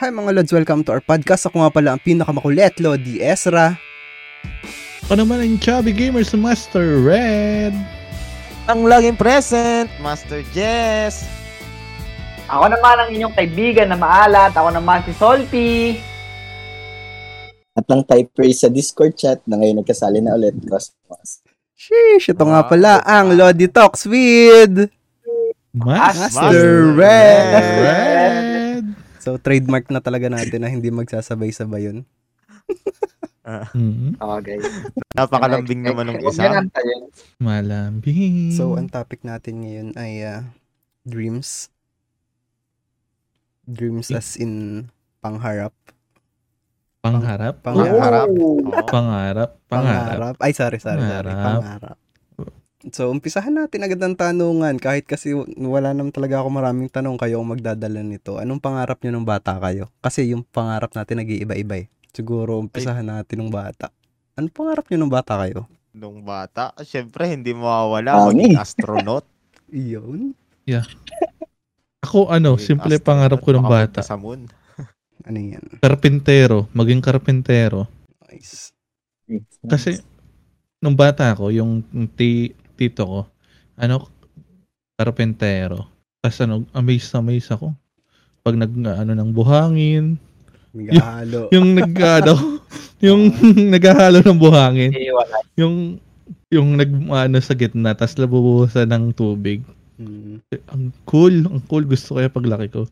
Hi 0.00 0.08
mga 0.08 0.32
Lods, 0.32 0.52
welcome 0.56 0.80
to 0.88 0.96
our 0.96 1.04
podcast. 1.04 1.44
Ako 1.52 1.60
nga 1.60 1.68
pala 1.68 1.88
ang 1.92 2.00
pinakamakulit, 2.00 2.80
Lodi 2.80 3.20
Ezra. 3.20 3.76
Ako 5.04 5.20
naman 5.20 5.44
ang 5.44 5.60
chubby 5.60 5.92
gamer 5.92 6.24
sa 6.24 6.40
Master 6.40 7.04
Red. 7.04 7.76
Ang 8.72 8.88
laging 8.88 9.20
present, 9.20 9.92
Master 10.00 10.40
Jess. 10.56 11.28
Ako 12.48 12.72
naman 12.72 13.04
ang 13.04 13.10
inyong 13.12 13.36
kaibigan 13.36 13.92
na 13.92 14.00
maalat. 14.00 14.56
Ako 14.56 14.72
naman 14.72 15.04
si 15.04 15.12
Solty. 15.12 16.00
At 17.76 17.84
ang 17.92 18.00
typer 18.08 18.48
sa 18.56 18.72
Discord 18.72 19.12
chat 19.12 19.44
na 19.44 19.60
ngayon 19.60 19.84
nagkasali 19.84 20.24
na 20.24 20.40
ulit, 20.40 20.56
Cosmos. 20.72 21.44
Sheesh, 21.76 22.32
ito 22.32 22.44
nga 22.48 22.64
pala 22.64 23.04
ang 23.04 23.36
Lodi 23.36 23.68
Talks 23.68 24.08
with 24.08 24.88
Master, 25.76 26.32
Master 26.32 26.96
Red. 26.96 27.52
Red. 27.84 28.11
So, 29.22 29.38
trademark 29.38 29.86
na 29.86 30.02
talaga 30.02 30.26
natin 30.26 30.66
na 30.66 30.70
hindi 30.70 30.90
magsasabay-sabay 30.90 31.86
yun. 31.86 32.02
Mhm. 33.42 34.18
Okay. 34.18 34.58
Napakalambing 35.14 35.82
naman 35.86 36.10
ng 36.10 36.26
isa. 36.26 36.62
Malambing. 37.38 38.54
So, 38.54 38.74
ang 38.74 38.90
topic 38.90 39.22
natin 39.22 39.62
ngayon 39.62 39.88
ay 39.94 40.26
ah, 40.26 40.42
dreams. 41.06 41.70
Dreams 43.66 44.10
as 44.10 44.34
in 44.38 44.86
pangharap. 45.22 45.74
Pangharap. 47.02 47.62
Pangharap. 47.62 48.26
Oo. 48.30 48.86
Pangarap. 48.90 49.50
Pangarap. 49.70 50.18
Pangarap. 50.18 50.36
Ay, 50.42 50.54
sorry, 50.54 50.78
sorry, 50.82 51.02
sorry. 51.02 51.30
Pangarap. 51.30 51.98
So, 52.90 53.14
umpisahan 53.14 53.54
natin 53.54 53.86
agad 53.86 54.02
ng 54.02 54.18
tanungan. 54.18 54.74
Kahit 54.82 55.06
kasi 55.06 55.30
wala 55.54 55.94
naman 55.94 56.10
talaga 56.10 56.42
ako 56.42 56.50
maraming 56.50 56.90
tanong 56.90 57.14
kayo 57.14 57.38
ang 57.38 57.54
magdadala 57.54 58.02
nito. 58.02 58.42
Anong 58.42 58.58
pangarap 58.58 58.98
nyo 58.98 59.14
nung 59.14 59.28
bata 59.28 59.54
kayo? 59.62 59.86
Kasi 60.02 60.34
yung 60.34 60.42
pangarap 60.42 60.90
natin 60.90 61.22
nag-iiba-iba 61.22 61.78
eh. 61.78 61.86
Siguro, 62.10 62.58
umpisahan 62.58 63.06
natin 63.06 63.38
nung 63.38 63.54
bata. 63.54 63.94
Anong 64.34 64.50
pangarap 64.50 64.90
nyo 64.90 64.98
nung 64.98 65.14
bata 65.14 65.38
kayo? 65.38 65.70
Nung 65.94 66.26
bata, 66.26 66.74
syempre 66.82 67.30
hindi 67.30 67.54
mawawala 67.54 68.26
Dami. 68.26 68.50
maging 68.50 68.58
astronaut. 68.58 69.24
Iyon. 69.70 70.34
Ako 72.02 72.34
ano, 72.34 72.58
Maging 72.58 72.66
simple 72.66 72.98
astronaut, 72.98 73.06
pangarap 73.06 73.38
ko 73.38 73.50
ng 73.54 73.62
makapunta 73.62 74.00
bata. 74.02 74.08
Sa 74.08 74.18
moon. 74.18 74.48
Ano 75.22 75.38
yan? 75.38 75.62
Karpintero. 75.78 76.66
Maging 76.74 76.98
karpintero. 76.98 77.86
Nice. 78.26 78.74
Kasi, 79.70 80.02
nung 80.82 80.98
bata 80.98 81.30
ako, 81.30 81.54
yung 81.54 81.86
ti- 82.18 82.58
tito 82.76 83.02
ko, 83.04 83.20
ano, 83.78 84.08
karpentero. 84.96 85.88
Tapos 86.22 86.38
ano, 86.44 86.62
amaze 86.70 87.10
na 87.10 87.18
amaze 87.18 87.50
ako. 87.50 87.74
Pag 88.42 88.54
nag, 88.58 88.72
ano, 88.74 89.12
ng 89.14 89.30
buhangin, 89.34 90.18
Naghahalo. 90.72 91.50
yung 91.54 91.68
nag, 91.76 91.92
ano, 91.98 92.34
yung 93.02 93.22
naghahalo 93.74 94.18
ng 94.22 94.38
buhangin, 94.38 94.90
yung, 95.58 95.98
yung 96.50 96.68
nag, 96.78 96.90
ano, 97.10 97.36
sa 97.42 97.54
gitna, 97.54 97.94
tapos 97.94 98.18
nabubuhusan 98.18 98.88
ng 98.90 99.04
tubig. 99.14 99.62
Hmm. 99.98 100.42
Ang 100.72 100.90
cool, 101.06 101.46
ang 101.46 101.62
cool. 101.70 101.86
Gusto 101.86 102.14
ko 102.14 102.18
kaya 102.18 102.32
paglaki 102.32 102.68
ko. 102.72 102.82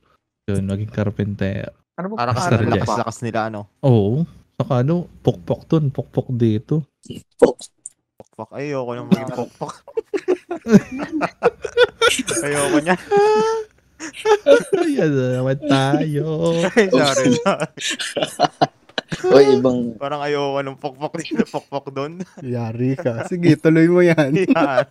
Yun, 0.46 0.66
maging 0.66 0.92
karpentero. 0.92 1.74
Ano 1.98 2.16
Para 2.16 2.32
kasi 2.32 2.48
Master 2.48 2.60
ang 2.60 2.72
lakas-lakas 2.74 3.18
nila, 3.26 3.38
ano. 3.50 3.60
Oo. 3.82 4.24
Saka 4.60 4.84
ano, 4.84 5.08
pokpok 5.24 5.60
dun, 5.66 5.84
pokpok 5.88 6.28
dito. 6.36 6.84
Pokpok. 7.40 7.69
Ayoko 8.48 8.90
nang 8.96 9.08
maging 9.12 9.32
pokpok. 9.36 9.72
Ayoko 12.48 12.78
niya. 12.80 12.96
Ayan 14.80 15.10
na 15.12 15.26
naman 15.36 15.58
tayo. 15.68 16.56
Ay, 16.72 16.88
sorry, 16.88 17.28
sorry. 17.44 17.68
O 19.28 19.36
ibang, 19.36 19.98
Parang 20.00 20.22
ayoko 20.24 20.58
nung 20.64 20.78
pokpok 20.80 21.12
dito, 21.20 21.44
pokpok 21.44 21.92
doon. 21.92 22.24
Yari 22.40 22.96
ka. 22.96 23.28
Sige, 23.28 23.58
tuloy 23.60 23.90
mo 23.90 24.00
yan. 24.00 24.32
Yan. 24.48 24.86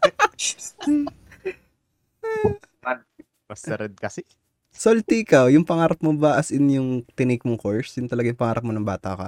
Basta 3.50 3.74
red 3.80 3.98
kasi. 3.98 4.22
Salty 4.70 5.26
ka, 5.26 5.50
yung 5.50 5.66
pangarap 5.66 5.98
mo 6.06 6.14
ba 6.14 6.38
as 6.38 6.54
in 6.54 6.70
yung 6.70 6.90
tinake 7.18 7.42
mong 7.42 7.58
course? 7.58 7.98
Yung 7.98 8.06
talaga 8.06 8.30
yung 8.30 8.38
pangarap 8.38 8.64
mo 8.64 8.72
ng 8.72 8.86
bata 8.86 9.18
ka? 9.18 9.28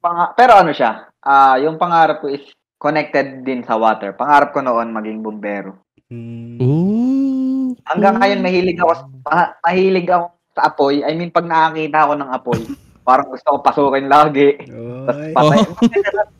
Pang- 0.00 0.32
pero 0.32 0.56
ano 0.56 0.72
siya? 0.72 1.12
Ah, 1.20 1.60
yung 1.60 1.76
pangarap 1.76 2.24
ko 2.24 2.32
is 2.32 2.42
connected 2.76 3.42
din 3.42 3.64
sa 3.64 3.76
water. 3.76 4.12
Pangarap 4.12 4.52
ko 4.52 4.60
noon 4.60 4.92
maging 4.92 5.20
bumbero. 5.24 5.80
Hmm. 6.06 6.60
Ooh. 6.62 7.74
Hanggang 7.82 8.20
ngayon 8.22 8.40
mahilig 8.44 8.78
ako 8.78 8.92
ma- 9.26 9.54
mahilig 9.64 10.06
ako 10.06 10.26
sa 10.54 10.62
apoy. 10.70 11.02
I 11.02 11.12
mean 11.16 11.34
pag 11.34 11.48
nakakita 11.48 11.98
ako 12.06 12.12
ng 12.16 12.30
apoy, 12.30 12.60
parang 13.02 13.28
gusto 13.32 13.48
ko 13.52 13.58
pasukin 13.60 14.06
lagi. 14.06 14.56
Tapos 15.04 15.34
patay. 15.34 15.60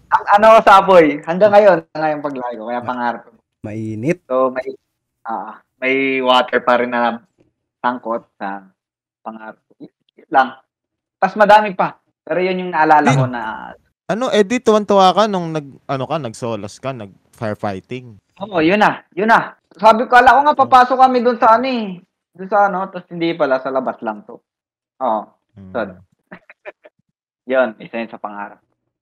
Ang 0.06 0.24
ano 0.38 0.62
sa 0.62 0.78
apoy, 0.80 1.18
hanggang 1.26 1.50
ngayon, 1.50 1.82
hanggang 1.90 2.02
ngayon 2.06 2.20
paglaki 2.22 2.54
ko, 2.54 2.64
kaya 2.70 2.82
pangarap 2.86 3.20
ko. 3.26 3.30
mainit. 3.66 4.18
So 4.30 4.54
may 4.54 4.68
ah 5.26 5.58
may 5.82 6.22
water 6.22 6.62
pa 6.62 6.78
rin 6.78 6.94
na 6.94 7.20
tangkot 7.82 8.22
sa 8.38 8.70
pangarap 9.26 9.58
ko. 9.66 9.90
Lang. 10.30 10.62
Tapos 11.18 11.36
madami 11.36 11.74
pa. 11.74 11.98
Pero 12.26 12.38
yun 12.42 12.66
yung 12.66 12.72
naalala 12.74 13.10
ko 13.14 13.24
na 13.26 13.42
Ano, 14.06 14.30
Eddie, 14.30 14.62
tuwan-tuwa 14.62 15.10
ka 15.10 15.26
nung 15.26 15.50
nag, 15.50 15.66
ano 15.82 16.04
ka, 16.06 16.16
nag-solos 16.22 16.78
ka, 16.78 16.94
nag-firefighting. 16.94 18.22
Oo, 18.38 18.62
yun 18.62 18.78
na. 18.78 19.02
Yun 19.18 19.26
na. 19.26 19.58
Sabi 19.74 20.06
ko, 20.06 20.14
kala 20.14 20.30
ko 20.30 20.40
nga 20.46 20.54
papasok 20.56 20.94
kami 20.96 21.26
doon 21.26 21.38
sa 21.42 21.58
ano 21.58 21.66
eh. 21.66 21.98
Doon 22.30 22.46
sa 22.48 22.70
ano, 22.70 22.86
tapos 22.86 23.10
hindi 23.10 23.34
pala, 23.34 23.58
sa 23.58 23.74
labas 23.74 23.98
lang 24.00 24.22
to. 24.22 24.38
Oo. 25.02 25.20
Hmm. 25.58 25.72
Sad. 25.74 25.90
Yun, 27.50 27.78
isa 27.78 27.96
yun 27.96 28.10
sa 28.10 28.18
pangarap. 28.18 28.58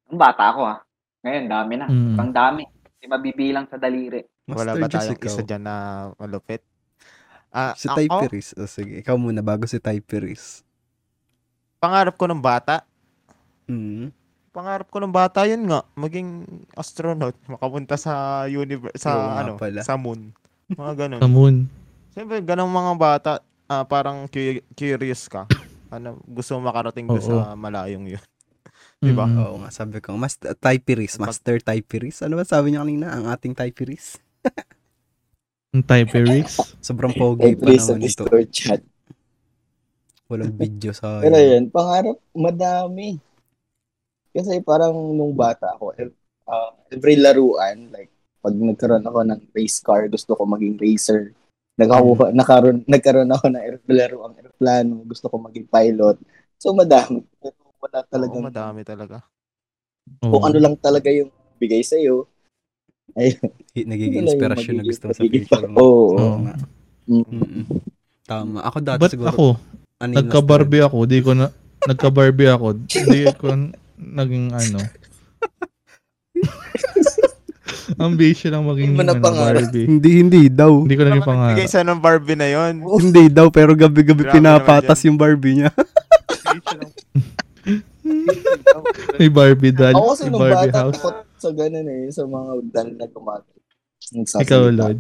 Ang 0.08 0.20
bata 0.20 0.52
ako 0.52 0.60
ha. 0.64 0.76
Ngayon, 1.24 1.44
dami 1.48 1.74
na. 1.74 1.86
Mm. 1.88 2.16
Ang 2.20 2.30
dami. 2.30 2.62
Hindi 2.68 3.06
mabibilang 3.08 3.64
sa 3.66 3.80
daliri. 3.80 4.20
Wala 4.44 4.76
Master 4.76 4.76
ba 4.76 4.86
Jess, 4.86 5.00
tayong 5.00 5.16
ikaw? 5.16 5.28
isa 5.32 5.42
dyan 5.42 5.62
na 5.64 5.74
malupit? 6.14 6.60
Ah, 7.48 7.72
Si 7.72 7.88
Typeris. 7.88 8.52
O 8.54 8.68
sige, 8.68 9.00
ikaw 9.00 9.16
muna 9.16 9.40
bago 9.40 9.64
si 9.64 9.80
Typeris. 9.80 10.60
pangarap 11.80 12.16
ko 12.16 12.24
ng 12.24 12.36
bata, 12.38 12.84
Hmm. 13.64 14.12
Pangarap 14.54 14.86
ko 14.86 15.02
ng 15.02 15.10
bata 15.10 15.42
yun 15.50 15.66
nga, 15.66 15.82
maging 15.98 16.46
astronaut, 16.78 17.34
makapunta 17.50 17.98
sa 17.98 18.46
universe, 18.46 19.02
sa 19.02 19.10
Oo 19.18 19.34
ano, 19.34 19.52
pala. 19.58 19.82
sa 19.82 19.98
moon. 19.98 20.30
Mga 20.70 20.92
ganun. 20.94 21.20
Sa 21.20 21.28
moon. 21.28 21.54
Siyempre, 22.14 22.38
ganun 22.46 22.70
mga 22.70 22.94
bata, 22.94 23.32
ah, 23.66 23.82
parang 23.82 24.30
cu- 24.30 24.62
curious 24.78 25.26
ka. 25.26 25.50
Ano, 25.90 26.22
gusto 26.22 26.54
mo 26.54 26.70
makarating 26.70 27.10
doon 27.10 27.18
Oo. 27.18 27.42
sa 27.42 27.58
malayong 27.58 28.14
yun. 28.14 28.24
Diba? 29.04 29.26
Mm. 29.26 29.36
Oo 29.42 29.56
nga, 29.66 29.70
sabi 29.74 29.98
ko. 29.98 30.14
Master 30.14 30.54
Typeris. 30.54 31.18
Master 31.18 31.58
Typeris. 31.58 32.22
Ano 32.22 32.38
ba 32.38 32.46
sabi 32.46 32.72
niya 32.72 32.86
kanina? 32.86 33.10
Ang 33.10 33.26
ating 33.28 33.52
Typeris. 33.58 34.22
Ang 35.74 35.82
typerix. 35.82 36.62
Sobrang 36.86 37.10
pogi 37.10 37.58
pa 37.58 37.74
sa 37.74 37.98
naman 37.98 38.06
ito. 38.06 38.22
Discord 38.22 38.48
chat. 38.54 38.80
Walang 40.30 40.54
video 40.54 40.94
sa... 40.94 41.18
Pero 41.18 41.34
yun, 41.36 41.66
pangarap, 41.68 42.16
madami. 42.32 43.18
Kasi 44.34 44.58
parang 44.66 44.90
nung 45.14 45.30
bata 45.30 45.78
ako, 45.78 45.94
uh, 46.50 46.70
every 46.90 47.14
laruan, 47.14 47.94
like, 47.94 48.10
pag 48.42 48.52
nagkaroon 48.52 49.06
ako 49.06 49.18
ng 49.24 49.40
race 49.54 49.78
car, 49.78 50.10
gusto 50.10 50.34
ko 50.34 50.42
maging 50.44 50.74
racer. 50.76 51.30
Nakakuha, 51.78 52.34
nakaroon, 52.34 52.82
nagkaroon 52.84 53.30
ako 53.30 53.46
ng 53.48 53.62
aer- 53.62 53.86
laro 53.88 54.18
ang 54.26 54.34
aeroplano, 54.36 55.06
gusto 55.06 55.30
ko 55.30 55.38
maging 55.38 55.70
pilot. 55.70 56.18
So, 56.58 56.74
madami. 56.74 57.22
Pero 57.38 57.56
wala 57.78 58.02
Oo, 58.02 58.10
talagang, 58.10 58.44
madami 58.44 58.80
talaga. 58.82 59.22
kung 60.20 60.44
ano 60.44 60.58
lang 60.60 60.74
talaga 60.76 61.08
yung 61.08 61.32
bigay 61.56 61.80
sa'yo. 61.80 62.28
Ay, 63.16 63.38
Hi- 63.78 63.86
Nagiging 63.88 64.26
inspiration 64.28 64.74
na 64.76 64.84
gusto 64.84 65.08
mo 65.08 65.14
sa 65.14 65.22
future 65.24 65.66
mo. 65.70 65.76
Oo. 65.80 66.06
Oo 66.18 66.36
nga. 66.44 66.54
Mm. 67.08 67.24
Mm-mm. 67.24 67.64
Tama. 68.24 68.58
Ako 68.64 68.76
dati 68.80 69.00
Ba't 69.00 69.12
siguro... 69.12 69.28
ako? 69.30 69.46
Nagka-Barbie 70.04 70.84
ako. 70.84 70.98
Di 71.08 71.20
ko 71.24 71.32
na... 71.32 71.48
Nagka-Barbie 71.84 72.50
ako. 72.52 72.66
Di 72.88 73.28
ko 73.36 73.46
naging 74.12 74.52
ano. 74.52 74.84
Ambition 78.00 78.52
lang 78.52 78.64
maging 78.64 78.96
ano, 78.96 79.12
pangarap. 79.20 79.68
Barbie. 79.68 79.86
Hindi, 79.86 80.10
hindi 80.24 80.48
daw. 80.48 80.84
Hindi 80.84 80.96
ko 80.96 81.02
naging 81.04 81.24
Bigay 81.24 81.36
pangarap. 81.36 81.68
sa 81.68 81.84
ng 81.84 82.00
Barbie 82.00 82.38
na 82.38 82.48
yun. 82.48 82.74
hindi 83.04 83.24
daw, 83.28 83.50
pero 83.52 83.76
gabi-gabi 83.76 84.24
Grabe 84.24 84.34
pinapatas 84.40 84.98
naman 85.00 85.08
yung 85.08 85.18
Barbie 85.20 85.54
niya. 85.60 85.70
May 89.18 89.30
Barbie 89.32 89.72
doll. 89.72 89.96
Ako 89.96 90.08
kasi 90.12 90.24
May 90.28 90.32
nung 90.32 90.42
Barbie 90.44 90.72
bata, 90.72 90.80
house. 90.84 91.00
takot 91.00 91.16
sa 91.40 91.50
ganun 91.52 91.88
eh, 91.88 92.04
sa 92.12 92.22
mga 92.24 92.50
dal 92.72 92.88
na 92.96 93.06
tumato. 93.08 93.52
Ikaw, 94.14 94.62
Lord. 94.72 94.98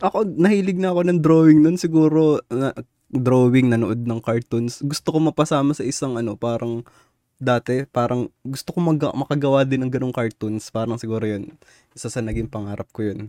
ako, 0.00 0.18
nahilig 0.36 0.76
na 0.76 0.92
ako 0.92 1.00
ng 1.08 1.20
drawing 1.24 1.64
nun. 1.64 1.76
Siguro, 1.80 2.44
na, 2.52 2.76
drawing, 3.08 3.72
nanood 3.72 4.04
ng 4.04 4.20
cartoons. 4.20 4.84
Gusto 4.84 5.14
ko 5.14 5.18
mapasama 5.22 5.72
sa 5.72 5.86
isang 5.86 6.18
ano, 6.18 6.36
parang 6.36 6.84
dati, 7.36 7.84
parang 7.88 8.32
gusto 8.40 8.72
ko 8.72 8.78
mag- 8.80 9.16
makagawa 9.16 9.62
din 9.62 9.84
ng 9.84 9.92
ganong 9.92 10.14
cartoons. 10.14 10.68
Parang 10.72 10.96
siguro 10.96 11.24
yun. 11.24 11.52
Isa 11.92 12.08
sa 12.08 12.24
naging 12.24 12.48
pangarap 12.48 12.88
ko 12.92 13.04
yun. 13.04 13.28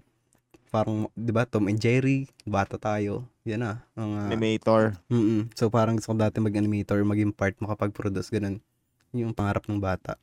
Parang, 0.68 1.08
di 1.16 1.32
ba, 1.32 1.48
Tom 1.48 1.72
and 1.72 1.80
Jerry, 1.80 2.28
bata 2.44 2.76
tayo. 2.76 3.24
Yan 3.48 3.64
na. 3.64 3.74
Mga, 3.96 4.20
Animator. 4.32 4.82
mm 5.08 5.56
So, 5.56 5.72
parang 5.72 5.96
gusto 5.96 6.12
ko 6.12 6.20
dati 6.20 6.44
mag-animator, 6.44 7.00
maging 7.08 7.32
part, 7.32 7.56
makapag-produce, 7.64 8.28
ganun. 8.32 8.60
Yun 9.16 9.32
yung 9.32 9.36
pangarap 9.36 9.64
ng 9.68 9.80
bata. 9.80 10.20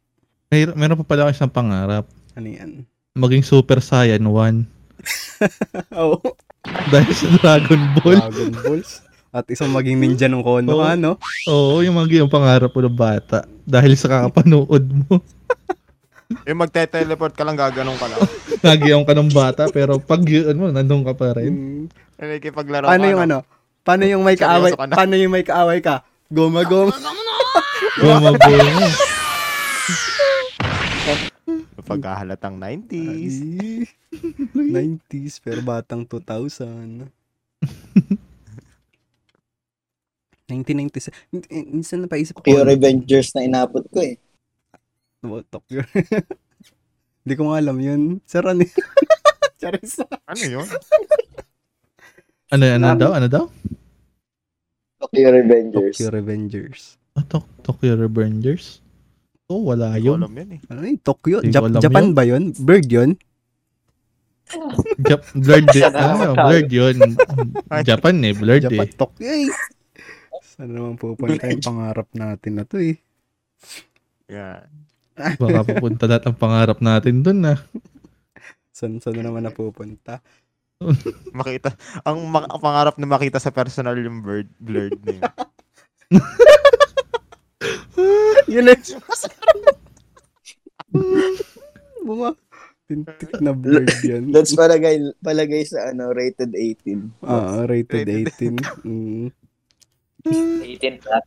May, 0.52 0.68
meron 0.76 1.00
pa 1.00 1.06
pala 1.08 1.28
ako 1.28 1.30
isang 1.32 1.52
pangarap. 1.52 2.04
Ano 2.36 2.48
yan? 2.48 2.84
Maging 3.16 3.44
Super 3.44 3.80
Saiyan 3.80 4.28
1. 4.28 4.68
Oo. 6.00 6.20
Dahil 6.92 7.12
sa 7.12 7.28
Dragon 7.40 7.82
Ball. 8.00 8.20
Dragon 8.20 8.52
Balls. 8.60 9.03
At 9.34 9.50
isang 9.50 9.74
maging 9.74 9.98
ninja 9.98 10.30
ng 10.30 10.46
kono, 10.46 10.78
Oo. 10.78 10.86
ano? 10.86 11.18
Oo, 11.50 11.82
yung 11.82 11.98
maging 11.98 12.30
pangarap 12.30 12.70
ko 12.70 12.78
ng 12.86 12.94
bata. 12.94 13.42
Dahil 13.66 13.98
sa 13.98 14.06
kakapanood 14.06 14.86
mo. 14.86 15.18
Yung 16.46 16.60
magte-teleport 16.62 17.34
ka 17.34 17.42
lang, 17.42 17.58
gaganong 17.58 17.98
ka 17.98 18.06
lang. 18.06 18.22
Nagyayong 18.62 19.02
ka 19.02 19.10
ng 19.18 19.34
bata, 19.34 19.66
pero 19.74 19.98
pag 19.98 20.22
yun 20.22 20.54
mo, 20.54 20.70
nandun 20.70 21.02
ka 21.02 21.18
pa 21.18 21.34
rin. 21.34 21.50
Mm. 21.50 21.84
Nakikipaglaro 22.14 22.86
Paano 22.86 23.02
ka, 23.02 23.10
yung 23.10 23.18
no? 23.18 23.26
ano? 23.26 23.38
Paano 23.82 24.02
yung 24.06 24.22
may 24.22 24.38
kaaway? 24.38 24.70
ka 24.70 24.86
na? 24.86 24.94
Paano 24.94 25.14
yung 25.18 25.34
may 25.34 25.42
kaaway 25.42 25.82
ka? 25.82 26.06
Goma 26.30 26.62
goma. 26.62 26.94
Gumabungo. 27.98 28.86
Pagkahalatang 31.90 32.54
90s. 32.56 33.42
Ay, 33.42 34.94
90s, 35.02 35.42
pero 35.42 35.58
batang 35.58 36.06
2000. 36.06 37.10
1990s. 40.46 41.08
Min- 41.30 41.48
Minsan 41.74 42.04
napaisip 42.04 42.36
ko. 42.36 42.44
Pure 42.44 42.68
Revengers 42.68 43.32
na 43.32 43.42
inapot 43.42 43.84
ko 43.88 43.98
eh. 43.98 44.20
Ano, 45.20 45.40
Tokyo. 45.42 45.80
Hindi 47.24 47.34
ko 47.34 47.48
nga 47.48 47.56
alam 47.56 47.78
yun. 47.78 48.20
Sir, 48.24 48.44
ano 48.44 48.60
yun? 48.60 48.84
Charis. 49.60 49.96
Ano 50.28 50.42
yun? 50.44 50.66
Ano, 52.52 52.64
ano 52.68 52.86
daw? 52.94 53.10
Ano 53.16 53.26
daw? 53.26 53.44
Tokyo 55.00 55.28
Revengers. 55.32 55.96
Tokyo 55.96 56.08
Revengers. 56.12 56.82
Ah, 57.14 57.24
Tok- 57.24 57.48
Tokyo 57.62 57.96
Revengers? 57.96 58.84
Oh, 59.44 59.64
wala 59.64 59.92
Hindi 59.92 60.04
ko 60.04 60.08
yun. 60.10 60.18
alam 60.20 60.34
yun 60.34 60.50
eh. 60.50 60.60
Ano 60.68 60.78
yun? 60.82 60.98
Tokyo? 60.98 61.36
Jap- 61.42 61.72
Japan 61.78 62.04
yun. 62.04 62.12
ba 62.12 62.22
yun? 62.24 62.44
Bird 62.54 62.86
yun? 62.86 63.10
Jap- 65.00 65.24
blurred 65.34 65.68
din. 65.70 65.82
Ano, 65.86 65.96
tayo. 65.96 66.32
blurred 66.36 66.70
yun. 66.70 66.96
Japan 67.80 68.14
eh, 68.20 68.34
blurred 68.34 68.64
Japan, 68.66 68.84
eh. 68.84 68.92
Tokyo 68.92 69.24
eh. 69.24 69.48
Saan 70.54 70.70
naman 70.70 70.94
pupunta 70.94 71.50
yung 71.50 71.66
pangarap 71.74 72.06
natin 72.14 72.52
na 72.54 72.62
to 72.62 72.78
eh. 72.78 72.94
Yeah. 74.30 74.70
Baka 75.18 75.66
pupunta 75.66 76.06
lahat 76.06 76.30
ang 76.30 76.38
pangarap 76.38 76.78
natin 76.78 77.26
dun 77.26 77.42
ah. 77.42 77.58
Saan, 78.70 79.02
saan 79.02 79.18
na 79.18 79.26
naman 79.26 79.42
napupunta? 79.42 80.22
Makita. 81.34 81.74
Ang 82.06 82.30
ma- 82.30 82.46
ang 82.46 82.62
pangarap 82.62 82.94
na 83.02 83.10
makita 83.10 83.42
sa 83.42 83.50
personal 83.50 83.98
yung 83.98 84.22
bird, 84.22 84.46
blurred 84.62 84.94
na 85.02 85.18
yun. 85.18 85.26
Yun 88.54 88.70
eh. 88.70 88.78
Bunga. 92.06 92.30
Tintik 92.86 93.42
na 93.42 93.50
blurred 93.56 93.90
yan. 94.06 94.30
That's 94.30 94.54
palagay, 94.54 95.02
palagay 95.18 95.66
sa 95.66 95.90
ano, 95.90 96.14
rated 96.14 96.54
18. 96.54 97.26
Ah, 97.26 97.66
rated 97.66 98.06
Rated 98.06 98.54
18. 98.54 98.86
Mm. 98.86 99.34
18 100.24 101.04
plus. 101.04 101.24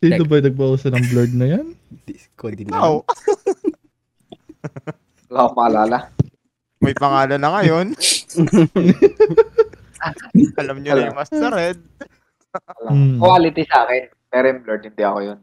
Sino 0.00 0.24
ba 0.24 0.40
nagpausa 0.40 0.88
ng 0.90 1.04
blurred 1.12 1.34
na 1.36 1.46
yan? 1.58 1.66
Di 2.08 2.16
ko 2.34 2.50
din 2.50 2.72
alam. 2.72 3.04
Wala 5.30 5.40
akong 5.46 5.56
maalala. 5.56 5.98
May 6.80 6.96
pangalan 6.96 7.38
na 7.38 7.50
ngayon. 7.60 7.86
Alam 10.60 10.76
nyo 10.80 10.92
na 10.96 11.12
yung 11.12 11.18
Master 11.20 11.52
Red. 11.52 11.78
Alam. 12.80 12.90
Hmm. 12.90 13.18
Quality 13.20 13.62
sa 13.68 13.84
akin. 13.84 14.02
Pero 14.32 14.44
yung 14.48 14.60
blurred, 14.64 14.84
hindi 14.88 15.02
ako 15.04 15.18
yun. 15.20 15.38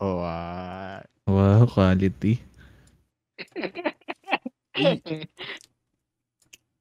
Oh, 0.00 0.24
ah. 0.24 1.04
Wow, 1.28 1.68
quality. 1.68 2.40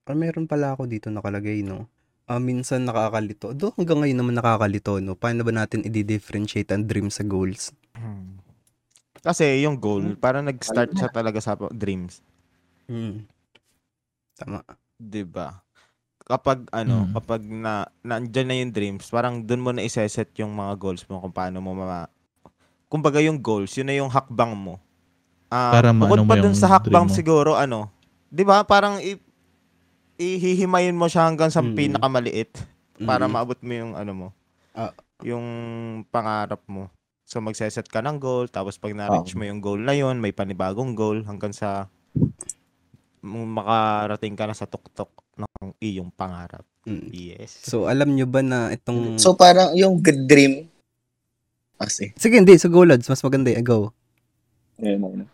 Ah, 0.10 0.18
meron 0.18 0.50
pala 0.50 0.74
ako 0.74 0.90
dito 0.90 1.14
nakalagay, 1.14 1.62
no? 1.62 1.86
Ah, 2.30 2.38
minsan 2.38 2.86
nakakalito. 2.86 3.58
Do 3.58 3.74
hanggang 3.74 4.06
ngayon 4.06 4.18
naman 4.22 4.36
nakakalito, 4.38 5.02
no? 5.02 5.18
Paano 5.18 5.42
ba 5.42 5.50
natin 5.50 5.82
i-differentiate 5.82 6.70
ang 6.70 6.86
dream 6.86 7.10
sa 7.10 7.26
goals? 7.26 7.74
Hmm. 7.98 8.38
Kasi 9.26 9.66
yung 9.66 9.82
goal, 9.82 10.14
parang 10.14 10.46
nag-start 10.46 10.94
siya 10.94 11.10
talaga 11.10 11.42
sa 11.42 11.58
dreams. 11.74 12.22
Hmm. 12.86 13.26
Tama. 14.38 14.62
'di 14.96 15.24
ba? 15.28 15.60
Kapag 16.30 16.70
ano, 16.70 17.10
Mm. 17.10 17.12
kapag 17.18 17.42
na 17.44 17.74
nandiyan 18.06 18.48
na 18.48 18.56
yung 18.62 18.72
dreams, 18.72 19.10
parang 19.10 19.42
doon 19.42 19.64
mo 19.64 19.72
na 19.74 19.82
iseset 19.82 20.30
yung 20.38 20.54
mga 20.54 20.78
goals 20.78 21.02
mo 21.10 21.18
kung 21.24 21.34
paano 21.34 21.58
mo 21.60 21.74
ma 21.74 22.06
Kumbaga 22.90 23.22
yung 23.22 23.38
goals, 23.38 23.74
yun 23.78 23.86
na 23.86 23.94
yung 23.98 24.10
hakbang 24.10 24.54
mo. 24.58 24.82
Ah, 25.50 25.74
Para 25.74 25.94
maano 25.94 26.10
bukod 26.10 26.20
mo 26.26 26.30
pa 26.30 26.36
dun 26.42 26.54
yung 26.54 26.58
sa 26.58 26.70
hakbang 26.70 27.10
siguro 27.10 27.54
ano, 27.58 27.90
'di 28.30 28.44
ba? 28.46 28.62
Parang 28.66 28.98
i- 29.02 29.18
ihihimayin 30.20 31.00
mo 31.00 31.08
siya 31.08 31.26
hanggang 31.26 31.48
sa 31.50 31.64
Mm. 31.64 31.74
pinakamaliit 31.74 32.52
para 33.02 33.26
Mm. 33.26 33.32
maabot 33.32 33.60
mo 33.64 33.74
yung 33.74 33.94
ano 33.96 34.12
mo. 34.14 34.28
Ah. 34.76 34.94
yung 35.20 35.44
pangarap 36.08 36.64
mo. 36.72 36.88
So 37.28 37.44
magseset 37.44 37.92
ka 37.92 38.00
ng 38.00 38.24
goal, 38.24 38.48
tapos 38.48 38.80
pag 38.80 38.96
na-reach 38.96 39.36
mo 39.36 39.44
yung 39.44 39.60
goal 39.60 39.76
na 39.76 39.92
yun, 39.92 40.16
may 40.24 40.32
panibagong 40.32 40.96
goal 40.96 41.28
hanggang 41.28 41.52
sa 41.52 41.92
makarating 43.20 44.40
ka 44.40 44.48
na 44.48 44.56
sa 44.56 44.64
tuktok 44.64 45.12
ng 45.36 45.76
iyong 45.84 46.08
pangarap. 46.16 46.64
Mm. 46.88 47.12
Yes. 47.12 47.52
So, 47.68 47.92
alam 47.92 48.16
nyo 48.16 48.24
ba 48.26 48.40
na 48.40 48.72
itong... 48.72 49.20
So 49.20 49.36
parang 49.36 49.76
yung 49.76 50.00
good 50.00 50.24
dream, 50.24 50.72
kasi, 51.76 52.12
Sige, 52.20 52.40
hindi. 52.40 52.60
Sa 52.60 52.68
Golads, 52.68 53.08
mas 53.08 53.24
maganda 53.24 53.52
eh. 53.52 53.64
Go. 53.64 53.92
yun. 54.80 55.28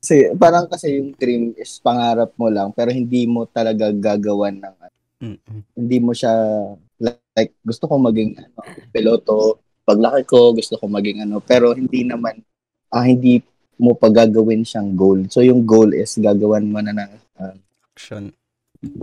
Kasi 0.00 0.32
parang 0.34 0.64
kasi 0.64 0.96
yung 0.96 1.12
dream 1.12 1.52
is 1.54 1.76
pangarap 1.78 2.32
mo 2.34 2.48
lang 2.48 2.72
pero 2.72 2.88
hindi 2.88 3.28
mo 3.28 3.44
talaga 3.44 3.92
gagawan 3.92 4.56
ng 4.56 4.74
Mm. 5.20 5.36
hindi 5.76 6.00
mo 6.00 6.16
siya 6.16 6.32
like 7.36 7.52
gusto 7.60 7.84
ko 7.84 8.00
maging 8.00 8.40
ano, 8.40 8.56
piloto. 8.88 9.60
Paglaki 9.84 10.24
ko 10.24 10.56
gusto 10.56 10.80
ko 10.80 10.88
maging 10.88 11.28
ano 11.28 11.44
pero 11.44 11.76
hindi 11.76 12.08
naman 12.08 12.40
ah, 12.88 13.04
hindi 13.04 13.44
mo 13.76 13.92
pagagawin 13.92 14.64
siyang 14.64 14.96
goal. 14.96 15.28
So 15.28 15.44
yung 15.44 15.68
goal 15.68 15.92
is 15.92 16.16
gagawan 16.16 16.64
mo 16.64 16.80
na 16.80 16.96
ng 16.96 17.12
ah, 17.36 17.52
Action. 17.92 18.32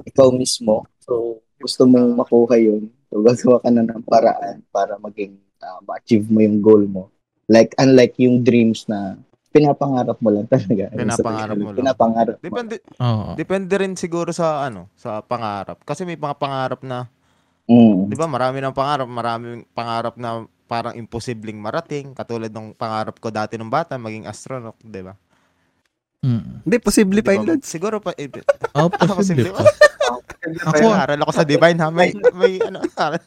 ikaw 0.10 0.34
mismo. 0.34 0.90
So 1.06 1.38
gusto 1.62 1.86
mong 1.86 2.18
makuha 2.18 2.58
yun. 2.58 2.90
So 3.14 3.22
gagawa 3.22 3.62
ka 3.62 3.70
na 3.70 3.86
ng 3.86 4.02
paraan 4.02 4.66
para 4.74 4.98
maging 4.98 5.38
ah, 5.62 5.78
ma-achieve 5.86 6.26
mo 6.28 6.42
yung 6.42 6.66
goal 6.66 6.82
mo. 6.90 7.14
Like 7.46 7.78
unlike 7.78 8.18
yung 8.18 8.42
dreams 8.42 8.90
na 8.90 9.22
pinapangarap 9.58 10.18
mo 10.18 10.30
lang 10.30 10.46
talaga 10.46 10.84
Pinapangarap 10.92 11.56
mo 11.56 11.70
lang. 11.70 11.80
pinapangarap 11.82 12.36
mo 12.36 12.44
Depende 12.44 12.76
Oo. 12.98 13.34
depende 13.34 13.74
rin 13.76 13.94
siguro 13.94 14.30
sa 14.30 14.64
ano, 14.64 14.88
sa 14.94 15.20
pangarap. 15.20 15.82
Kasi 15.82 16.06
may 16.06 16.16
mga 16.16 16.38
pangarap 16.38 16.82
na, 16.82 17.10
Mm. 17.68 18.08
'di 18.08 18.16
ba? 18.16 18.26
Marami 18.26 18.62
ng 18.62 18.72
pangarap, 18.72 19.08
maraming 19.08 19.68
pangarap 19.70 20.16
na 20.16 20.30
parang 20.66 20.96
imposibleng 20.96 21.58
marating, 21.58 22.14
katulad 22.14 22.48
ng 22.48 22.72
pangarap 22.72 23.18
ko 23.18 23.28
dati 23.28 23.56
nung 23.56 23.68
bata 23.68 23.98
maging 23.98 24.24
astronaut, 24.24 24.80
'di 24.80 25.02
ba? 25.02 25.14
Mm. 26.20 26.64
Hindi, 26.64 26.78
posible 26.80 27.20
pa 27.22 27.36
yun. 27.36 27.60
Siguro 27.62 28.00
pa 28.00 28.16
eh, 28.16 28.26
Oh, 28.78 28.88
posible 28.90 29.52
pa. 29.52 29.64
Ako, 30.64 30.86
aral 30.90 31.20
ako 31.22 31.32
sa 31.34 31.44
Divine 31.44 31.78
ha. 31.78 31.92
May, 31.92 32.10
may 32.34 32.58
ano, 32.58 32.80
aral. 32.98 33.22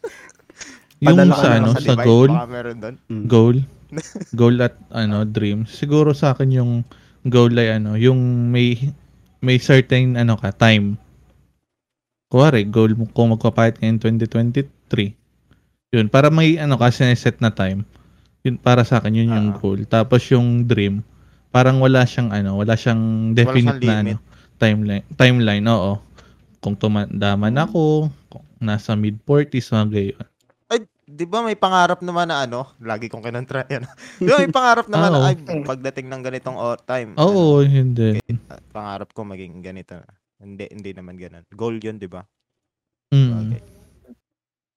Yung 1.01 1.17
sa 1.31 1.49
ano, 1.55 1.73
sa 1.73 1.81
Divine, 1.81 2.05
goal, 2.05 2.31
Baka 2.31 2.49
meron 2.49 2.77
doon. 2.77 2.97
Mm. 3.09 3.25
goal, 3.25 3.57
goal 4.39 4.57
at 4.63 4.75
ano, 4.91 5.27
dream. 5.27 5.67
Siguro 5.67 6.15
sa 6.15 6.33
akin 6.35 6.51
yung 6.55 6.73
goal 7.27 7.53
ay 7.59 7.79
ano, 7.81 7.95
yung 7.99 8.49
may 8.51 8.79
may 9.41 9.57
certain 9.59 10.17
ano 10.17 10.37
ka, 10.37 10.53
time. 10.53 11.01
Kuwari, 12.31 12.63
goal 12.69 12.95
mo 12.95 13.11
kung 13.11 13.35
magpapahit 13.35 13.83
ka 13.83 13.85
in 13.91 13.99
2023. 13.99 15.19
Yun, 15.91 16.07
para 16.07 16.31
may 16.31 16.55
ano 16.63 16.79
ka, 16.79 16.93
set 16.95 17.43
na 17.43 17.51
time. 17.51 17.83
Yun, 18.47 18.57
para 18.63 18.87
sa 18.87 19.03
akin, 19.03 19.11
yun 19.19 19.35
yung 19.35 19.51
Ah. 19.53 19.59
goal. 19.59 19.81
Tapos 19.91 20.23
yung 20.31 20.63
dream, 20.65 21.03
parang 21.51 21.83
wala 21.83 22.07
siyang 22.07 22.31
ano, 22.31 22.55
wala 22.63 22.79
siyang 22.79 23.35
definite 23.35 23.83
siyang 23.83 23.91
na 23.91 23.95
ano, 24.07 24.15
timeline. 24.63 25.05
Timeline, 25.19 25.67
oo. 25.67 25.99
Kung 26.63 26.79
tumanda 26.79 27.35
man 27.35 27.59
ako, 27.59 28.13
kung 28.31 28.47
nasa 28.63 28.95
mid-40s, 28.95 29.75
mga 29.75 29.87
gayon. 29.91 30.30
Di 31.11 31.27
ba 31.27 31.43
may 31.43 31.59
pangarap 31.59 31.99
naman 32.01 32.31
na 32.31 32.47
ano? 32.47 32.71
Lagi 32.79 33.11
kong 33.11 33.27
kinontra 33.27 33.67
yan. 33.67 33.83
di 34.17 34.31
ba 34.31 34.39
may 34.39 34.53
pangarap 34.55 34.87
naman 34.87 35.11
na, 35.11 35.19
Oo. 35.19 35.27
ay, 35.27 35.35
pagdating 35.67 36.07
ng 36.07 36.23
ganitong 36.23 36.55
o- 36.55 36.79
time. 36.79 37.19
Oo, 37.19 37.67
hindi. 37.67 38.23
ano, 38.23 38.63
pangarap 38.71 39.11
ko 39.11 39.27
maging 39.27 39.59
ganito. 39.59 39.99
Hindi, 40.39 40.71
hindi 40.71 40.91
naman 40.95 41.19
ganun. 41.19 41.43
Goal 41.51 41.83
yun, 41.83 41.99
di 41.99 42.07
ba? 42.07 42.23
Mm. 43.11 43.31
Okay. 43.51 43.61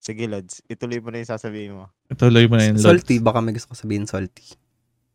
Sige, 0.04 0.25
Lods. 0.28 0.66
Ituloy 0.66 1.00
mo 1.00 1.13
na 1.13 1.22
yung 1.22 1.32
sasabihin 1.32 1.78
mo. 1.78 1.86
Tuloy 2.12 2.50
mo 2.50 2.58
na 2.58 2.68
yun, 2.68 2.75
Lods. 2.75 2.84
Salty. 2.84 3.22
Baka 3.22 3.40
may 3.40 3.54
gusto 3.54 3.72
ko 3.72 3.78
sabihin 3.78 4.10
salty. 4.10 4.58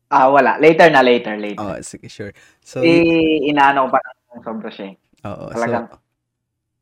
Ah, 0.09 0.31
wala. 0.31 0.57
Later 0.57 0.89
na, 0.89 1.05
later, 1.05 1.37
later. 1.37 1.61
Oh, 1.61 1.77
sige, 1.83 2.09
sure. 2.09 2.33
So, 2.63 2.81
Eh, 2.81 3.45
inaano 3.45 3.85
ko 3.85 3.93
pa 3.93 3.99
ng 4.01 4.41
sobra 4.41 4.69
siya 4.73 4.89
eh. 4.89 4.95
Oo. 5.27 5.53
Talagang- 5.53 5.91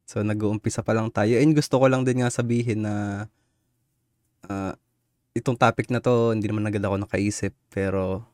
So, 0.08 0.22
so 0.22 0.24
nag-uumpisa 0.24 0.80
pa 0.80 0.96
lang 0.96 1.12
tayo. 1.12 1.36
And 1.36 1.52
gusto 1.52 1.76
ko 1.76 1.92
lang 1.92 2.08
din 2.08 2.24
nga 2.24 2.32
sabihin 2.32 2.88
na 2.88 2.94
ah, 2.94 3.22
itong 5.38 5.58
topic 5.62 5.94
na 5.94 6.02
to, 6.02 6.34
hindi 6.34 6.50
naman 6.50 6.66
agad 6.66 6.82
ako 6.82 7.06
nakaisip. 7.06 7.54
Pero 7.70 8.26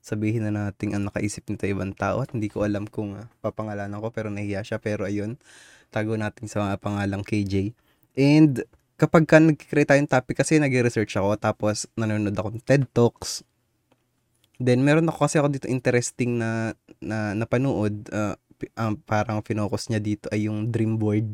sabihin 0.00 0.48
na 0.48 0.52
natin 0.52 0.96
ang 0.96 1.04
nakaisip 1.12 1.44
nito 1.50 1.68
ibang 1.68 1.92
tao 1.92 2.24
at 2.24 2.32
hindi 2.32 2.48
ko 2.48 2.64
alam 2.64 2.88
kung 2.88 3.18
ah, 3.18 3.28
papangalanan 3.44 4.00
ko 4.00 4.08
pero 4.08 4.32
nahiya 4.32 4.64
siya. 4.64 4.80
Pero 4.80 5.04
ayun, 5.04 5.36
tago 5.92 6.16
natin 6.16 6.48
sa 6.48 6.64
mga 6.64 6.80
pangalang 6.80 7.22
KJ. 7.22 7.76
And 8.16 8.64
kapag 8.96 9.28
ka 9.28 9.36
nag-create 9.36 9.92
tayong 9.92 10.08
topic 10.08 10.40
kasi 10.40 10.56
nag-research 10.56 11.12
ako 11.20 11.36
tapos 11.36 11.84
nanonood 12.00 12.32
ako 12.32 12.56
ng 12.56 12.64
TED 12.64 12.88
Talks. 12.96 13.44
Then 14.56 14.80
meron 14.80 15.04
ako 15.12 15.28
kasi 15.28 15.36
ako 15.36 15.52
dito 15.52 15.68
interesting 15.68 16.40
na 16.40 16.72
na 16.96 17.36
napanood 17.36 18.08
pi- 18.56 18.72
um, 18.80 18.96
parang 19.04 19.44
finocus 19.44 19.92
niya 19.92 20.00
dito 20.00 20.26
ay 20.32 20.48
yung 20.48 20.72
dream 20.72 20.96
board 20.96 21.28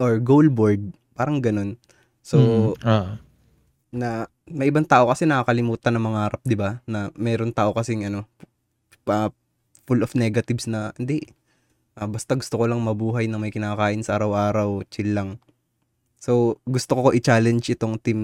or 0.00 0.16
goal 0.18 0.48
board, 0.48 0.96
parang 1.12 1.44
ganun. 1.44 1.76
So, 2.24 2.72
Mm, 2.80 2.88
ah. 2.88 3.08
Na 3.92 4.26
may 4.48 4.72
ibang 4.72 4.88
tao 4.88 5.06
kasi 5.12 5.28
nakakalimutan 5.28 5.92
ng 5.94 6.04
mga 6.08 6.22
rap, 6.32 6.42
'di 6.42 6.56
ba? 6.56 6.80
Na 6.88 7.12
meron 7.14 7.52
tao 7.52 7.76
kasing 7.76 8.08
ano 8.08 8.24
pa, 9.04 9.30
full 9.86 10.00
of 10.02 10.14
negatives 10.14 10.70
na 10.70 10.94
hindi. 10.96 11.26
ah, 11.98 12.08
basta 12.08 12.32
gusto 12.32 12.56
ko 12.56 12.64
lang 12.64 12.80
mabuhay 12.80 13.28
na 13.28 13.36
may 13.36 13.52
kinakain 13.52 14.00
sa 14.00 14.16
araw-araw, 14.16 14.80
chill 14.88 15.12
lang. 15.12 15.36
So, 16.22 16.62
gusto 16.64 16.96
ko 16.96 17.10
i-challenge 17.12 17.74
itong 17.76 18.00
team 18.00 18.20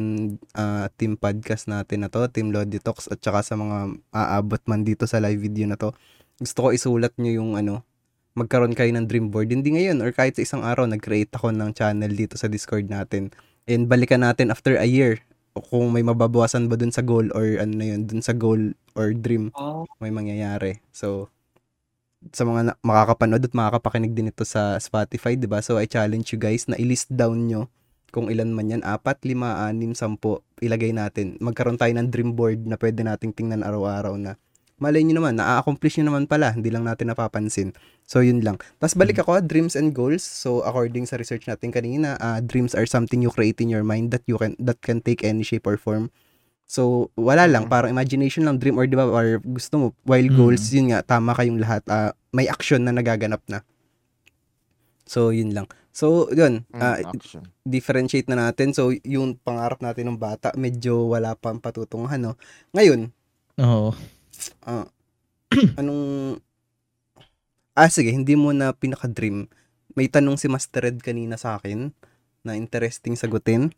ah, 0.56 0.88
team 0.96 1.18
podcast 1.20 1.68
natin 1.68 2.06
na 2.06 2.08
to, 2.08 2.24
Team 2.32 2.54
Lodi 2.54 2.80
Talks 2.80 3.10
at 3.12 3.20
saka 3.20 3.44
sa 3.44 3.54
mga 3.58 3.98
aabot 4.14 4.62
man 4.70 4.86
dito 4.86 5.04
sa 5.04 5.20
live 5.20 5.42
video 5.42 5.68
na 5.68 5.76
to. 5.76 5.92
Gusto 6.40 6.58
ko 6.64 6.68
isulat 6.72 7.12
nyo 7.20 7.42
yung 7.42 7.50
ano, 7.58 7.84
magkaroon 8.38 8.72
kayo 8.72 8.88
ng 8.94 9.04
dream 9.10 9.28
board. 9.34 9.50
Hindi 9.50 9.74
ngayon 9.74 9.98
or 10.00 10.14
kahit 10.14 10.38
sa 10.38 10.46
isang 10.46 10.62
araw, 10.62 10.86
nag-create 10.86 11.34
ako 11.34 11.50
ng 11.52 11.74
channel 11.74 12.12
dito 12.14 12.38
sa 12.38 12.46
Discord 12.46 12.86
natin. 12.88 13.34
And 13.68 13.90
balikan 13.90 14.24
natin 14.24 14.48
after 14.54 14.78
a 14.78 14.88
year 14.88 15.20
kung 15.64 15.90
may 15.90 16.02
mababawasan 16.02 16.66
ba 16.66 16.76
dun 16.76 16.90
sa 16.90 17.02
goal 17.02 17.28
or 17.32 17.44
ano 17.58 17.72
na 17.74 17.86
yun, 17.94 18.06
dun 18.06 18.22
sa 18.22 18.32
goal 18.32 18.72
or 18.94 19.12
dream 19.12 19.50
Oh. 19.54 19.84
may 19.98 20.10
mangyayari. 20.10 20.80
So, 20.90 21.28
sa 22.34 22.42
mga 22.42 22.60
na- 22.74 22.78
makakapanood 22.82 23.46
at 23.46 23.54
makakapakinig 23.54 24.14
din 24.14 24.30
ito 24.30 24.42
sa 24.42 24.76
Spotify, 24.78 25.38
di 25.38 25.46
ba? 25.46 25.62
So, 25.62 25.78
I 25.78 25.86
challenge 25.86 26.34
you 26.34 26.40
guys 26.40 26.66
na 26.66 26.74
i-list 26.74 27.10
down 27.10 27.46
nyo 27.46 27.70
kung 28.08 28.32
ilan 28.32 28.56
man 28.56 28.72
yan, 28.72 28.82
apat, 28.82 29.20
lima, 29.22 29.68
anim, 29.68 29.92
sampo, 29.92 30.40
ilagay 30.58 30.90
natin. 30.90 31.36
Magkaroon 31.38 31.76
tayo 31.76 31.92
ng 31.92 32.08
dream 32.08 32.32
board 32.32 32.64
na 32.64 32.80
pwede 32.80 33.04
nating 33.04 33.36
tingnan 33.36 33.60
araw-araw 33.60 34.16
na 34.16 34.34
malay 34.78 35.02
nyo 35.02 35.18
naman, 35.18 35.38
na-accomplish 35.38 35.98
nyo 35.98 36.14
naman 36.14 36.26
pala, 36.26 36.54
hindi 36.54 36.70
lang 36.70 36.86
natin 36.86 37.10
napapansin. 37.10 37.74
So, 38.08 38.24
yun 38.24 38.40
lang. 38.40 38.56
Tapos 38.78 38.94
balik 38.94 39.20
ako, 39.20 39.42
dreams 39.44 39.76
and 39.76 39.92
goals. 39.92 40.22
So, 40.24 40.64
according 40.64 41.06
sa 41.06 41.18
research 41.18 41.44
natin 41.46 41.70
kanina, 41.70 42.16
ah, 42.18 42.40
dreams 42.40 42.72
are 42.72 42.86
something 42.88 43.20
you 43.20 43.30
create 43.30 43.60
in 43.60 43.68
your 43.68 43.84
mind 43.84 44.10
that 44.10 44.24
you 44.24 44.38
can 44.38 44.56
that 44.62 44.80
can 44.80 45.02
take 45.02 45.22
any 45.22 45.44
shape 45.44 45.66
or 45.68 45.76
form. 45.76 46.08
So, 46.68 47.08
wala 47.16 47.48
lang, 47.48 47.66
Mhm. 47.66 47.72
parang 47.72 47.90
imagination 47.92 48.44
lang, 48.44 48.60
dream 48.60 48.76
or 48.76 48.84
di 48.84 48.92
ba, 48.92 49.08
or 49.08 49.40
gusto 49.40 49.74
mo, 49.80 49.86
while 50.04 50.24
Mm. 50.24 50.36
goals, 50.36 50.68
yun 50.68 50.92
nga, 50.92 51.00
tama 51.00 51.32
kayong 51.32 51.60
lahat, 51.60 51.80
ah, 51.88 52.12
may 52.30 52.44
action 52.44 52.84
na 52.84 52.92
nagaganap 52.92 53.40
na. 53.48 53.64
So, 55.08 55.32
yun 55.32 55.56
lang. 55.56 55.64
So, 55.88 56.28
yun, 56.28 56.68
Mm, 56.68 57.08
action. 57.08 57.48
differentiate 57.64 58.28
na 58.28 58.36
natin. 58.36 58.76
So, 58.76 58.92
yung 59.02 59.40
pangarap 59.40 59.80
natin 59.80 60.12
ng 60.12 60.20
bata, 60.20 60.52
medyo 60.54 61.08
wala 61.08 61.32
pang 61.34 61.56
patutunguhan, 61.58 62.20
no? 62.20 62.36
Ngayon, 62.76 63.10
Oo. 63.58 63.90
Ah, 64.62 64.86
anong, 65.80 66.38
ah, 67.72 67.90
sige, 67.90 68.10
hindi 68.10 68.34
mo 68.34 68.50
na 68.50 68.72
pinaka-dream. 68.72 69.46
May 69.92 70.06
tanong 70.06 70.36
si 70.36 70.46
Master 70.46 70.84
Red 70.84 71.00
kanina 71.00 71.34
sa 71.34 71.56
akin 71.56 71.90
na 72.42 72.54
interesting 72.54 73.14
sagutin. 73.14 73.74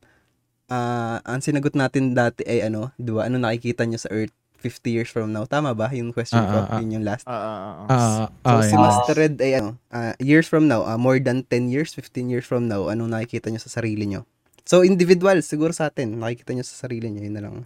Ah, 0.66 1.18
ang 1.24 1.42
sinagot 1.42 1.74
natin 1.74 2.14
dati 2.14 2.46
ay 2.46 2.66
ano, 2.66 2.92
di 2.94 3.10
ba? 3.10 3.26
Ano 3.26 3.36
nakikita 3.36 3.82
nyo 3.82 3.98
sa 3.98 4.06
Earth 4.08 4.30
50 4.60 4.92
years 4.92 5.08
from 5.08 5.32
now? 5.32 5.42
Tama 5.42 5.72
ba? 5.72 5.88
Yung 5.90 6.12
question 6.12 6.38
Ah, 6.38 6.46
ko, 6.46 6.56
ah, 6.60 6.68
ah. 6.68 6.78
yun 6.78 7.00
yung 7.00 7.06
last. 7.06 7.24
Ah, 7.24 7.32
ah, 7.32 7.40
ah, 7.40 7.74
ah. 7.74 7.88
Ah, 7.88 8.26
So, 8.44 8.54
ah, 8.54 8.62
si. 8.62 8.74
Master 8.76 9.16
Red 9.16 9.34
ay 9.40 9.52
ano, 9.58 9.80
ah, 9.88 10.14
years 10.20 10.46
from 10.46 10.68
now, 10.68 10.84
ah, 10.84 10.94
more 10.94 11.18
than 11.18 11.42
10 11.42 11.72
years, 11.72 11.90
15 11.92 12.28
years 12.28 12.44
from 12.44 12.68
now, 12.68 12.86
anong 12.86 13.10
nakikita 13.10 13.48
nyo 13.48 13.58
sa 13.58 13.72
sarili 13.72 14.06
nyo? 14.06 14.22
So, 14.62 14.84
individual, 14.84 15.40
siguro 15.42 15.72
sa 15.72 15.88
atin, 15.88 16.20
nakikita 16.20 16.54
nyo 16.54 16.62
sa 16.62 16.86
sarili 16.86 17.08
nyo, 17.08 17.22
yun 17.24 17.34
na 17.34 17.42
lang. 17.42 17.56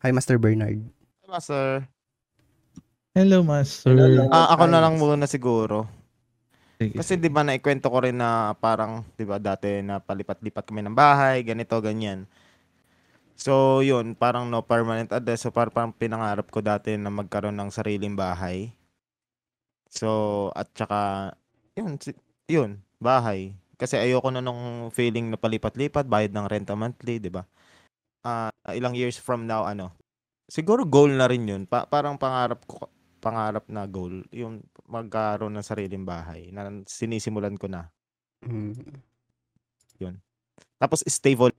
Hi, 0.00 0.10
Master 0.10 0.40
Bernard. 0.40 0.82
Diba, 1.22 1.38
sir? 1.38 1.86
Hello, 3.12 3.44
Master. 3.44 3.92
Hello. 3.92 4.24
Ah, 4.32 4.56
ako 4.56 4.64
na 4.72 4.80
lang 4.80 4.96
muna 4.96 5.28
siguro. 5.28 5.84
Sige. 6.80 6.96
Kasi 6.96 7.20
'di 7.20 7.28
ba 7.28 7.44
naikwento 7.44 7.92
ko 7.92 8.00
rin 8.00 8.16
na 8.16 8.56
parang 8.56 9.04
'di 9.20 9.24
ba 9.28 9.36
dati 9.36 9.84
na 9.84 10.00
palipat-lipat 10.00 10.64
kami 10.64 10.80
ng 10.80 10.96
bahay, 10.96 11.44
ganito 11.44 11.76
ganyan. 11.84 12.24
So, 13.36 13.82
yun, 13.82 14.14
parang 14.16 14.48
no 14.48 14.62
permanent 14.64 15.10
address. 15.12 15.44
So, 15.44 15.50
parang, 15.52 15.74
parang 15.74 15.92
pinangarap 15.96 16.46
ko 16.48 16.62
dati 16.64 16.94
na 16.96 17.10
magkaroon 17.12 17.56
ng 17.58 17.70
sariling 17.74 18.14
bahay. 18.16 18.70
So, 19.92 20.08
at 20.56 20.72
saka, 20.72 21.32
yun, 21.76 22.00
yun, 22.48 22.70
bahay. 22.96 23.52
Kasi 23.76 23.98
ayoko 23.98 24.30
na 24.32 24.40
nung 24.40 24.88
feeling 24.94 25.28
na 25.28 25.36
palipat-lipat, 25.40 26.06
bayad 26.08 26.32
ng 26.32 26.46
renta 26.48 26.72
monthly, 26.78 27.18
di 27.20 27.28
ba? 27.28 27.44
Ah, 28.24 28.52
ilang 28.74 28.94
years 28.96 29.18
from 29.18 29.46
now, 29.48 29.66
ano, 29.66 29.92
siguro 30.50 30.84
goal 30.86 31.12
na 31.12 31.26
rin 31.30 31.44
yun. 31.48 31.62
Pa- 31.68 31.88
parang 31.88 32.16
pangarap 32.20 32.62
ko, 32.68 32.88
pangarap 33.22 33.62
na 33.70 33.86
goal, 33.86 34.26
yung 34.34 34.66
magkaroon 34.90 35.54
ng 35.54 35.62
sariling 35.62 36.02
bahay 36.02 36.50
na 36.50 36.66
sinisimulan 36.90 37.54
ko 37.54 37.70
na. 37.70 37.86
Mm. 38.42 38.74
Tapos 40.82 41.06
stable, 41.06 41.54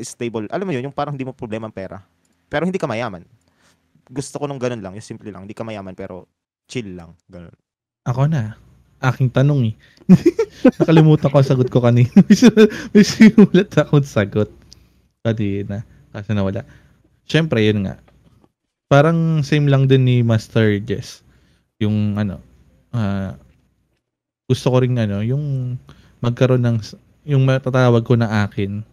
stable. 0.00 0.48
Alam 0.48 0.64
mo 0.64 0.72
yun, 0.72 0.88
yung 0.88 0.96
parang 0.96 1.12
hindi 1.12 1.28
mo 1.28 1.36
problema 1.36 1.68
ang 1.68 1.76
pera. 1.76 2.00
Pero 2.48 2.64
hindi 2.64 2.80
ka 2.80 2.88
mayaman. 2.88 3.28
Gusto 4.08 4.40
ko 4.40 4.48
nung 4.48 4.56
ganun 4.56 4.80
lang, 4.80 4.96
yung 4.96 5.04
simple 5.04 5.28
lang. 5.28 5.44
Hindi 5.44 5.52
ka 5.52 5.60
mayaman 5.60 5.92
pero 5.92 6.24
chill 6.64 6.96
lang. 6.96 7.12
Ganun. 7.28 7.52
Ako 8.08 8.32
na. 8.32 8.56
Aking 9.04 9.28
tanong 9.28 9.60
eh. 9.72 9.74
Nakalimutan 10.80 11.28
ko 11.28 11.36
ang 11.36 11.48
sagot 11.48 11.68
ko 11.68 11.84
kanina. 11.84 12.08
May 12.96 13.04
simulat 13.04 13.68
akong 13.76 14.08
sagot. 14.08 14.48
Kanina. 15.20 15.84
Kasi 16.16 16.32
nawala. 16.32 16.64
Siyempre, 17.28 17.60
yun 17.60 17.84
nga. 17.84 18.00
Parang 18.92 19.40
same 19.40 19.72
lang 19.72 19.88
din 19.88 20.04
ni 20.04 20.20
Master 20.20 20.76
Jess. 20.84 21.24
Yung 21.80 22.20
ano, 22.20 22.44
ah, 22.92 23.40
gusto 24.44 24.68
ko 24.68 24.84
rin 24.84 24.92
ano, 25.00 25.24
yung 25.24 25.80
magkaroon 26.20 26.60
ng, 26.60 26.78
yung 27.24 27.48
matatawag 27.48 28.04
ko 28.04 28.20
na 28.20 28.44
akin, 28.44 28.84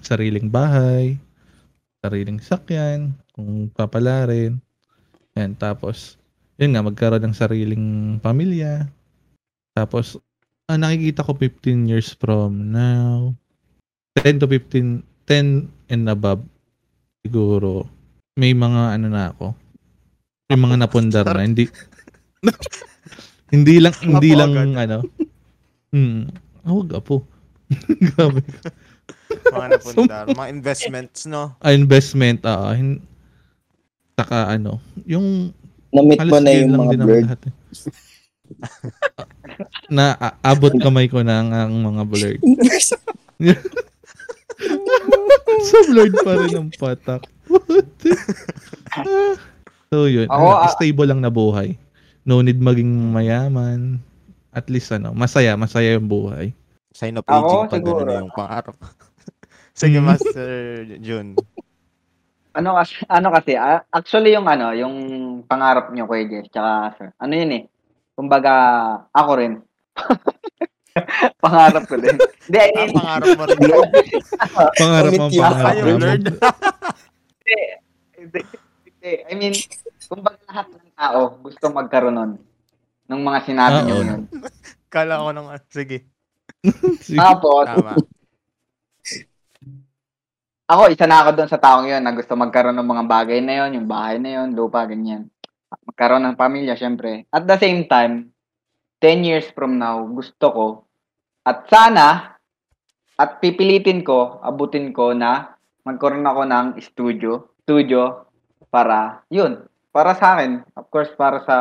sariling 0.00 0.48
bahay, 0.48 1.20
sariling 2.00 2.40
sakyan, 2.40 3.12
kung 3.36 3.68
papalarin. 3.76 4.56
Yan, 5.36 5.52
tapos, 5.52 6.16
yun 6.56 6.72
nga, 6.72 6.80
magkaroon 6.80 7.28
ng 7.28 7.36
sariling 7.36 8.16
pamilya. 8.24 8.88
Tapos, 9.76 10.16
ah, 10.64 10.80
nakikita 10.80 11.20
ko 11.20 11.36
15 11.36 11.92
years 11.92 12.16
from 12.16 12.72
now, 12.72 13.36
10 14.16 14.40
to 14.40 14.48
15, 14.48 15.04
10 15.28 15.68
and 15.92 16.08
above, 16.08 16.40
siguro, 17.20 17.84
may 18.32 18.52
mga 18.52 18.96
ano 18.96 19.06
na 19.08 19.28
ako, 19.30 19.52
may 20.48 20.58
mga 20.58 20.76
napundar 20.80 21.26
na, 21.26 21.44
hindi, 21.44 21.68
hindi 23.54 23.76
lang, 23.76 23.94
hindi 24.00 24.30
Apo 24.32 24.38
lang, 24.40 24.50
agad. 24.52 24.76
ano, 24.88 24.96
hmm, 25.92 26.20
huwag 26.64 26.88
apo. 26.96 27.16
Grabe. 28.12 28.40
Mga 29.52 29.66
napundar, 29.68 30.24
mga 30.28 30.48
investments, 30.48 31.24
no? 31.24 31.52
Ah, 31.60 31.72
investment, 31.72 32.40
ah, 32.44 32.72
hin- 32.72 33.04
saka 34.12 34.48
ano, 34.50 34.80
yung 35.04 35.52
Na-meet 35.92 36.24
mo 36.24 36.40
Halos 36.40 36.40
na 36.40 36.50
yun 36.50 36.56
yung 36.56 36.70
lang 36.72 36.80
mga 36.80 36.88
din 36.88 36.96
naman 36.96 37.04
blurred. 37.04 37.26
lahat 37.28 37.40
eh. 37.44 37.54
na 39.92 40.04
a- 40.16 40.36
abot 40.42 40.72
kamay 40.72 41.04
ko 41.04 41.20
na 41.20 41.44
ang, 41.44 41.50
ang 41.52 41.74
mga 41.76 42.02
blurred. 42.08 42.40
so 45.68 45.76
blurred 45.84 46.16
pa 46.24 46.32
rin 46.38 46.54
ang 46.56 46.70
patak. 46.72 47.22
So 49.88 50.06
yun, 50.06 50.26
Ako, 50.26 50.44
ano, 50.46 50.56
ah- 50.58 50.70
stable 50.70 51.06
lang 51.06 51.20
na 51.20 51.28
buhay. 51.28 51.76
No 52.22 52.38
need 52.38 52.58
maging 52.58 52.88
mayaman. 53.10 53.98
At 54.50 54.68
least 54.68 54.90
ano, 54.90 55.10
masaya, 55.10 55.56
masaya 55.56 55.96
yung 55.96 56.06
buhay. 56.06 56.52
Sign 56.92 57.16
of 57.16 57.24
aging 57.24 57.66
pag 57.68 57.82
ganun 57.82 58.04
na 58.04 58.20
yung 58.20 58.30
pangarap. 58.30 58.76
Sige, 59.72 59.96
Hmm. 59.96 60.06
Master 60.06 60.48
Jun. 60.98 61.32
Ano 62.52 62.76
kasi, 62.76 63.00
ano 63.08 63.28
kasi, 63.32 63.56
ah, 63.56 63.80
actually 63.88 64.30
yung 64.30 64.44
ano, 64.44 64.70
yung 64.70 64.94
pangarap 65.42 65.88
niyo 65.88 66.04
Kuya 66.04 66.28
Jess, 66.28 66.52
tsaka 66.52 66.70
sir, 66.94 67.08
ano 67.16 67.32
yun 67.32 67.50
eh, 67.50 67.62
kumbaga, 68.12 68.52
ako 69.08 69.30
rin. 69.40 69.52
pangarap 71.42 71.88
ko 71.88 71.96
din. 71.96 72.20
Hindi, 72.20 72.58
I 72.60 72.68
Ah, 72.68 72.76
mean, 72.76 72.92
pangarap 72.92 73.28
mo 73.32 73.44
rin. 73.48 73.58
Pangarap 74.76 75.12
yun. 75.16 75.30
pangarap. 75.32 75.84
Mo. 75.88 75.96
hindi, 77.52 77.60
hindi, 78.16 78.40
hindi. 78.82 79.12
I 79.26 79.34
mean, 79.34 79.54
kumbaga 80.04 80.40
lahat 80.44 80.66
ng 80.70 80.92
tao 80.92 81.20
gusto 81.38 81.64
magkaroon 81.68 82.14
nun. 82.14 82.32
nung 83.04 83.22
mga 83.22 83.40
sinabi 83.44 83.76
Ah, 83.76 83.84
niyo 83.84 83.96
yun. 84.00 84.20
Kala 84.88 85.20
ko 85.20 85.28
nang, 85.30 85.48
sige. 85.68 86.08
Sige. 87.02 87.18
Tapos, 87.18 87.66
Tama. 87.66 87.92
ako, 90.64 90.82
isa 90.88 91.04
na 91.04 91.20
ako 91.20 91.30
doon 91.34 91.50
sa 91.50 91.60
taong 91.60 91.84
yun 91.84 92.00
na 92.00 92.14
gusto 92.14 92.32
magkaroon 92.32 92.72
ng 92.72 92.86
mga 92.86 93.04
bagay 93.04 93.38
na 93.38 93.54
yun, 93.60 93.76
yung 93.76 93.88
bahay 93.88 94.16
na 94.16 94.40
yun, 94.40 94.54
lupa, 94.54 94.86
ganyan. 94.86 95.28
Magkaroon 95.84 96.24
ng 96.24 96.38
pamilya, 96.38 96.72
syempre. 96.72 97.28
At 97.28 97.44
the 97.44 97.58
same 97.58 97.84
time, 97.84 98.32
10 98.98 99.26
years 99.26 99.46
from 99.50 99.76
now, 99.76 100.00
gusto 100.06 100.46
ko, 100.48 100.66
at 101.42 101.66
sana, 101.66 102.38
at 103.12 103.36
pipilitin 103.38 104.00
ko, 104.00 104.40
abutin 104.40 104.88
ko 104.90 105.12
na 105.12 105.51
magkaroon 105.86 106.26
ako 106.26 106.42
ng 106.46 106.66
studio, 106.80 107.30
studio, 107.64 108.26
para, 108.72 109.20
yun, 109.28 109.66
para 109.92 110.16
sa 110.16 110.38
akin, 110.38 110.64
of 110.78 110.86
course, 110.88 111.12
para 111.14 111.42
sa, 111.44 111.56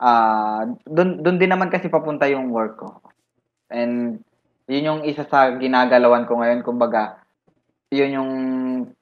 ah, 0.00 0.62
doon 0.84 1.22
doon 1.24 1.38
din 1.40 1.50
naman 1.52 1.70
kasi 1.72 1.88
papunta 1.88 2.28
yung 2.28 2.50
work 2.52 2.78
ko. 2.80 3.00
And, 3.72 4.20
yun 4.68 4.88
yung 4.88 5.00
isa 5.04 5.24
sa 5.28 5.52
ginagalawan 5.56 6.24
ko 6.28 6.40
ngayon, 6.40 6.64
kumbaga, 6.64 7.20
yun 7.92 8.16
yung 8.16 8.32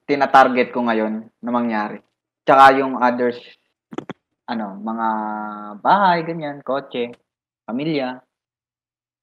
tinatarget 0.07 0.75
ko 0.75 0.83
ngayon 0.87 1.31
na 1.41 1.51
mangyari. 1.55 2.03
Tsaka 2.45 2.75
yung 2.79 2.99
others, 2.99 3.39
ano, 4.51 4.77
mga 4.83 5.09
bahay, 5.81 6.27
ganyan, 6.27 6.61
kotse, 6.67 7.15
pamilya. 7.65 8.21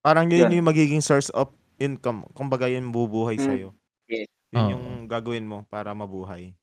Parang 0.02 0.32
yun 0.32 0.48
Yun. 0.48 0.64
yung 0.64 0.70
magiging 0.72 1.04
source 1.04 1.28
of 1.36 1.52
income. 1.80 2.24
Kumbaga 2.32 2.72
yun 2.72 2.88
bubuhay 2.96 3.36
Mm. 3.36 3.46
sa'yo. 3.46 3.70
Yes. 4.08 4.28
Yun 4.50 4.58
Oo. 4.60 4.70
yung 4.72 4.86
gagawin 5.06 5.46
mo 5.46 5.62
para 5.66 5.94
mabuhay. 5.94 6.54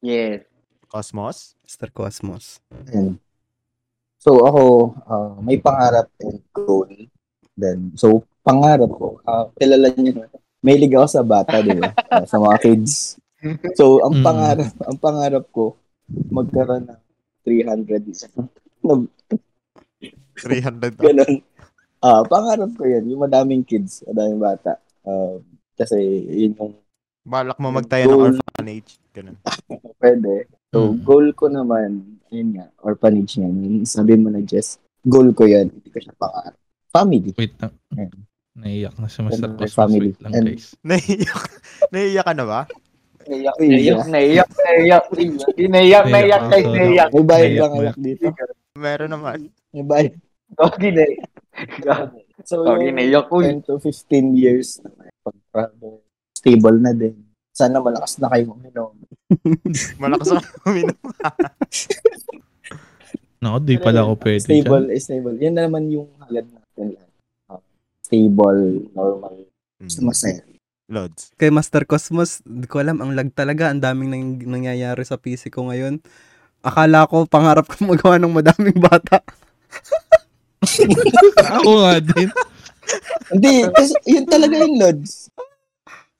Yes. 0.00 0.44
Cosmos? 0.88 1.56
Mr. 1.60 1.90
Cosmos. 1.90 2.60
Ayan. 2.88 3.20
So 4.16 4.40
ako, 4.40 4.62
ah, 5.04 5.36
may 5.38 5.60
pangarap 5.60 6.08
and 6.18 6.40
goal. 6.50 6.88
Then, 7.52 7.92
so 7.94 8.24
pangarap 8.40 8.88
ko, 8.90 9.20
ah, 9.22 9.52
kilala 9.54 9.92
niyo 9.92 10.16
na, 10.16 10.26
may 10.64 10.80
ligaw 10.80 11.04
ako 11.04 11.10
sa 11.10 11.22
bata, 11.22 11.60
di 11.60 11.76
ba? 11.76 11.92
Ah, 12.14 12.24
sa 12.24 12.40
mga 12.40 12.56
kids. 12.62 13.20
So, 13.76 14.00
ang 14.00 14.20
Mm. 14.20 14.24
pangarap, 14.24 14.72
ang 14.80 14.96
pangarap 14.96 15.44
ko, 15.52 15.76
magkaroon 16.32 16.88
ng 16.88 17.00
300 17.44 18.00
na 18.24 19.04
300 20.40 20.96
ba? 20.96 21.02
ganun. 21.04 21.44
Ah, 22.00 22.24
pangarap 22.24 22.72
ko 22.72 22.84
yan, 22.84 23.04
yung 23.04 23.20
madaming 23.20 23.60
kids, 23.60 24.00
madaming 24.04 24.40
bata. 24.40 24.80
Ah, 25.04 25.36
kasi 25.76 26.00
yun 26.24 26.56
yung 26.56 26.72
Balak 27.24 27.56
mo 27.56 27.68
magtayo 27.70 28.04
ng 28.04 28.12
Goal. 28.12 28.32
orphanage. 28.34 28.90
Ganun. 29.10 29.36
pwede. 30.02 30.32
So, 30.68 30.92
Mm. 30.92 30.96
goal 31.02 31.26
ko 31.32 31.46
naman, 31.48 31.90
yun 32.28 32.48
nga, 32.52 32.68
orphanage 32.80 33.36
yan. 33.36 33.54
Yung 33.54 33.76
sabi 33.84 34.14
mo 34.14 34.28
na, 34.28 34.40
Jess, 34.40 34.76
goal 35.02 35.32
ko 35.32 35.44
yan. 35.44 35.70
Hindi 35.70 35.88
ko 35.88 35.98
siya 35.98 36.12
pangarap. 36.14 36.54
Family. 36.86 37.30
Wait 37.32 37.54
lang. 37.56 37.72
Ayan. 37.90 38.12
Naiyak 38.54 38.94
na 38.96 39.08
si 39.08 39.18
Mr. 39.18 39.50
Cosmos. 39.52 39.72
family. 39.72 40.10
Wait 40.10 40.20
lang, 40.20 40.32
And- 40.32 40.46
guys. 40.48 40.66
Naiiyak. 40.84 41.42
Naiiyak 41.90 42.24
ka 42.24 42.32
na 42.32 42.44
ba? 42.44 42.60
Naiyak, 43.24 43.56
naiyak, 43.56 43.80
yeah. 43.80 44.04
naiyak, 44.04 44.50
naiyak, 44.52 45.04
naiyak, 45.08 46.04
naiyak, 46.04 46.04
naiyak, 46.06 46.44
naiyak. 46.68 47.08
May 47.10 47.24
bayad 47.24 47.48
Naiyak 47.48 47.62
bang 47.62 47.72
mo. 47.72 47.80
ayak 47.80 47.96
dito? 47.98 48.24
Meron 48.76 49.10
naman. 49.10 49.38
May 49.72 49.82
bayad. 49.82 50.14
Okay, 50.54 50.90
naiyak. 50.92 51.28
So, 52.44 52.60
Okay, 52.66 52.90
yung 52.90 52.98
naiyak, 52.98 53.30
uy. 53.30 53.46
10 53.48 53.62
to 53.62 53.78
15 53.78 54.34
years 54.34 54.76
na 54.78 54.90
pag-travel, 55.22 55.83
stable 56.44 56.76
na 56.76 56.92
din. 56.92 57.16
Sana 57.50 57.80
malakas 57.80 58.20
na 58.20 58.28
kayo 58.28 58.52
uminom. 58.52 58.92
Malakas 60.02 60.28
ako 60.28 60.44
uminom. 60.68 60.98
Naku, 63.40 63.58
di 63.62 63.76
pala 63.76 64.04
ako 64.04 64.12
pwede 64.20 64.40
Stable, 64.40 64.84
dyan. 64.86 65.00
stable. 65.00 65.36
Yan 65.40 65.54
na 65.54 65.64
naman 65.64 65.88
yung 65.88 66.08
halad 66.18 66.44
natin. 66.44 67.00
Uh, 67.48 67.60
stable, 68.00 68.60
normal, 68.92 69.34
Mm. 69.74 70.00
masaya. 70.04 70.40
Lods. 70.84 71.32
Kay 71.36 71.48
Master 71.48 71.84
Cosmos, 71.84 72.40
di 72.40 72.64
ko 72.64 72.76
alam, 72.78 73.00
ang 73.00 73.12
lag 73.12 73.28
talaga. 73.32 73.68
Ang 73.68 73.80
daming 73.80 74.08
nang, 74.08 74.24
nangyayari 74.50 75.00
sa 75.02 75.16
PC 75.16 75.48
ko 75.48 75.68
ngayon. 75.68 76.00
Akala 76.60 77.04
ko, 77.04 77.24
pangarap 77.24 77.64
ko 77.64 77.76
magawa 77.88 78.16
ng 78.16 78.32
madaming 78.32 78.76
bata. 78.76 79.20
Ako 81.56 81.70
nga 81.80 82.00
din. 82.00 82.28
Hindi, 83.28 83.54
kasi 83.70 83.92
yun 84.04 84.24
talaga 84.24 84.54
yung 84.56 84.76
Lods. 84.76 85.28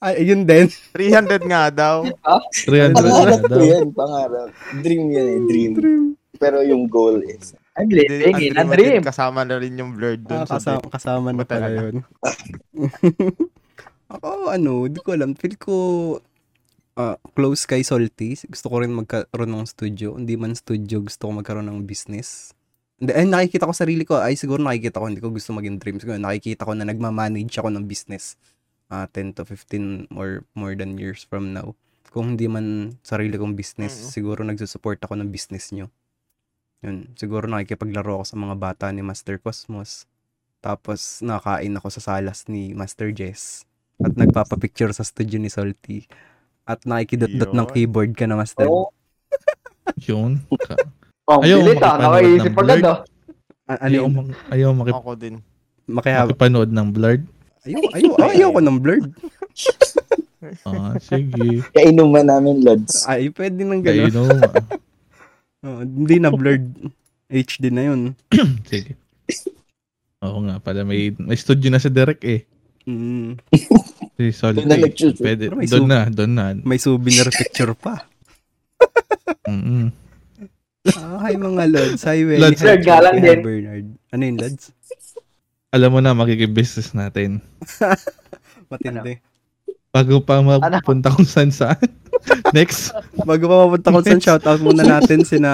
Ay, 0.04 0.28
yun 0.28 0.44
din. 0.44 0.68
300 0.92 1.40
nga 1.48 1.72
daw. 1.72 2.04
300 2.04 2.92
na 2.92 3.00
Pangarap 3.00 3.40
ko 3.40 3.48
daw. 3.48 3.64
yan, 3.64 3.86
pangarap. 3.90 4.48
Dream 4.84 5.04
yan 5.08 5.26
eh, 5.26 5.40
dream. 5.48 5.72
Pero 6.36 6.60
yung 6.60 6.84
goal 6.92 7.24
is, 7.24 7.56
Ang 7.74 7.88
living 7.88 8.36
in 8.44 8.54
a 8.54 8.64
dream. 8.68 9.00
Kasama 9.00 9.42
na 9.42 9.56
rin 9.56 9.74
yung 9.74 9.96
blurred 9.96 10.22
dun 10.22 10.44
Ah, 10.44 10.46
sa 10.46 10.60
kasama, 10.60 10.84
kasama 10.92 11.28
na 11.32 11.42
pala 11.42 11.72
yun. 11.72 12.04
Ako, 14.14 14.52
ano, 14.52 14.86
di 14.86 15.00
ko 15.00 15.16
alam. 15.16 15.32
Feel 15.34 15.56
ko 15.56 15.74
ah, 16.94 17.16
close 17.32 17.64
kay 17.64 17.80
Salty. 17.80 18.36
Gusto 18.46 18.68
ko 18.68 18.84
rin 18.84 18.92
magkaroon 18.92 19.50
ng 19.50 19.66
studio. 19.66 20.14
Hindi 20.14 20.36
man 20.36 20.52
studio, 20.52 21.00
gusto 21.00 21.26
ko 21.26 21.40
magkaroon 21.40 21.66
ng 21.66 21.82
business. 21.82 22.52
Hindi, 22.94 23.10
ay, 23.10 23.26
nakikita 23.26 23.66
ko 23.66 23.74
sarili 23.74 24.06
ko. 24.06 24.20
Ay, 24.20 24.36
siguro 24.36 24.62
nakikita 24.62 25.02
ko, 25.02 25.10
hindi 25.10 25.18
ko 25.18 25.32
gusto 25.32 25.50
maging 25.50 25.80
dream. 25.80 25.96
Siguro 25.98 26.20
nakikita 26.20 26.62
ko 26.62 26.76
na 26.76 26.86
nagmamanage 26.86 27.56
ako 27.58 27.72
ng 27.72 27.88
business. 27.88 28.38
Ah 28.86 29.06
10 29.06 29.32
to 29.32 29.42
15 29.42 30.12
or 30.12 30.44
more 30.52 30.72
than 30.72 30.94
years 30.94 31.22
from 31.22 31.50
now. 31.50 31.72
Kung 32.06 32.32
hindi 32.32 32.46
man 32.46 32.66
sarili 33.00 33.34
kong 33.34 33.52
business, 33.52 33.96
Mm. 33.96 34.08
siguro 34.08 34.40
nagsusupport 34.42 35.00
ako 35.00 35.14
ng 35.16 35.28
business 35.28 35.70
nyo. 35.70 35.90
Yun, 36.80 37.10
siguro 37.14 37.44
nakikipaglaro 37.44 38.14
ako 38.14 38.24
sa 38.24 38.36
mga 38.36 38.54
bata 38.54 38.86
ni 38.88 39.00
Master 39.00 39.36
Cosmos. 39.36 40.04
Tapos 40.60 41.00
nakain 41.20 41.72
ako 41.72 41.88
sa 41.90 42.00
salas 42.02 42.44
ni 42.44 42.70
Master 42.70 43.10
Jess. 43.10 43.64
At 43.96 44.12
nagpapapicture 44.12 44.90
sa 44.90 45.02
studio 45.02 45.36
ni 45.36 45.48
Salty. 45.48 46.04
At 46.62 46.82
nakikidot-dot 46.82 47.52
ng 47.52 47.68
keyboard 47.68 48.12
ka 48.12 48.24
na 48.24 48.36
Master. 48.36 48.64
Oo. 48.64 48.92
Yun. 50.08 50.40
Ka- 50.60 50.80
Oh, 51.24 51.40
Ayaw 51.40 51.56
bilis 51.58 51.80
ah. 51.80 51.96
ng 51.96 52.04
agad 52.36 52.52
blurred. 52.52 52.84
ah. 52.84 53.00
Ano 53.64 53.80
Ayaw, 53.80 54.04
ayaw 54.52 54.70
makip- 54.74 54.92
Ako 54.94 55.12
din. 55.16 55.34
Makihab. 55.86 56.28
makipanood 56.28 56.68
ng 56.68 56.88
blurred. 56.90 57.24
Ayaw, 57.64 57.80
ayaw, 57.92 58.12
ayaw 58.28 58.48
ko 58.50 58.60
ng 58.60 58.78
blurred. 58.78 59.08
Ah, 60.62 60.92
sige. 61.00 61.64
kainuman 61.72 62.28
namin, 62.28 62.60
Lods. 62.60 63.08
Ay, 63.08 63.32
pwede 63.32 63.64
nang 63.64 63.80
gano'n. 63.80 64.12
no. 64.12 64.28
Oh, 65.64 65.80
hindi 65.80 66.20
na 66.20 66.28
blurred. 66.28 66.68
HD 67.26 67.72
na 67.72 67.88
yun. 67.88 68.12
Sige. 68.68 69.00
Oo 70.20 70.44
nga 70.44 70.60
pala, 70.60 70.84
may, 70.84 71.08
may 71.16 71.32
studio 71.34 71.72
na 71.72 71.80
sa 71.80 71.88
Derek 71.88 72.20
eh. 72.20 72.44
Mm, 72.84 73.40
Si 74.14 74.28
Solid. 74.28 74.60
Doon 74.60 74.68
na 74.68 74.76
eh. 74.76 74.92
Pwede. 75.16 75.48
Doon 75.48 75.64
sub- 75.64 75.88
na, 75.88 76.12
doon 76.12 76.32
na. 76.36 76.52
may 76.60 76.76
souvenir 76.76 77.24
picture 77.32 77.72
pa. 77.72 78.04
Mm-mm. 79.48 79.88
Ah, 80.92 81.24
hi 81.24 81.40
mga 81.40 81.64
Lods. 81.64 82.04
Hi, 82.04 82.20
Wenny. 82.20 82.44
Lods. 82.44 82.60
Hi, 82.60 82.76
galang 82.76 83.24
din. 83.24 83.40
Bernard. 83.40 83.86
Ano 84.12 84.20
yun, 84.22 84.36
Lods? 84.36 84.64
Alam 85.74 85.90
mo 85.90 85.98
na, 85.98 86.14
magiging 86.14 86.54
business 86.54 86.94
natin. 86.94 87.42
Matindi. 88.70 89.18
Bago 89.94 90.22
pa 90.22 90.38
mapunta 90.38 91.10
kung 91.10 91.26
saan 91.26 91.50
saan. 91.50 91.82
Next. 92.54 92.94
Bago 93.26 93.50
pa 93.50 93.56
mapunta 93.66 93.90
ko 93.90 93.98
sa 94.02 94.18
shoutout 94.22 94.62
muna 94.62 94.86
natin 94.98 95.26
sina 95.26 95.50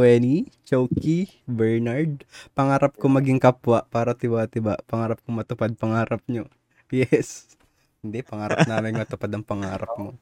Wenny, 0.00 0.48
Choki, 0.64 1.28
Bernard. 1.44 2.24
Pangarap 2.56 2.96
ko 2.96 3.12
maging 3.12 3.36
kapwa 3.36 3.84
para 3.92 4.16
tiba-tiba. 4.16 4.80
Pangarap 4.88 5.20
ko 5.20 5.36
matupad 5.36 5.72
pangarap 5.76 6.24
nyo. 6.32 6.48
Yes. 6.88 7.52
Hindi, 8.00 8.24
pangarap 8.24 8.64
namin 8.64 8.96
matupad 8.96 9.28
ang 9.36 9.44
pangarap 9.44 9.92
mo. 10.00 10.16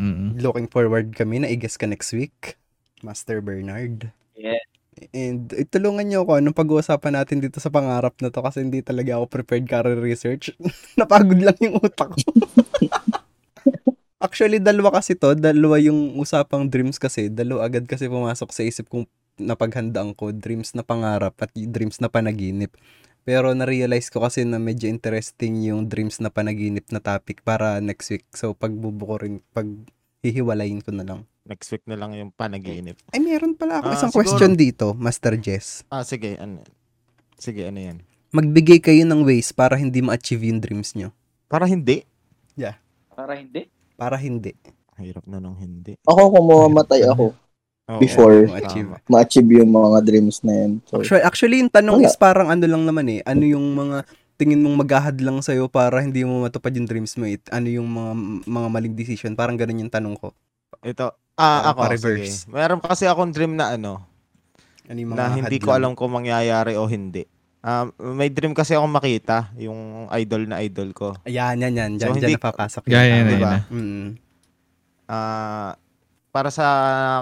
Mm-mm. 0.00 0.40
Looking 0.40 0.68
forward 0.72 1.12
kami 1.12 1.44
na 1.44 1.52
i-guess 1.52 1.76
ka 1.76 1.84
next 1.84 2.12
week. 2.16 2.56
Master 3.04 3.44
Bernard. 3.44 4.12
Yeah. 4.32 4.64
And 5.12 5.52
itulungan 5.52 6.08
nyo 6.08 6.24
ako 6.24 6.40
anong 6.40 6.56
pag-uusapan 6.56 7.20
natin 7.20 7.44
dito 7.44 7.60
sa 7.60 7.68
pangarap 7.68 8.16
na 8.24 8.32
to 8.32 8.40
kasi 8.40 8.64
hindi 8.64 8.80
talaga 8.80 9.20
ako 9.20 9.28
prepared 9.28 9.68
career 9.68 10.00
research. 10.00 10.56
Napagod 11.00 11.36
lang 11.36 11.56
yung 11.60 11.76
utak 11.76 12.16
ko. 12.16 12.20
Actually, 14.26 14.56
dalawa 14.56 14.96
kasi 14.96 15.12
to. 15.12 15.36
Dalawa 15.36 15.76
yung 15.76 16.16
usapang 16.16 16.72
dreams 16.72 16.96
kasi. 16.96 17.28
Dalawa 17.28 17.68
agad 17.68 17.84
kasi 17.84 18.08
pumasok 18.08 18.48
sa 18.48 18.64
isip 18.64 18.88
kong 18.88 19.04
napaghandaan 19.36 20.16
ko. 20.16 20.32
Dreams 20.32 20.72
na 20.72 20.80
pangarap 20.80 21.36
at 21.44 21.52
dreams 21.52 22.00
na 22.00 22.08
panaginip. 22.08 22.72
Pero 23.28 23.52
na-realize 23.52 24.08
ko 24.08 24.24
kasi 24.24 24.48
na 24.48 24.56
medyo 24.56 24.88
interesting 24.88 25.60
yung 25.68 25.92
dreams 25.92 26.24
na 26.24 26.32
panaginip 26.32 26.88
na 26.88 27.04
topic 27.04 27.44
para 27.44 27.84
next 27.84 28.08
week. 28.08 28.24
So, 28.32 28.56
pagbubuko 28.56 29.20
rin, 29.20 29.44
pag 29.52 29.68
hihiwalayin 30.24 30.80
ko 30.80 30.96
na 30.96 31.04
lang. 31.04 31.20
Next 31.46 31.70
week 31.70 31.86
na 31.86 31.94
lang 31.94 32.10
yung 32.10 32.30
panaginip. 32.30 32.98
Ay, 33.08 33.22
meron 33.22 33.54
pala 33.54 33.78
ako 33.78 33.86
Ah, 33.86 33.94
isang 33.94 34.10
siguro. 34.10 34.26
question 34.26 34.52
dito, 34.52 34.86
Master 34.92 35.34
Jess. 35.36 35.86
Ah, 35.86 36.02
sige. 36.02 36.34
Ano, 36.36 36.66
sige, 37.36 37.62
ano 37.64 37.78
yan? 37.78 37.98
Magbigay 38.32 38.78
kayo 38.80 39.06
ng 39.06 39.22
ways 39.22 39.50
para 39.50 39.74
hindi 39.74 40.02
ma-achieve 40.02 40.42
yung 40.44 40.58
dreams 40.58 40.92
nyo. 40.92 41.14
Para 41.46 41.64
hindi. 41.64 42.02
Para 43.08 43.32
hindi. 43.32 43.62
Para 43.96 44.16
hindi. 44.18 44.52
Hirap 44.94 45.24
na 45.24 45.38
nung 45.38 45.56
hindi. 45.56 45.96
Ako 46.02 46.28
kung 46.30 46.46
mamamatay 46.46 47.06
ako, 47.06 47.32
Oo, 47.86 47.96
before 47.96 48.44
ma-achieve. 48.44 48.90
tama. 48.90 49.00
ma-achieve 49.06 49.50
yung 49.56 49.70
mga 49.70 49.98
dreams 50.02 50.42
na 50.42 50.52
yun. 50.54 50.72
So, 50.84 50.98
Actually, 50.98 51.22
actually, 51.22 51.56
yung 51.58 51.70
tanong 51.70 51.96
Wala. 51.96 52.06
is 52.06 52.16
parang 52.16 52.48
ano 52.50 52.64
lang 52.66 52.82
naman 52.82 53.06
eh. 53.08 53.20
Ano 53.22 53.40
yung 53.42 53.72
mga 53.72 54.04
tingin 54.36 54.60
mong 54.60 54.76
maghahad 54.78 55.16
lang 55.16 55.40
sa'yo 55.40 55.64
para 55.66 56.02
hindi 56.02 56.20
mo 56.20 56.42
matupad 56.42 56.72
yung 56.72 56.84
dreams 56.84 57.14
mo? 57.14 57.24
It, 57.24 57.40
ano 57.48 57.70
yung 57.70 57.86
mga 57.86 58.12
mga 58.44 58.68
maling 58.68 58.94
decision? 58.94 59.32
Parang 59.32 59.56
ganun 59.56 59.80
yung 59.80 59.92
tanong 59.92 60.12
ko. 60.14 60.36
Ito, 60.82 61.14
Ah, 61.36 61.68
ako, 61.70 61.80
pa-reverse. 61.84 62.44
sige. 62.44 62.48
Meron 62.48 62.80
kasi 62.80 63.04
akong 63.04 63.28
dream 63.28 63.54
na 63.54 63.76
ano, 63.76 64.00
Ano 64.88 64.96
yung 64.96 65.12
mga 65.12 65.18
na 65.20 65.34
hindi 65.36 65.58
ko 65.58 65.68
alam 65.70 65.92
kung 65.92 66.08
mangyayari 66.10 66.74
o 66.74 66.88
hindi. 66.88 67.28
Um, 67.60 67.90
may 68.14 68.30
dream 68.30 68.54
kasi 68.54 68.72
akong 68.72 68.88
makita, 68.88 69.50
yung 69.56 70.06
idol 70.14 70.46
na 70.46 70.62
idol 70.62 70.94
ko. 70.94 71.12
Ayan, 71.24 71.58
yan, 71.58 71.74
yan. 71.74 71.90
Diyan, 71.94 72.00
So, 72.00 72.14
dyan 72.14 72.22
hindi- 72.24 72.36
napapasok 72.38 72.82
Yan, 72.86 72.94
yan, 72.94 73.04
yan, 73.04 73.26
diba? 73.28 73.52
yan. 73.52 74.16
Para 76.30 76.48
sa 76.48 76.66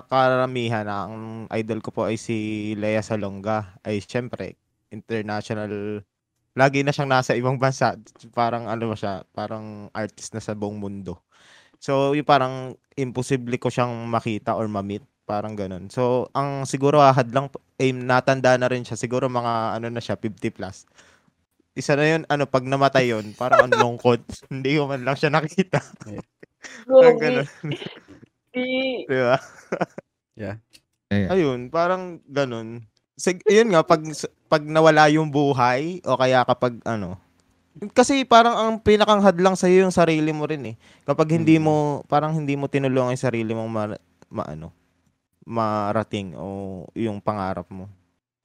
karamihan, 0.05 0.83
ang 0.85 1.15
idol 1.49 1.79
ko 1.79 1.91
po 1.91 2.03
ay 2.05 2.15
si 2.15 2.37
Lea 2.75 2.99
Salonga. 2.99 3.79
Ay 3.81 3.99
syempre, 3.99 4.59
international 4.91 6.03
lagi 6.53 6.83
na 6.83 6.91
siyang 6.91 7.09
nasa 7.09 7.35
ibang 7.35 7.55
bansa. 7.55 7.95
Parang 8.31 8.67
ano 8.67 8.91
ba 8.91 8.97
siya, 8.97 9.23
parang 9.31 9.87
artist 9.91 10.35
na 10.35 10.43
sa 10.43 10.53
buong 10.53 10.77
mundo. 10.77 11.19
So, 11.85 12.17
yung 12.17 12.25
parang 12.25 12.81
imposible 12.97 13.61
ko 13.61 13.69
siyang 13.69 14.09
makita 14.09 14.57
or 14.57 14.65
ma-meet. 14.73 15.05
Parang 15.29 15.53
ganun. 15.53 15.93
So, 15.93 16.33
ang 16.33 16.65
siguro 16.65 17.05
ahad 17.05 17.29
lang, 17.29 17.53
aim, 17.77 18.01
natanda 18.09 18.57
na 18.57 18.73
rin 18.73 18.89
siya. 18.89 18.97
Siguro 18.97 19.29
mga 19.29 19.77
ano 19.77 19.93
na 19.93 20.01
siya, 20.01 20.17
50 20.17 20.49
plus. 20.49 20.89
Isa 21.77 21.93
na 21.93 22.09
yun, 22.09 22.23
ano, 22.33 22.49
pag 22.49 22.65
namatay 22.65 23.13
yun, 23.13 23.37
parang 23.37 23.69
ang 23.69 23.75
lungkot. 23.77 24.25
Hindi 24.53 24.81
ko 24.81 24.89
man 24.89 25.05
lang 25.05 25.17
siya 25.21 25.29
nakita. 25.29 25.85
Parang 26.89 27.21
ganun. 27.21 27.45
Si- 28.57 29.05
Di 29.11 29.21
ba? 29.21 29.37
Ayan. 31.13 31.29
Ayun, 31.29 31.61
parang 31.69 32.25
ganun. 32.25 32.81
Sig 33.21 33.45
yun 33.45 33.69
nga, 33.69 33.85
pag, 33.85 34.01
pag 34.49 34.65
nawala 34.65 35.13
yung 35.13 35.29
buhay, 35.29 36.01
o 36.09 36.17
kaya 36.17 36.41
kapag 36.49 36.81
ano, 36.89 37.21
kasi 37.91 38.23
parang 38.23 38.55
ang 38.55 38.73
pinakang 38.79 39.21
hadlang 39.21 39.59
sa'yo 39.59 39.83
yung 39.87 39.95
sarili 39.95 40.31
mo 40.31 40.47
rin 40.47 40.75
eh. 40.75 40.77
Kapag 41.03 41.35
hindi 41.35 41.59
Mm. 41.59 41.65
mo, 41.65 41.75
parang 42.07 42.33
hindi 42.35 42.55
mo 42.55 42.71
tinulungan 42.71 43.15
yung 43.15 43.27
sarili 43.27 43.51
mong 43.51 43.71
ma, 43.71 43.83
ma- 44.31 44.49
ano, 44.49 44.71
marating 45.45 46.39
o 46.39 46.87
yung 46.95 47.21
pangarap 47.21 47.67
mo. 47.69 47.91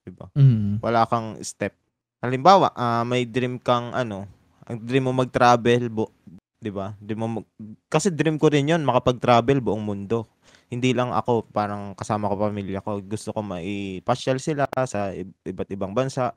Diba? 0.04 0.28
Mm. 0.34 0.82
Wala 0.82 1.06
kang 1.06 1.38
step. 1.46 1.72
Halimbawa, 2.20 2.74
ah, 2.76 3.06
may 3.08 3.24
dream 3.24 3.62
kang 3.62 3.96
ano, 3.96 4.28
ang 4.68 4.78
dream 4.82 5.08
mo 5.08 5.14
mag-travel, 5.16 5.88
bu- 5.88 6.12
'di 6.60 6.72
ba? 6.74 6.92
Dream 7.00 7.20
mo 7.24 7.28
mag- 7.40 7.50
kasi 7.88 8.12
dream 8.12 8.36
ko 8.36 8.52
rin 8.52 8.68
'yon, 8.68 8.84
makapag-travel 8.84 9.64
buong 9.64 9.82
mundo. 9.82 10.28
Hindi 10.70 10.94
lang 10.94 11.10
ako, 11.10 11.50
parang 11.50 11.96
kasama 11.98 12.30
ko 12.30 12.36
pamilya 12.38 12.84
ko. 12.84 13.02
Gusto 13.02 13.34
ko 13.34 13.42
maipasyal 13.42 14.38
sila 14.38 14.70
sa 14.86 15.10
iba't 15.42 15.70
ibang 15.74 15.96
bansa. 15.98 16.36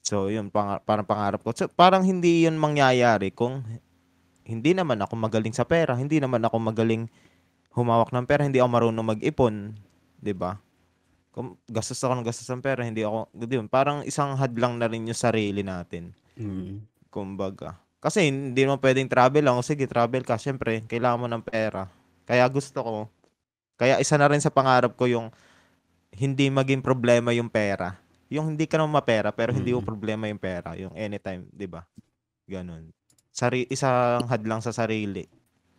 So, 0.00 0.32
yun, 0.32 0.48
pang, 0.48 0.80
parang 0.82 1.06
pangarap 1.06 1.40
ko. 1.44 1.52
So, 1.52 1.68
parang 1.68 2.02
hindi 2.02 2.48
yun 2.48 2.56
mangyayari 2.56 3.30
kung 3.30 3.62
hindi 4.44 4.74
naman 4.74 4.98
ako 4.98 5.14
magaling 5.14 5.54
sa 5.54 5.68
pera. 5.68 5.94
Hindi 5.94 6.18
naman 6.18 6.42
ako 6.42 6.56
magaling 6.58 7.06
humawak 7.70 8.10
ng 8.10 8.26
pera. 8.26 8.42
Hindi 8.42 8.58
ako 8.58 8.68
marunong 8.68 9.06
mag-ipon. 9.16 9.76
'di 10.20 10.34
ba? 10.36 10.60
Kung 11.30 11.56
gastos 11.70 12.02
ako 12.02 12.20
ng 12.20 12.26
gastos 12.26 12.50
ng 12.50 12.58
pera, 12.58 12.82
hindi 12.82 13.06
ako, 13.06 13.30
yun, 13.38 13.70
parang 13.70 14.02
isang 14.02 14.34
hadlang 14.34 14.82
na 14.82 14.90
rin 14.90 15.06
yung 15.06 15.16
sarili 15.16 15.62
natin. 15.62 16.10
Mm. 16.34 16.82
Kumbaga. 17.06 17.78
Kasi 18.02 18.26
hindi 18.26 18.66
mo 18.66 18.74
pwedeng 18.82 19.06
travel 19.06 19.46
lang. 19.46 19.54
O 19.54 19.62
sige, 19.62 19.86
travel 19.86 20.26
ka. 20.26 20.34
Siyempre, 20.42 20.82
kailangan 20.90 21.20
mo 21.22 21.26
ng 21.30 21.44
pera. 21.46 21.86
Kaya 22.26 22.42
gusto 22.50 22.82
ko. 22.82 22.96
Kaya 23.78 24.02
isa 24.02 24.18
na 24.18 24.26
rin 24.26 24.42
sa 24.42 24.50
pangarap 24.50 24.98
ko 24.98 25.06
yung 25.06 25.30
hindi 26.10 26.50
maging 26.50 26.82
problema 26.82 27.30
yung 27.30 27.46
pera. 27.46 27.94
Yung 28.30 28.54
hindi 28.54 28.64
ka 28.64 28.78
naman 28.78 28.94
mapera, 28.94 29.34
pero 29.34 29.50
hindi 29.50 29.74
mo 29.74 29.82
Mm. 29.82 29.88
problema 29.90 30.24
yung 30.24 30.38
pera. 30.38 30.78
Yung 30.78 30.94
anytime, 30.94 31.44
di 31.50 31.66
ba? 31.66 31.82
Ganun. 32.46 32.94
Sari 33.30 33.66
isang 33.66 34.26
hadlang 34.26 34.62
sa 34.62 34.70
sarili. 34.70 35.26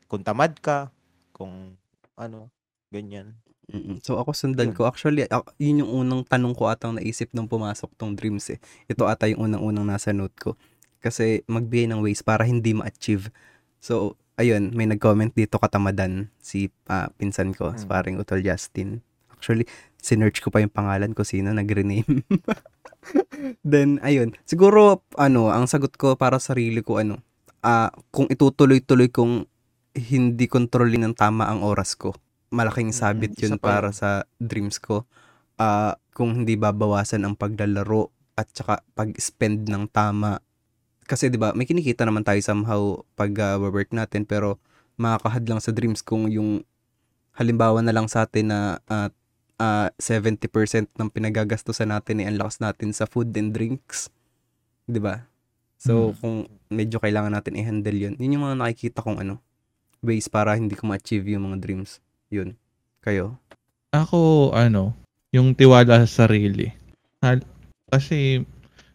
Kung 0.06 0.22
tamad 0.22 0.60
ka, 0.60 0.92
kung 1.32 1.80
ano, 2.14 2.52
ganyan. 2.92 3.40
Mm-mm. 3.72 4.04
So 4.04 4.20
ako 4.20 4.36
sundan 4.36 4.72
Yun. 4.72 4.76
ko. 4.76 4.84
Actually, 4.84 5.24
yun 5.56 5.88
yung 5.88 5.92
unang 6.04 6.22
tanong 6.28 6.52
ko 6.52 6.68
atang 6.68 7.00
naisip 7.00 7.32
nung 7.32 7.48
pumasok 7.48 7.88
tong 7.96 8.12
dreams 8.14 8.52
eh. 8.52 8.60
Ito 8.86 9.08
ata 9.08 9.32
yung 9.32 9.48
unang-unang 9.48 9.88
nasa 9.88 10.12
note 10.12 10.36
ko. 10.36 10.52
Kasi 11.00 11.48
magbigay 11.48 11.88
ng 11.88 12.04
ways 12.04 12.20
para 12.20 12.44
hindi 12.44 12.76
ma-achieve. 12.76 13.32
So, 13.80 14.20
ayun, 14.36 14.76
may 14.76 14.86
nag-comment 14.86 15.32
dito 15.32 15.56
katamadan 15.56 16.28
si 16.38 16.68
ah, 16.86 17.08
pinsan 17.16 17.56
ko, 17.56 17.72
Hmm. 17.72 17.88
paring 17.88 18.20
Utol 18.20 18.44
Justin. 18.44 19.00
Actually, 19.32 19.66
sinerch 20.02 20.42
ko 20.42 20.50
pa 20.50 20.60
yung 20.60 20.74
pangalan 20.74 21.14
ko 21.14 21.22
sino 21.22 21.54
nag-rename. 21.54 22.26
Then, 23.66 24.02
ayun. 24.02 24.34
Siguro, 24.50 25.06
ano, 25.18 25.54
ang 25.54 25.70
sagot 25.70 25.94
ko 25.98 26.18
para 26.18 26.42
sa 26.42 26.54
sarili 26.54 26.82
ko, 26.82 26.98
ano, 27.00 27.22
ah 27.62 27.94
kung 28.10 28.26
itutuloy-tuloy 28.26 29.14
kong 29.14 29.46
hindi 29.94 30.46
kontrolin 30.50 31.06
ng 31.06 31.16
tama 31.16 31.46
ang 31.46 31.62
oras 31.62 31.94
ko, 31.94 32.18
malaking 32.50 32.90
Mm, 32.92 32.98
sabit 32.98 33.34
yun 33.38 33.56
pa 33.62 33.78
para 33.78 33.90
sa 33.94 34.26
dreams 34.42 34.82
ko. 34.82 35.06
Ah, 35.62 35.96
kung 36.18 36.44
hindi 36.44 36.58
babawasan 36.58 37.24
ang 37.24 37.38
paglalaro 37.38 38.10
at 38.36 38.50
saka 38.52 38.82
pag-spend 38.98 39.70
ng 39.70 39.86
tama. 39.94 40.42
Kasi 41.06 41.30
'di 41.30 41.38
ba, 41.38 41.54
may 41.54 41.68
kinikita 41.70 42.04
naman 42.08 42.26
tayo 42.26 42.40
somehow 42.42 43.04
pag 43.14 43.32
ah, 43.40 43.62
work 43.62 43.94
natin 43.94 44.26
pero 44.26 44.58
makakahad 44.98 45.46
lang 45.48 45.60
sa 45.62 45.72
dreams 45.76 46.02
kung 46.02 46.28
yung 46.32 46.66
halimbawa 47.36 47.80
na 47.80 47.96
lang 47.96 48.08
sa 48.12 48.26
atin 48.28 48.52
na 48.52 48.60
ah, 48.90 49.10
ah, 49.62 49.94
70% 50.02 50.50
ng 50.90 51.10
pinagagastusan 51.14 51.94
natin 51.94 52.26
ay 52.26 52.34
ang 52.34 52.42
lakas 52.42 52.58
natin 52.58 52.90
sa 52.92 53.06
food 53.06 53.30
and 53.38 53.54
drinks. 53.54 54.10
'Di 54.90 54.98
ba? 54.98 55.30
So, 55.78 56.12
Mm. 56.12 56.18
kung 56.18 56.36
medyo 56.70 56.98
kailangan 56.98 57.34
natin 57.34 57.58
i-handle 57.58 57.98
yun, 57.98 58.14
yun 58.18 58.34
yung 58.38 58.46
mga 58.46 58.58
nakikita 58.58 59.02
kong 59.02 59.22
ano, 59.22 59.38
ways 60.02 60.26
para 60.26 60.54
hindi 60.54 60.74
ko 60.74 60.86
ma-achieve 60.86 61.26
yung 61.30 61.54
mga 61.54 61.58
dreams. 61.62 62.02
Yun. 62.30 62.58
Kayo? 63.02 63.38
Ako, 63.90 64.50
ano, 64.54 64.94
yung 65.30 65.54
tiwala 65.54 66.06
sa 66.06 66.26
sarili. 66.26 66.70
Hal- 67.22 67.46
Kasi 67.90 68.40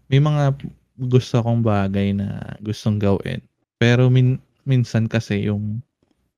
may 0.08 0.18
mga 0.18 0.56
gusto 0.96 1.36
akong 1.36 1.60
bagay 1.60 2.16
na 2.16 2.56
gustong 2.64 2.96
gawin. 2.96 3.44
Pero 3.76 4.08
min, 4.08 4.40
minsan 4.64 5.04
kasi 5.04 5.52
yung, 5.52 5.84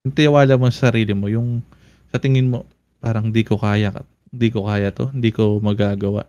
yung 0.02 0.12
tiwala 0.12 0.58
mo 0.58 0.66
sa 0.68 0.90
sarili 0.90 1.14
mo, 1.14 1.30
yung 1.30 1.62
sa 2.10 2.18
tingin 2.18 2.50
mo, 2.50 2.66
parang 2.98 3.30
di 3.30 3.46
ko 3.46 3.54
kaya, 3.54 3.94
di 4.28 4.48
ko 4.52 4.68
kaya 4.68 4.92
to, 4.92 5.10
hindi 5.10 5.32
ko 5.32 5.58
magagawa. 5.60 6.28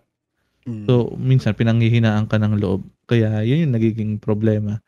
Mm. 0.68 0.84
So, 0.84 1.14
minsan 1.16 1.56
pinanghihinaan 1.56 2.28
ka 2.28 2.36
ng 2.36 2.60
loob. 2.60 2.84
Kaya 3.08 3.40
yun 3.42 3.68
yung 3.68 3.74
nagiging 3.74 4.20
problema 4.20 4.80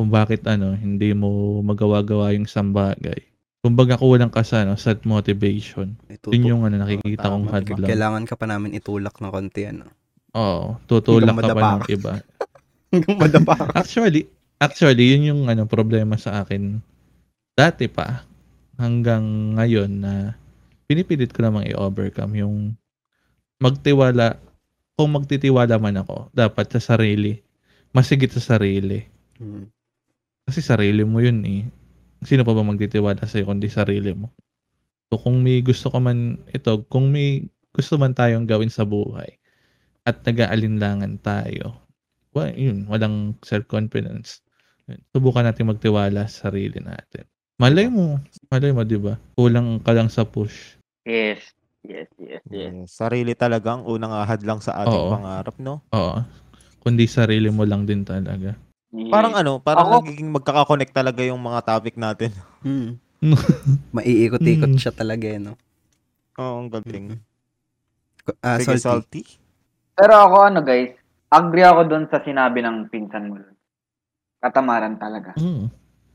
kung 0.00 0.08
bakit 0.08 0.48
ano, 0.48 0.72
hindi 0.72 1.12
mo 1.12 1.60
magawa-gawa 1.60 2.32
yung 2.32 2.48
isang 2.48 2.72
bagay. 2.72 3.20
Kumbaga 3.60 4.00
kulang 4.00 4.32
ka 4.32 4.40
sa 4.40 4.64
ano, 4.64 4.80
set 4.80 5.04
motivation. 5.04 5.92
Itutu- 6.08 6.32
Yun 6.32 6.56
yung 6.56 6.62
ano, 6.64 6.80
nakikita 6.80 7.28
tama, 7.28 7.36
kong 7.36 7.44
diba? 7.44 7.54
hadlang. 7.60 7.88
Kailangan 7.92 8.24
ka 8.24 8.34
pa 8.40 8.46
namin 8.48 8.72
itulak 8.72 9.20
ng 9.20 9.28
konti, 9.28 9.68
ano. 9.68 9.92
Oo, 10.32 10.80
tutulak 10.88 11.36
ka 11.36 11.52
pa 11.52 11.84
ng 11.84 11.92
iba. 11.92 12.12
Hanggang 12.90 13.16
madapa 13.20 13.52
ka. 13.54 13.64
Actually, 13.76 14.24
actually, 14.56 15.12
yun 15.12 15.28
yung 15.28 15.42
ano, 15.52 15.68
problema 15.68 16.16
sa 16.16 16.40
akin. 16.40 16.80
Dati 17.52 17.84
pa, 17.92 18.24
hanggang 18.80 19.54
ngayon 19.60 19.90
na 20.00 20.39
pinipilit 20.90 21.30
ko 21.30 21.46
namang 21.46 21.70
i-overcome 21.70 22.42
yung 22.42 22.74
magtiwala, 23.62 24.42
kung 24.98 25.14
magtitiwala 25.14 25.78
man 25.78 26.02
ako, 26.02 26.34
dapat 26.34 26.66
sa 26.74 26.82
sarili. 26.82 27.38
Masigit 27.94 28.34
sa 28.34 28.42
sarili. 28.42 29.06
Mm. 29.38 29.70
Kasi 30.50 30.58
sarili 30.58 31.06
mo 31.06 31.22
yun 31.22 31.46
eh. 31.46 31.62
Sino 32.26 32.42
pa 32.42 32.50
ba 32.50 32.66
magtitiwala 32.66 33.22
sa'yo 33.22 33.46
kundi 33.46 33.70
sarili 33.70 34.10
mo? 34.18 34.34
So 35.14 35.22
kung 35.22 35.46
may 35.46 35.62
gusto 35.62 35.94
ka 35.94 36.02
man 36.02 36.42
ito, 36.50 36.82
kung 36.90 37.14
may 37.14 37.46
gusto 37.70 37.94
man 37.94 38.10
tayong 38.10 38.50
gawin 38.50 38.70
sa 38.70 38.82
buhay 38.82 39.38
at 40.02 40.26
nag-aalinlangan 40.26 41.22
tayo, 41.22 41.86
well, 42.34 42.50
yun, 42.50 42.90
walang 42.90 43.38
self-confidence. 43.46 44.42
Subukan 45.14 45.46
natin 45.46 45.70
magtiwala 45.70 46.26
sa 46.26 46.50
sarili 46.50 46.82
natin. 46.82 47.30
Malay 47.62 47.86
mo, 47.86 48.18
malay 48.50 48.74
mo, 48.74 48.82
di 48.82 48.98
ba? 48.98 49.20
Kulang 49.38 49.78
ka 49.86 49.94
lang 49.94 50.10
sa 50.10 50.26
push. 50.26 50.79
Yes. 51.02 51.40
Yes, 51.80 52.12
yes, 52.20 52.44
yes. 52.52 52.92
Sarili 52.92 53.32
talagang 53.32 53.88
unang 53.88 54.12
ahad 54.12 54.44
lang 54.44 54.60
sa 54.60 54.84
ating 54.84 55.00
Oo. 55.00 55.10
pangarap, 55.10 55.56
no? 55.56 55.80
Oo. 55.90 56.20
Kundi 56.78 57.08
sarili 57.08 57.48
mo 57.48 57.64
lang 57.64 57.88
din 57.88 58.04
talaga. 58.04 58.52
Parang 59.08 59.32
ano, 59.32 59.56
parang 59.58 59.88
Ako- 59.88 59.96
nagiging 60.04 60.28
magkaka-connect 60.28 60.92
talaga 60.92 61.24
yung 61.24 61.40
mga 61.40 61.60
topic 61.64 61.96
natin. 61.96 62.30
Mm. 62.60 63.00
Maiikot-ikot 63.96 64.72
Mm. 64.72 64.80
siya 64.80 64.92
talaga, 64.92 65.28
eh, 65.28 65.36
no? 65.36 65.56
Oo, 66.36 66.56
ang 66.60 66.68
galing. 66.68 67.16
Ah, 68.40 68.56
Sige, 68.56 68.76
salty. 68.76 68.80
salty. 68.80 69.22
Pero 69.92 70.12
ako 70.16 70.36
ano 70.42 70.60
guys, 70.60 70.92
agree 71.28 71.64
ako 71.64 71.84
doon 71.84 72.04
sa 72.08 72.20
sinabi 72.20 72.60
ng 72.60 72.88
pinsan 72.88 73.28
mo. 73.28 73.40
Katamaran 74.40 74.96
talaga. 74.96 75.36
Mm, 75.36 75.68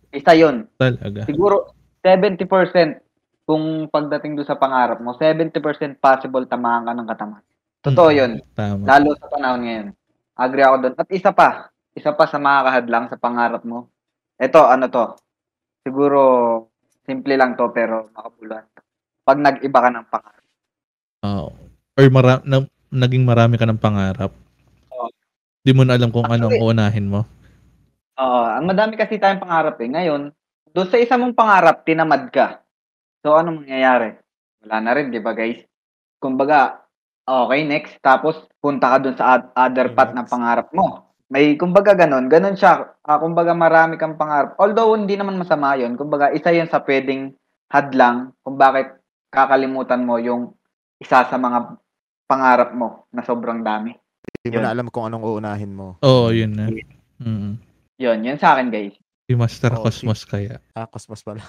Isa 0.09 0.33
yun. 0.33 0.65
talaga. 0.77 1.25
Siguro 1.25 1.73
70% 2.01 3.04
kung 3.45 3.85
pagdating 3.87 4.33
doon 4.35 4.49
sa 4.49 4.57
pangarap 4.57 4.97
mo, 4.97 5.13
70% 5.13 6.01
possible 6.01 6.49
tamaan 6.49 6.89
ka 6.89 6.93
ng 6.97 7.07
kataman. 7.07 7.41
Totoo 7.85 8.09
Mm. 8.09 8.17
yun. 8.17 8.31
Tama. 8.57 8.81
Lalo 8.89 9.13
sa 9.13 9.29
panahon 9.29 9.61
ngayon. 9.61 9.87
Agree 10.35 10.65
ako 10.65 10.75
doon. 10.81 10.95
At 10.97 11.09
isa 11.13 11.29
pa, 11.29 11.69
isa 11.93 12.09
pa 12.11 12.25
sa 12.25 12.41
makakahadlang 12.41 13.05
sa 13.07 13.21
pangarap 13.21 13.61
mo. 13.61 13.93
Ito, 14.35 14.65
ano 14.65 14.89
to? 14.89 15.05
Siguro, 15.85 16.19
simple 17.05 17.37
lang 17.37 17.53
to, 17.53 17.69
pero 17.69 18.09
makabuluhan. 18.11 18.65
Pag 19.21 19.37
nag-iba 19.37 19.79
ka 19.79 19.89
ng 19.93 20.07
pangarap. 20.09 20.45
Oo. 21.23 21.47
Or 21.95 22.05
mara- 22.09 22.43
na- 22.43 22.67
naging 22.89 23.23
marami 23.23 23.61
ka 23.61 23.69
ng 23.69 23.79
pangarap. 23.79 24.33
Oo. 24.89 25.07
Di 25.61 25.71
mo 25.71 25.85
na 25.85 25.93
alam 25.93 26.09
kung 26.09 26.25
ano 26.25 26.49
ang 26.49 26.57
uunahin 26.57 27.07
mo. 27.07 27.21
Oo, 28.17 28.41
ang 28.49 28.65
madami 28.65 28.97
kasi 28.97 29.21
tayong 29.21 29.39
pangarap 29.39 29.77
eh. 29.77 29.89
Ngayon, 29.93 30.21
doon 30.73 30.89
sa 30.89 30.97
isa 30.97 31.15
mong 31.15 31.37
pangarap, 31.37 31.85
tinamad 31.85 32.33
ka. 32.33 32.64
So, 33.25 33.33
ano 33.33 33.57
mangyayari? 33.57 34.21
Wala 34.61 34.77
na 34.85 34.91
rin, 34.93 35.09
di 35.09 35.17
ba 35.17 35.33
guys? 35.33 35.65
Kumbaga, 36.21 36.85
okay, 37.25 37.65
next. 37.65 37.97
Tapos, 37.97 38.37
punta 38.61 38.93
ka 38.93 38.97
doon 39.01 39.17
sa 39.17 39.41
ad- 39.41 39.49
other 39.57 39.97
path 39.97 40.13
ng 40.13 40.29
pangarap 40.29 40.69
mo. 40.77 41.09
May, 41.33 41.57
kumbaga, 41.57 41.97
ganun. 41.97 42.29
Ganun 42.29 42.53
siya. 42.53 42.85
Ah, 43.01 43.17
kumbaga, 43.17 43.57
marami 43.57 43.97
kang 43.97 44.13
pangarap. 44.13 44.53
Although, 44.61 44.93
hindi 44.93 45.17
naman 45.17 45.41
masama 45.41 45.73
yun. 45.73 45.97
Kumbaga, 45.97 46.29
isa 46.37 46.53
yun 46.53 46.69
sa 46.69 46.85
pwedeng 46.85 47.33
hadlang 47.65 48.29
kung 48.45 48.61
bakit 48.61 48.93
kakalimutan 49.33 50.05
mo 50.05 50.21
yung 50.21 50.53
isa 51.01 51.25
sa 51.25 51.37
mga 51.41 51.81
pangarap 52.29 52.77
mo 52.77 53.09
na 53.09 53.25
sobrang 53.25 53.65
dami. 53.65 53.97
Hindi 54.37 54.53
mo 54.53 54.61
Yun. 54.61 54.65
na 54.69 54.73
alam 54.77 54.87
kung 54.93 55.09
anong 55.09 55.25
uunahin 55.25 55.73
mo. 55.73 55.97
Oo, 56.05 56.29
yun 56.29 56.53
na. 56.53 56.69
Mm. 57.17 57.57
Yun, 57.97 58.17
yun 58.21 58.37
sa 58.37 58.53
akin, 58.53 58.69
guys. 58.69 58.93
Si 59.25 59.33
Master 59.33 59.73
Oo, 59.73 59.81
Cosmos 59.81 60.29
kaya. 60.29 60.61
Ah, 60.77 60.85
cosmos 60.85 61.25
pala. 61.25 61.41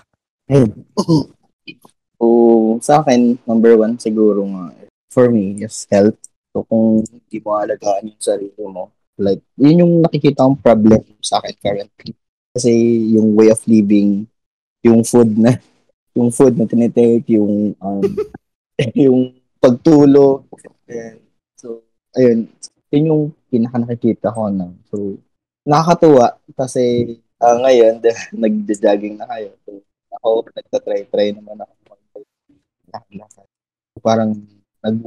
So, 2.16 2.26
sa 2.80 3.02
akin, 3.02 3.36
number 3.44 3.76
one 3.76 4.00
siguro 4.00 4.40
nga, 4.46 4.72
for 5.12 5.28
me, 5.28 5.60
is 5.60 5.84
health. 5.92 6.16
So, 6.54 6.64
kung 6.64 7.04
hindi 7.04 7.36
mo 7.44 7.60
alagaan 7.60 8.08
yung 8.08 8.22
sarili 8.22 8.62
mo, 8.64 8.94
like, 9.20 9.44
yun 9.60 9.82
yung 9.84 9.94
nakikita 10.00 10.44
kong 10.46 10.60
problem 10.62 11.02
sa 11.20 11.40
akin 11.40 11.56
currently. 11.60 12.12
Kasi 12.56 12.72
yung 13.12 13.36
way 13.36 13.52
of 13.52 13.60
living, 13.68 14.24
yung 14.80 15.04
food 15.04 15.36
na, 15.36 15.60
yung 16.16 16.32
food 16.32 16.56
na 16.56 16.64
tinitake, 16.64 17.28
yung, 17.36 17.76
um, 17.76 18.04
yung 19.04 19.36
pagtulog. 19.60 20.48
Ayan. 20.88 21.20
So, 21.60 21.84
ayun, 22.16 22.48
yun 22.92 23.08
yung 23.12 23.22
pinaka 23.52 23.76
nakikita 23.82 24.32
ko 24.32 24.48
na. 24.48 24.72
So, 24.88 25.20
nakakatuwa 25.66 26.38
kasi 26.54 27.16
ah, 27.42 27.56
ngayon, 27.60 28.00
nagja-jogging 28.42 29.20
na 29.20 29.26
kayo. 29.28 29.52
So, 29.66 29.82
ako, 30.26 30.50
nagtatry-try 30.50 31.30
naman 31.38 31.62
ako 31.62 31.72
mag-lakad. 32.90 33.46
Parang 34.02 34.30
nag 34.82 34.98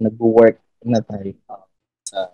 nag-work 0.00 0.58
na 0.80 1.00
tayo 1.04 1.30
uh, 1.52 1.66
sa 2.06 2.32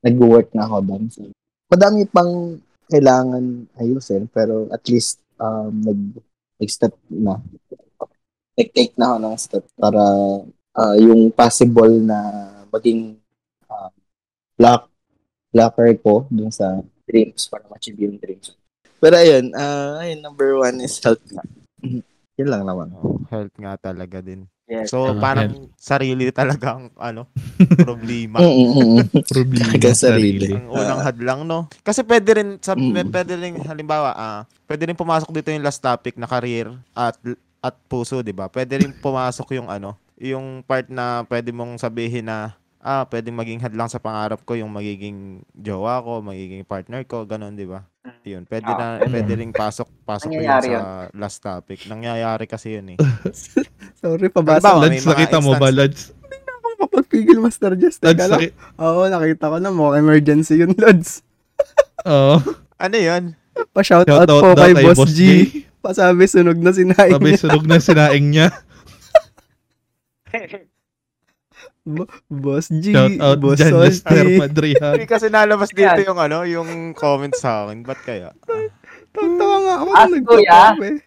nag-work 0.00 0.48
na 0.56 0.64
ako 0.64 0.76
doon. 0.84 1.04
So, 1.12 1.28
madami 1.68 2.08
pang 2.08 2.62
kailangan 2.86 3.66
ayusin 3.76 4.30
pero 4.30 4.70
at 4.70 4.86
least 4.86 5.20
um, 5.36 5.82
nag 5.82 6.00
nag-step 6.56 6.94
na 7.10 7.42
nag-take 8.56 8.96
na 8.96 9.12
ako 9.12 9.16
ng 9.20 9.36
step 9.36 9.64
para 9.76 10.02
ah, 10.72 10.96
yung 10.96 11.28
possible 11.28 12.00
na 12.00 12.18
maging 12.72 13.20
uh, 13.68 13.92
block 14.56 14.88
blocker 15.52 15.92
ko 16.00 16.24
dun 16.32 16.48
sa 16.48 16.80
dreams 17.04 17.48
para 17.52 17.68
ma-achieve 17.68 18.08
yung 18.08 18.16
dreams. 18.16 18.56
Pero 18.98 19.14
ayun, 19.14 19.52
ah 19.52 20.00
ayun, 20.00 20.20
number 20.20 20.56
one 20.56 20.80
is 20.80 20.96
health 20.98 21.22
na. 21.30 21.42
Yun 22.36 22.48
lang 22.48 22.64
naman. 22.64 22.92
Oh, 22.92 23.16
health 23.28 23.52
nga 23.56 23.76
talaga 23.76 24.20
din. 24.20 24.44
Yes. 24.66 24.90
So, 24.90 25.14
Ah, 25.14 25.22
parang 25.22 25.70
sarili 25.78 26.26
talaga 26.30 26.74
ang 26.74 26.90
ano, 26.98 27.30
problema. 27.86 28.42
Mm-mm. 28.42 28.98
Problema 29.30 29.70
Talaga 29.70 29.88
sa 29.94 30.10
sarili. 30.10 30.42
sarili. 30.42 30.52
ang 30.52 30.68
unang 30.68 31.00
hadlang, 31.00 31.40
no? 31.46 31.70
Kasi 31.80 32.02
pwede 32.02 32.30
rin, 32.34 32.58
sa, 32.58 32.74
Mm. 32.74 33.08
pwede 33.08 33.32
rin, 33.38 33.54
halimbawa, 33.62 34.10
ah, 34.12 34.40
pwede 34.66 34.90
rin 34.90 34.98
pumasok 34.98 35.30
dito 35.30 35.54
yung 35.54 35.62
last 35.62 35.78
topic 35.78 36.18
na 36.18 36.26
career 36.26 36.74
at 36.92 37.14
at 37.62 37.74
puso, 37.86 38.20
di 38.20 38.30
ba? 38.30 38.46
Pwede 38.46 38.78
rin 38.78 38.90
pumasok 38.92 39.54
yung 39.54 39.66
ano, 39.66 39.94
yung 40.18 40.62
part 40.62 40.86
na 40.86 41.22
pwede 41.26 41.50
mong 41.50 41.78
sabihin 41.78 42.26
na, 42.26 42.54
ah, 42.86 43.02
pwede 43.04 43.28
maging 43.28 43.58
hadlang 43.58 43.86
sa 43.86 43.98
pangarap 43.98 44.38
ko 44.40 44.54
yung 44.54 44.70
magiging 44.70 45.42
jowa 45.50 45.98
ko, 45.98 46.22
magiging 46.22 46.62
partner 46.62 47.02
ko, 47.02 47.26
ganun, 47.26 47.52
di 47.52 47.66
ba? 47.66 47.82
Yun, 48.22 48.46
pwede 48.46 48.64
na, 48.64 48.96
Ah, 48.96 48.98
pwede 49.02 49.32
rin 49.34 49.50
pasok, 49.50 49.90
pasok 50.06 50.30
ko 50.30 50.38
yun 50.38 50.62
sa 50.62 51.10
last 51.10 51.38
topic. 51.40 51.82
Nangyayari 51.84 52.46
kasi 52.46 52.78
yun 52.78 52.94
eh. 52.94 52.98
Sorry, 54.00 54.30
pabasa. 54.30 54.78
Lads, 54.78 55.02
mga 55.02 55.04
nakita 55.04 55.36
mo 55.42 55.52
ba? 55.52 55.66
Ako 55.66 56.66
mapagpigil, 56.80 57.38
Master 57.42 57.74
Jess. 57.74 57.98
Teka 57.98 58.24
lang. 58.24 58.38
naki- 58.38 58.54
Oo, 58.78 59.10
nakita 59.10 59.50
ko 59.50 59.56
na 59.58 59.70
mo. 59.74 59.92
Emergency 59.92 60.56
yun, 60.56 60.72
Lods. 60.82 61.20
Oo. 62.06 62.38
Ano 62.78 62.96
yun? 62.96 63.34
Pa-shout 63.74 64.04
Shout 64.04 64.20
out 64.22 64.28
out 64.28 64.42
po 64.44 64.48
kay 64.54 64.72
Boss 64.76 65.00
G. 65.08 65.10
G. 65.10 65.20
Pasabi, 65.82 66.26
sunog 66.26 66.58
na 66.58 66.70
sinaing 66.70 67.14
Sabi, 67.14 67.28
niya. 67.28 67.40
sunog 67.40 67.64
na 67.64 67.76
sinaing 67.78 68.26
niya. 68.28 68.48
Boss 72.26 72.66
G. 72.68 72.90
Shout 72.90 73.14
out 73.16 73.38
Boss 73.38 73.62
dyan, 73.62 73.72
Mr. 73.72 74.18
Madrihan. 74.36 74.94
Hindi 74.98 75.06
kasi 75.06 75.30
nalabas 75.30 75.70
dito 75.70 76.02
yung 76.02 76.18
ano, 76.18 76.42
yung 76.42 76.68
comment 76.92 77.30
sa 77.32 77.64
akin. 77.64 77.86
Ba't 77.86 78.02
kaya? 78.02 78.34
Tatawa 79.14 79.56
nga 79.62 79.74
ako 79.78 79.90
Ah, 79.94 80.06
nung 80.06 80.24
kuya. 80.26 80.58
nagtatawa 80.74 80.84
eh. 80.84 80.98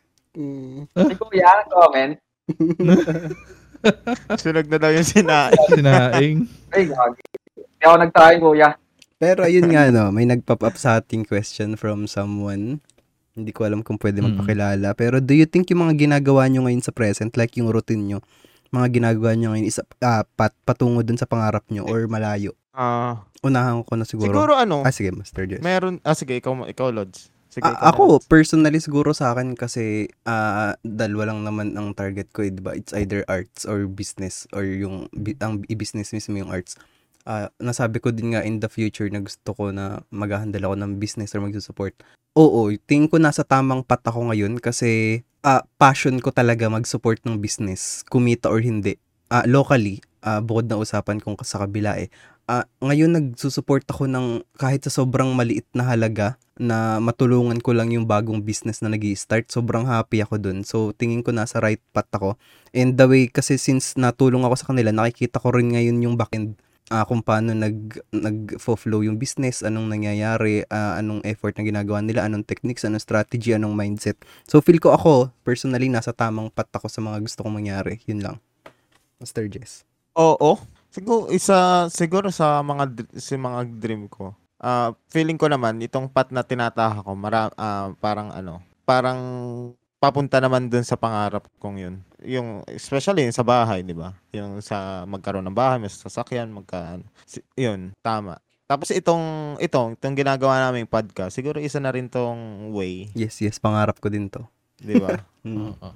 Si 0.88 1.16
Kuya, 1.20 1.52
comment. 1.68 2.14
Sunog 4.40 4.68
na 4.68 4.78
daw 4.78 4.92
yung 4.92 5.06
sinain. 5.06 5.56
Sinaing. 5.72 6.38
Ay, 6.72 6.84
gagi. 6.88 7.24
Hindi 7.56 7.84
ako 7.84 7.96
nagtry, 8.00 8.36
Kuya. 8.40 8.70
Pero 9.20 9.44
ayun 9.44 9.68
nga 9.68 9.92
no, 9.92 10.16
may 10.16 10.24
nag-pop 10.24 10.64
up 10.64 10.80
sa 10.80 10.98
ating 10.98 11.28
question 11.28 11.76
from 11.76 12.08
someone. 12.08 12.80
Hindi 13.36 13.52
ko 13.52 13.68
alam 13.68 13.84
kung 13.84 14.00
pwede 14.00 14.20
magpakilala. 14.20 14.96
Pero 14.96 15.20
do 15.20 15.36
you 15.36 15.44
think 15.44 15.68
yung 15.72 15.84
mga 15.84 16.08
ginagawa 16.08 16.48
nyo 16.48 16.64
ngayon 16.64 16.84
sa 16.84 16.96
present, 16.96 17.36
like 17.36 17.56
yung 17.56 17.68
routine 17.68 18.04
nyo, 18.06 18.20
mga 18.70 18.88
ginagawa 18.92 19.34
nyo 19.34 19.54
ngayon 19.54 19.66
is 19.66 19.82
ah, 20.00 20.24
pat, 20.30 20.54
patungo 20.64 21.02
dun 21.02 21.18
sa 21.18 21.26
pangarap 21.26 21.66
nyo 21.70 21.86
or 21.86 22.06
malayo? 22.06 22.54
Ah, 22.72 23.26
Unahan 23.40 23.82
ko 23.82 23.96
na 23.96 24.04
siguro. 24.04 24.30
siguro 24.30 24.54
ano, 24.54 24.84
Ah, 24.84 24.92
sige, 24.92 25.10
Master 25.10 25.44
Jess. 25.46 25.64
meron, 25.64 25.98
ah 26.04 26.14
sige, 26.14 26.36
ikaw, 26.36 26.54
ikaw 26.66 26.92
Lods. 26.92 27.32
Sige, 27.50 27.66
Ah, 27.66 27.74
ikaw 27.74 27.90
ako, 27.90 28.04
Lods. 28.22 28.28
personally 28.28 28.78
siguro 28.78 29.10
sa 29.12 29.34
akin 29.34 29.56
kasi 29.56 30.06
ah 30.24 30.78
dalawa 30.82 31.34
lang 31.34 31.42
naman 31.42 31.74
ang 31.74 31.92
target 31.94 32.30
ko, 32.30 32.44
eh, 32.44 32.52
'di 32.52 32.62
ba? 32.62 32.78
It's 32.78 32.94
either 32.94 33.26
arts 33.26 33.66
or 33.66 33.90
business 33.90 34.46
or 34.52 34.62
yung 34.64 35.10
ang 35.40 35.66
i-business 35.66 36.14
mismo 36.14 36.38
yung 36.38 36.52
arts. 36.52 36.78
Ah, 37.24 37.50
nasabi 37.58 37.98
ko 37.98 38.10
din 38.10 38.34
nga 38.34 38.42
in 38.42 38.60
the 38.60 38.70
future 38.70 39.08
na 39.08 39.20
gusto 39.20 39.50
ko 39.52 39.70
na 39.70 40.06
maghahandle 40.10 40.62
ako 40.64 40.76
ng 40.78 40.92
business 40.98 41.34
or 41.34 41.42
magsusupport. 41.42 41.98
Oo, 42.40 42.72
tingin 42.88 43.12
ko 43.12 43.20
nasa 43.20 43.44
tamang 43.44 43.84
pat 43.84 44.00
ako 44.08 44.32
ngayon 44.32 44.64
kasi 44.64 45.20
ah 45.44 45.60
passion 45.76 46.24
ko 46.24 46.32
talaga 46.32 46.72
mag-support 46.72 47.20
ng 47.28 47.36
business, 47.36 48.08
kumita 48.08 48.48
or 48.48 48.64
hindi. 48.64 48.96
Ah, 49.28 49.44
locally, 49.44 50.00
ah 50.24 50.40
bukod 50.40 50.72
na 50.72 50.80
usapan 50.80 51.20
kung 51.20 51.36
sa 51.44 51.60
kabila 51.68 52.00
eh. 52.00 52.08
Ah, 52.48 52.64
ngayon 52.80 53.12
nagsusupport 53.12 53.84
ako 53.92 54.08
ng 54.08 54.48
kahit 54.56 54.88
sa 54.88 55.04
sobrang 55.04 55.36
maliit 55.36 55.68
na 55.76 55.84
halaga 55.84 56.40
na 56.56 57.04
matulungan 57.04 57.60
ko 57.60 57.76
lang 57.76 57.92
yung 57.92 58.08
bagong 58.08 58.40
business 58.40 58.80
na 58.80 58.88
nag 58.88 59.04
start 59.20 59.52
Sobrang 59.52 59.84
happy 59.84 60.24
ako 60.24 60.40
dun. 60.40 60.64
So, 60.64 60.96
tingin 60.96 61.28
ko 61.28 61.36
nasa 61.36 61.60
right 61.60 61.84
path 61.92 62.08
ako. 62.16 62.40
And 62.72 62.96
the 62.96 63.04
way, 63.08 63.28
kasi 63.28 63.60
since 63.60 64.00
natulong 64.00 64.48
ako 64.48 64.56
sa 64.56 64.68
kanila, 64.72 64.96
nakikita 64.96 65.44
ko 65.44 65.52
rin 65.52 65.76
ngayon 65.76 66.00
yung 66.08 66.16
backend 66.16 66.56
ah 66.90 67.06
kung 67.06 67.22
paano 67.22 67.54
nag, 67.54 68.02
nag-flow 68.12 69.06
yung 69.06 69.22
business, 69.22 69.62
anong 69.62 69.90
nangyayari, 69.90 70.66
ah, 70.70 70.98
anong 70.98 71.22
effort 71.24 71.56
na 71.56 71.64
ginagawa 71.66 72.02
nila, 72.02 72.26
anong 72.26 72.46
techniques, 72.46 72.86
anong 72.86 73.02
strategy, 73.02 73.54
anong 73.54 73.78
mindset. 73.78 74.18
So, 74.50 74.60
feel 74.60 74.82
ko 74.82 74.94
ako, 74.94 75.30
personally, 75.46 75.88
nasa 75.88 76.12
tamang 76.12 76.50
path 76.50 76.74
ako 76.74 76.90
sa 76.90 77.02
mga 77.02 77.18
gusto 77.24 77.46
kong 77.46 77.62
mangyari. 77.62 78.02
Yun 78.10 78.22
lang. 78.26 78.36
Master 79.22 79.46
Jess. 79.48 79.88
Oo. 80.18 80.58
Siguro 80.90 81.30
isa 81.30 81.86
siguro 81.94 82.34
sa 82.34 82.66
mga 82.66 83.14
sa 83.14 83.38
mga 83.38 83.60
dream 83.78 84.10
ko. 84.10 84.34
Ah, 84.60 84.92
feeling 85.08 85.38
ko 85.40 85.48
naman 85.48 85.80
itong 85.80 86.10
path 86.12 86.34
na 86.34 86.42
tinatahak 86.44 87.06
ko, 87.06 87.14
mara, 87.14 87.48
ah, 87.56 87.94
parang 88.02 88.34
ano, 88.34 88.60
parang 88.84 89.22
papunta 90.00 90.40
naman 90.40 90.72
dun 90.72 90.84
sa 90.84 90.96
pangarap 90.96 91.46
kong 91.60 91.78
yun. 91.78 91.96
Yung 92.24 92.64
especially 92.66 93.28
yung 93.28 93.36
sa 93.36 93.44
bahay, 93.44 93.84
'di 93.84 93.94
ba? 93.94 94.16
Yung 94.32 94.60
sa 94.60 95.04
magkaroon 95.04 95.44
ng 95.46 95.56
bahay, 95.56 95.78
may 95.78 95.92
sasakyan, 95.92 96.50
magka 96.50 96.98
si- 97.24 97.44
yun, 97.54 97.92
tama. 98.00 98.40
Tapos 98.66 98.90
itong 98.90 99.56
itong 99.60 100.00
itong 100.00 100.16
ginagawa 100.16 100.64
naming 100.64 100.88
podcast, 100.88 101.36
siguro 101.36 101.60
isa 101.60 101.78
na 101.78 101.92
rin 101.92 102.08
tong 102.08 102.72
way, 102.72 103.12
Yes, 103.14 103.40
yes. 103.40 103.60
Pangarap 103.60 104.00
ko 104.00 104.08
din 104.08 104.32
to. 104.32 104.48
'di 104.80 104.96
ba? 104.98 105.20
Mm. 105.40 105.72
Oo. 105.72 105.90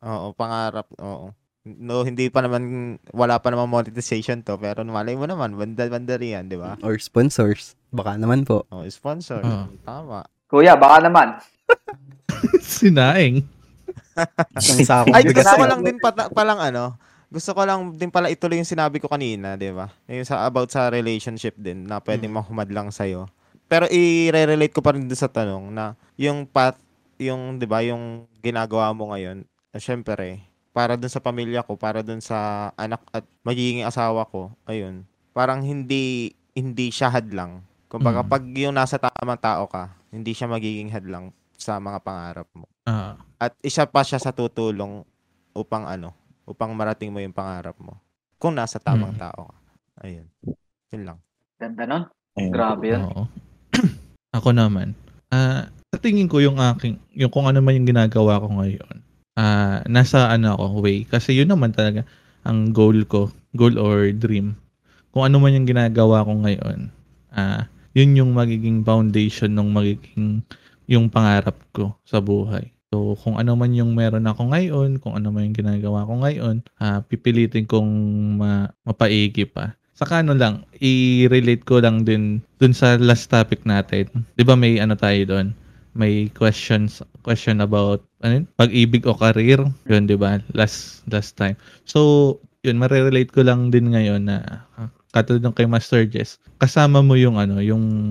Oo, 0.00 0.26
pangarap, 0.32 0.88
oo. 0.96 1.28
No, 1.68 2.00
hindi 2.00 2.32
pa 2.32 2.40
naman, 2.40 2.96
wala 3.12 3.36
pa 3.36 3.52
naman 3.52 3.68
monetization 3.68 4.40
to, 4.40 4.56
pero 4.56 4.80
malay 4.80 5.12
mo 5.12 5.28
naman, 5.28 5.52
banda-banda 5.52 6.16
rin 6.16 6.32
yan, 6.32 6.44
di 6.48 6.56
ba? 6.56 6.80
Or 6.80 6.96
sponsors. 6.96 7.76
Baka 7.92 8.16
naman 8.16 8.48
po. 8.48 8.64
Oh, 8.72 8.80
sponsor. 8.88 9.44
Oo. 9.44 9.68
Tama. 9.84 10.24
Kuya, 10.48 10.72
baka 10.80 11.04
naman. 11.04 11.36
Sinaing. 12.62 13.44
Isang 14.58 14.82
sakong 14.82 15.14
Ay, 15.14 15.22
bigas 15.26 15.46
gusto 15.46 15.54
ko 15.58 15.64
lang 15.66 15.82
din 15.82 15.98
pata, 16.02 16.26
palang 16.30 16.58
ano, 16.58 16.98
gusto 17.28 17.50
ko 17.54 17.62
lang 17.62 17.94
din 17.94 18.10
pala 18.10 18.32
ituloy 18.32 18.58
yung 18.58 18.68
sinabi 18.68 18.98
ko 18.98 19.06
kanina, 19.06 19.54
di 19.54 19.70
ba? 19.70 19.92
Yung 20.10 20.26
sa, 20.26 20.42
about 20.48 20.72
sa 20.72 20.90
relationship 20.90 21.54
din, 21.54 21.86
na 21.86 22.02
pwedeng 22.02 22.34
mahumad 22.34 22.66
lang 22.72 22.88
sa'yo. 22.90 23.28
Pero 23.68 23.84
i-relate 23.92 24.72
ko 24.72 24.80
pa 24.80 24.96
rin 24.96 25.04
sa 25.12 25.28
tanong 25.28 25.70
na 25.70 25.92
yung 26.16 26.48
path, 26.48 26.80
yung, 27.20 27.60
di 27.60 27.66
ba, 27.68 27.84
yung 27.84 28.24
ginagawa 28.40 28.90
mo 28.96 29.12
ngayon, 29.12 29.44
eh, 29.76 29.80
syempre, 29.82 30.40
para 30.72 30.96
dun 30.96 31.12
sa 31.12 31.20
pamilya 31.20 31.60
ko, 31.66 31.76
para 31.76 32.00
dun 32.00 32.22
sa 32.22 32.70
anak 32.80 33.02
at 33.12 33.26
magiging 33.44 33.84
asawa 33.84 34.24
ko, 34.24 34.50
ayun, 34.64 35.04
parang 35.36 35.60
hindi, 35.60 36.32
hindi 36.56 36.88
siya 36.88 37.12
hadlang. 37.12 37.60
Kumbaga, 37.92 38.24
Mm. 38.24 38.30
pag 38.30 38.44
yung 38.56 38.74
nasa 38.76 38.96
tamang 38.96 39.40
tao 39.40 39.68
ka, 39.68 39.92
hindi 40.08 40.32
siya 40.32 40.48
magiging 40.48 40.88
hadlang 40.88 41.30
sa 41.58 41.76
mga 41.76 41.98
pangarap 42.00 42.48
mo 42.54 42.70
Ah, 42.86 43.18
at 43.36 43.52
isa 43.60 43.84
pa 43.84 44.00
siya 44.00 44.16
sa 44.16 44.32
tutulong 44.32 45.04
upang 45.52 45.84
ano, 45.84 46.16
upang 46.48 46.72
marating 46.72 47.12
mo 47.12 47.20
yung 47.20 47.36
pangarap 47.36 47.76
mo. 47.76 48.00
Kung 48.40 48.56
nasa 48.56 48.80
tamang 48.80 49.12
Mm. 49.12 49.20
tao 49.20 49.40
ka. 49.44 49.58
Ayun. 50.00 50.26
Yun 50.88 51.02
lang. 51.04 51.18
Ganda 51.60 51.84
nun. 51.84 52.04
Ayun. 52.38 52.48
Grabe 52.48 52.84
yun. 52.88 53.02
oo. 53.04 53.22
ako 54.40 54.56
naman. 54.56 54.96
Ah, 55.28 55.68
sa 55.92 56.00
tingin 56.00 56.32
ko 56.32 56.40
yung 56.40 56.56
aking 56.56 56.96
yung 57.12 57.28
kung 57.28 57.44
ano 57.44 57.60
man 57.60 57.76
yung 57.76 57.84
ginagawa 57.84 58.40
ko 58.40 58.48
ngayon. 58.48 59.04
Ah, 59.36 59.84
nasa 59.84 60.32
ano 60.32 60.56
ako 60.56 60.80
way 60.80 61.04
kasi 61.04 61.36
yun 61.36 61.52
naman 61.52 61.76
talaga 61.76 62.08
ang 62.48 62.72
goal 62.72 63.04
ko, 63.04 63.28
goal 63.52 63.76
or 63.76 64.08
dream. 64.16 64.56
Kung 65.12 65.28
ano 65.28 65.36
man 65.36 65.52
yung 65.52 65.68
ginagawa 65.68 66.24
ko 66.24 66.32
ngayon. 66.40 66.88
Ah, 67.28 67.68
yun 67.92 68.16
yung 68.16 68.32
magiging 68.32 68.80
foundation 68.80 69.52
ng 69.52 69.68
magiging 69.68 70.40
yung 70.88 71.12
pangarap 71.12 71.54
ko 71.76 71.92
sa 72.02 72.18
buhay. 72.18 72.72
So, 72.88 73.12
kung 73.20 73.36
ano 73.36 73.52
man 73.52 73.76
yung 73.76 73.92
meron 73.92 74.24
ako 74.24 74.48
ngayon, 74.48 74.96
kung 75.04 75.12
ano 75.12 75.28
man 75.28 75.52
yung 75.52 75.58
ginagawa 75.60 76.08
ko 76.08 76.24
ngayon, 76.24 76.64
ah, 76.80 77.04
pipilitin 77.04 77.68
kong 77.68 77.92
ma- 78.40 78.72
mapaigi 78.88 79.44
pa. 79.44 79.76
Saka 79.92 80.24
ano 80.24 80.32
lang, 80.32 80.64
i-relate 80.80 81.68
ko 81.68 81.84
lang 81.84 82.08
din 82.08 82.40
dun 82.56 82.72
sa 82.72 82.96
last 82.96 83.28
topic 83.28 83.66
natin. 83.68 84.08
'Di 84.38 84.46
ba 84.46 84.54
may 84.54 84.78
ano 84.78 84.94
tayo 84.94 85.20
doon? 85.26 85.50
May 85.98 86.30
questions 86.32 87.02
question 87.26 87.58
about 87.58 88.06
ano 88.22 88.40
yun? 88.40 88.46
pag-ibig 88.54 89.04
o 89.04 89.12
career. 89.18 89.58
'Yun 89.90 90.06
'di 90.06 90.14
ba? 90.14 90.38
Last 90.54 91.02
last 91.10 91.34
time. 91.34 91.58
So, 91.82 92.38
'yun 92.62 92.78
mare-relate 92.78 93.34
ko 93.34 93.42
lang 93.42 93.74
din 93.74 93.90
ngayon 93.90 94.30
na 94.30 94.64
ah, 94.78 94.88
katulad 95.10 95.42
ng 95.44 95.56
kay 95.58 95.66
Master 95.66 96.06
Jess. 96.06 96.38
Kasama 96.62 97.02
mo 97.02 97.18
yung 97.18 97.34
ano, 97.34 97.58
yung 97.58 98.08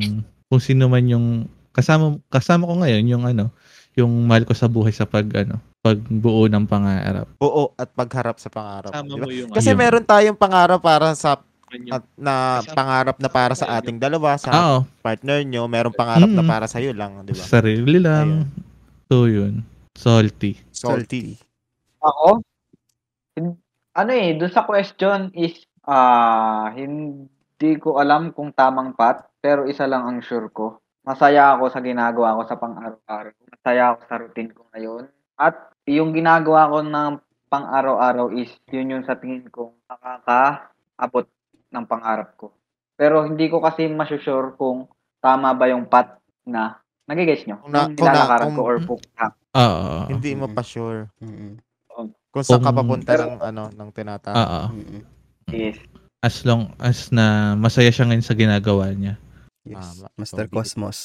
kung 0.51 0.59
sino 0.59 0.91
man 0.91 1.07
yung 1.07 1.47
kasama 1.77 2.17
kasama 2.27 2.65
ko 2.65 2.73
ngayon 2.81 3.05
yung 3.05 3.23
ano, 3.23 3.53
yung 3.93 4.09
mahal 4.25 4.43
ko 4.43 4.53
sa 4.53 4.65
buhay 4.65 4.89
sa 4.89 5.05
pag 5.05 5.29
ano, 5.37 5.61
pagbuo 5.79 6.45
ng 6.45 6.65
pangarap. 6.65 7.29
Oo, 7.37 7.71
at 7.73 7.93
pagharap 7.93 8.37
sa 8.37 8.49
pangarap. 8.49 8.89
Kasama 8.91 9.05
di 9.07 9.13
ba? 9.13 9.21
mo 9.21 9.29
yung 9.29 9.49
Kasi 9.53 9.69
yung- 9.69 9.79
meron 9.79 10.03
tayong 10.03 10.35
pangarap 10.35 10.81
para 10.81 11.13
sa 11.13 11.37
at 11.67 12.03
na 12.15 12.63
pangarap 12.63 13.19
na 13.19 13.27
para 13.27 13.51
sa 13.51 13.67
ating 13.75 13.99
dalawa, 13.99 14.39
sa 14.39 14.49
Oo, 14.49 14.77
partner 15.03 15.43
nyo, 15.43 15.67
meron 15.67 15.91
pangarap 15.91 16.31
na 16.31 16.39
Mm. 16.39 16.47
para 16.47 16.63
sa 16.63 16.79
iyo 16.79 16.95
lang, 16.95 17.19
di 17.21 17.35
ba? 17.35 17.43
sarili 17.43 17.99
lang. 17.99 18.47
So, 19.05 19.27
yun. 19.27 19.67
Salty. 19.91 20.55
Salty. 20.71 21.35
Ako? 21.99 22.39
Ano 23.91 24.11
eh, 24.13 24.37
dun 24.37 24.47
sa 24.47 24.63
question 24.63 25.27
is, 25.33 25.59
ah, 25.83 26.71
hindi 26.71 27.75
ko 27.75 27.99
alam 27.99 28.31
kung 28.31 28.53
tamang 28.53 28.93
path, 28.93 29.27
pero 29.37 29.65
isa 29.65 29.83
lang 29.83 30.05
ang 30.05 30.19
sure 30.21 30.47
ko. 30.47 30.79
Masaya 31.07 31.55
ako 31.55 31.71
sa 31.71 31.79
ginagawa 31.79 32.35
ko 32.35 32.41
sa 32.43 32.59
pang-araw-araw. 32.59 33.31
Masaya 33.47 33.95
ako 33.95 33.99
sa 34.03 34.15
routine 34.19 34.51
ko 34.51 34.67
ngayon. 34.75 35.07
At 35.39 35.55
yung 35.87 36.11
ginagawa 36.11 36.67
ko 36.67 36.83
ng 36.83 37.13
pang-araw-araw 37.47 38.35
is, 38.35 38.51
yun 38.67 38.91
yung 38.91 39.07
sa 39.07 39.15
tingin 39.15 39.47
ko 39.47 39.71
makakaabot 39.87 41.23
ng 41.71 41.85
pangarap 41.87 42.35
ko. 42.35 42.51
Pero 42.99 43.23
hindi 43.23 43.47
ko 43.47 43.63
kasi 43.63 43.87
masusure 43.87 44.59
kung 44.59 44.91
tama 45.23 45.55
ba 45.55 45.71
yung 45.71 45.87
path 45.87 46.19
na, 46.43 46.75
nagigets 47.07 47.47
nyo? 47.47 47.63
Kung 47.63 47.71
na- 47.71 47.87
kung 47.87 48.03
nilalakaran 48.03 48.51
ko 48.51 48.61
or 48.61 48.77
kung 48.83 48.99
Oo. 49.57 50.11
Hindi 50.11 50.31
mo 50.35 50.45
Mm. 50.45 50.53
pa 50.53 50.61
sure 50.61 51.07
Mm-mm. 51.17 51.55
kung 52.29 52.43
saan 52.43 52.59
ka 52.59 52.69
Kung- 52.69 52.77
papunta 52.77 53.15
ng 53.15 53.39
ano 53.41 53.63
ng 53.71 53.89
tinatawag. 53.89 54.35
Oo. 54.37 54.61
Mm-mm. 54.75 55.01
is, 55.49 55.79
As 56.19 56.43
long 56.43 56.73
as 56.77 57.07
na 57.09 57.55
masaya 57.55 57.87
siya 57.87 58.03
ngayon 58.03 58.25
sa 58.25 58.35
ginagawa 58.35 58.91
niya. 58.91 59.15
Yes. 59.67 59.99
Tama. 60.01 60.07
Master 60.15 60.47
So, 60.47 60.53
Cosmos. 60.53 60.97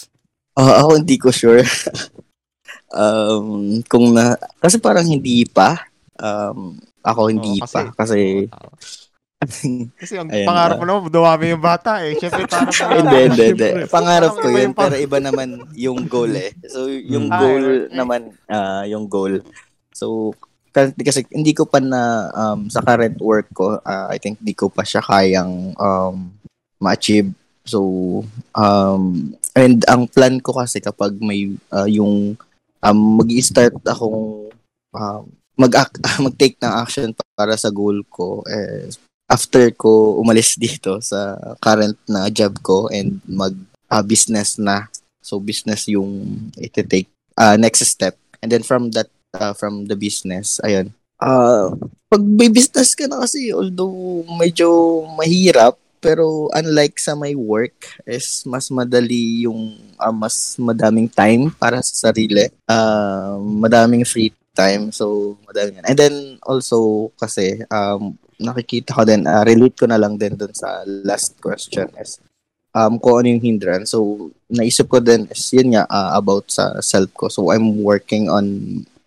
Ah, 0.52 0.84
ako 0.84 0.90
hindi 1.00 1.16
ko 1.16 1.28
sure. 1.32 1.64
um, 2.92 3.80
kung 3.88 4.12
na, 4.12 4.36
kasi 4.60 4.76
parang 4.76 5.04
hindi 5.08 5.48
pa. 5.48 5.80
Um, 6.20 6.76
ako 7.02 7.32
hindi 7.32 7.58
Oo, 7.58 7.66
pa. 7.66 7.90
Kasi, 7.96 8.46
Kasi 9.98 10.14
ang 10.22 10.30
Ayan, 10.30 10.46
pangarap 10.46 10.76
ah. 10.76 10.80
mo 10.80 10.84
naman, 10.86 11.10
dumami 11.10 11.44
yung 11.50 11.64
bata 11.64 11.92
eh. 12.06 12.14
Siyempre, 12.20 12.46
parang 12.46 12.70
hindi, 12.70 13.18
hindi, 13.26 13.44
hindi. 13.58 13.70
Pangarap 13.90 14.38
ko 14.38 14.46
yun, 14.46 14.70
pero 14.70 14.94
iba 14.94 15.18
naman 15.18 15.66
yung 15.74 16.06
goal 16.06 16.30
eh. 16.36 16.54
So, 16.70 16.86
yung 16.86 17.26
Mm. 17.26 17.34
Ah, 17.34 17.40
goal 17.42 17.64
okay. 17.66 17.96
naman, 17.96 18.20
ah, 18.46 18.84
yung 18.86 19.10
goal. 19.10 19.42
So, 19.90 20.36
kasi, 20.72 20.94
kasi 21.02 21.20
hindi 21.34 21.52
ko 21.52 21.66
pa 21.66 21.82
na, 21.82 22.30
um, 22.32 22.70
sa 22.70 22.80
current 22.80 23.18
work 23.18 23.50
ko, 23.52 23.82
ah, 23.82 24.08
I 24.08 24.16
think 24.22 24.38
di 24.38 24.54
ko 24.54 24.70
pa 24.70 24.86
siya 24.86 25.02
kayang 25.02 25.74
um, 25.76 26.32
ma-achieve. 26.78 27.34
So, 27.62 27.80
um, 28.58 29.34
and 29.54 29.86
ang 29.86 30.10
plan 30.10 30.42
ko 30.42 30.58
kasi 30.58 30.82
kapag 30.82 31.18
may 31.22 31.54
ah, 31.70 31.86
yung 31.86 32.34
um, 32.82 32.98
mag-i-start 33.22 33.78
akong 33.86 34.50
um, 34.94 35.22
mag 35.54 35.72
mag-take 36.26 36.58
ng 36.58 36.74
action 36.74 37.14
para 37.38 37.54
sa 37.54 37.70
goal 37.70 38.02
ko 38.10 38.42
eh, 38.50 38.90
after 39.30 39.70
ko 39.72 40.18
umalis 40.18 40.58
dito 40.62 40.98
sa 40.98 41.38
current 41.62 41.96
na 42.10 42.26
job 42.28 42.58
ko 42.60 42.90
and 42.90 43.22
mag 43.28 43.54
ah, 43.90 44.02
business 44.02 44.58
na. 44.58 44.90
So 45.22 45.38
business 45.38 45.86
yung 45.86 46.50
iti-take 46.58 47.08
ah, 47.38 47.54
next 47.54 47.86
step. 47.86 48.18
And 48.42 48.50
then 48.50 48.66
from 48.66 48.90
that 48.98 49.06
ah, 49.38 49.54
from 49.54 49.86
the 49.86 49.94
business 49.94 50.58
ayun. 50.66 50.90
Ah 51.22 51.70
pag 52.12 52.20
may 52.28 52.52
business 52.52 52.92
ka 52.92 53.08
na 53.08 53.24
kasi 53.24 53.48
although 53.56 54.20
medyo 54.36 55.00
mahirap 55.16 55.80
pero 56.02 56.50
unlike 56.50 56.98
sa 56.98 57.14
may 57.14 57.38
work 57.38 58.02
is 58.02 58.42
mas 58.42 58.66
madali 58.74 59.46
yung 59.46 59.78
ah, 60.02 60.10
mas 60.10 60.58
madaming 60.58 61.06
time 61.06 61.54
para 61.54 61.78
sa 61.78 62.10
sarili. 62.10 62.50
Ah 62.66 63.38
madaming 63.38 64.02
free 64.02 64.34
time 64.52 64.90
so 64.90 65.38
madami 65.48 65.80
yan 65.80 65.86
and 65.88 65.96
then 65.96 66.14
also 66.44 67.08
kasi 67.16 67.62
um 67.70 68.18
nakikita 68.42 68.98
ko 68.98 69.06
din 69.06 69.22
ah, 69.30 69.46
relate 69.46 69.78
ko 69.78 69.86
na 69.86 69.96
lang 69.96 70.18
din 70.18 70.34
dun 70.34 70.50
sa 70.50 70.82
last 70.84 71.38
question 71.38 71.86
is 72.02 72.18
um 72.74 72.98
kung 72.98 73.22
ano 73.22 73.38
yung 73.38 73.44
hindrance. 73.46 73.94
So 73.94 74.28
naisip 74.50 74.90
ko 74.90 74.98
din 74.98 75.30
is 75.30 75.46
yun 75.54 75.78
nga 75.78 75.86
ah, 75.86 76.18
about 76.18 76.50
sa 76.50 76.82
self 76.82 77.14
ko. 77.14 77.30
So 77.30 77.54
I'm 77.54 77.78
working 77.78 78.26
on 78.26 78.44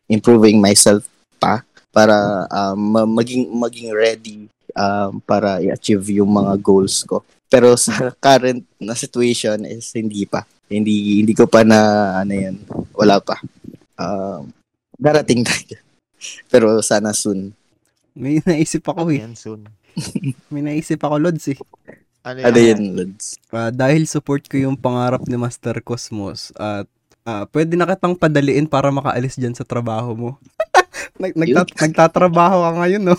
improving 0.07 0.63
myself 0.63 1.03
pa 1.43 1.67
para 1.95 2.43
um, 2.51 2.77
ma- 2.91 3.11
maging 3.23 3.47
maging 3.55 3.89
ready 3.95 4.51
um, 4.75 5.17
para 5.23 5.57
i-achieve 5.59 6.19
yung 6.19 6.29
mga 6.29 6.59
goals 6.59 7.01
ko. 7.03 7.23
Pero 7.47 7.73
sa 7.75 7.95
current 8.25 8.61
na 8.77 8.93
situation 8.93 9.63
is 9.63 9.89
hindi 9.91 10.27
pa. 10.27 10.43
Hindi 10.67 11.23
hindi 11.23 11.33
ko 11.33 11.45
pa 11.45 11.63
na 11.63 11.79
ano 12.19 12.33
yan, 12.33 12.55
wala 12.91 13.17
pa. 13.17 13.39
Um, 13.95 14.51
darating 14.93 15.41
tayo. 15.47 15.79
Pero 16.47 16.79
sana 16.81 17.15
soon. 17.15 17.55
May 18.11 18.39
naisip 18.45 18.83
ako 18.83 19.11
eh. 19.11 19.23
Yan 19.23 19.35
soon. 19.35 19.67
May 20.51 20.59
naisip 20.59 20.99
ako, 20.99 21.15
Lods 21.19 21.45
eh. 21.47 21.59
Ano 22.25 22.41
Ano 22.41 22.57
yan? 22.57 22.75
yun, 22.75 22.81
Lods? 22.95 23.39
Ah, 23.47 23.69
dahil 23.69 24.03
support 24.09 24.43
ko 24.43 24.57
yung 24.57 24.75
pangarap 24.75 25.23
ni 25.23 25.37
Master 25.37 25.79
Cosmos 25.79 26.49
at 26.55 26.89
ah, 27.23 27.45
pwede 27.47 27.77
na 27.77 27.85
kitang 27.85 28.17
padaliin 28.17 28.65
para 28.65 28.89
makaalis 28.89 29.37
dyan 29.37 29.53
sa 29.53 29.63
trabaho 29.63 30.11
mo. 30.11 30.29
Nag, 31.15 31.31
nagtat- 31.31 31.75
nagtatrabaho 31.77 32.57
ka 32.59 32.71
ngayon, 32.81 33.03
no? 33.05 33.15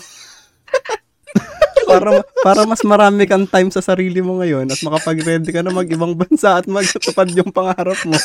Para 1.87 2.09
para 2.43 2.61
mas 2.67 2.83
marami 2.83 3.23
kang 3.23 3.47
time 3.47 3.71
sa 3.71 3.79
sarili 3.79 4.19
mo 4.19 4.43
ngayon 4.43 4.67
at 4.67 4.79
makapag-ready 4.83 5.49
ka 5.49 5.63
na 5.63 5.71
mag-ibang 5.71 6.11
bansa 6.13 6.59
at 6.59 6.67
magtupad 6.67 7.31
yung 7.31 7.49
pangarap 7.49 7.97
mo. 8.03 8.19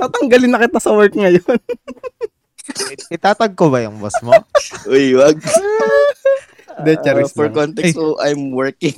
Tatanggalin 0.00 0.50
na 0.50 0.64
kita 0.64 0.80
sa 0.80 0.96
work 0.96 1.12
ngayon. 1.12 1.44
Itatag 3.12 3.52
ko 3.52 3.68
ba 3.68 3.84
yung 3.84 4.00
boss 4.00 4.16
mo? 4.22 4.32
Uy, 4.88 5.12
wag. 5.14 5.36
De, 6.80 6.96
Uh, 6.96 7.28
for 7.28 7.52
lang. 7.52 7.68
context, 7.68 7.92
so 8.00 8.16
I'm 8.16 8.48
working. 8.56 8.96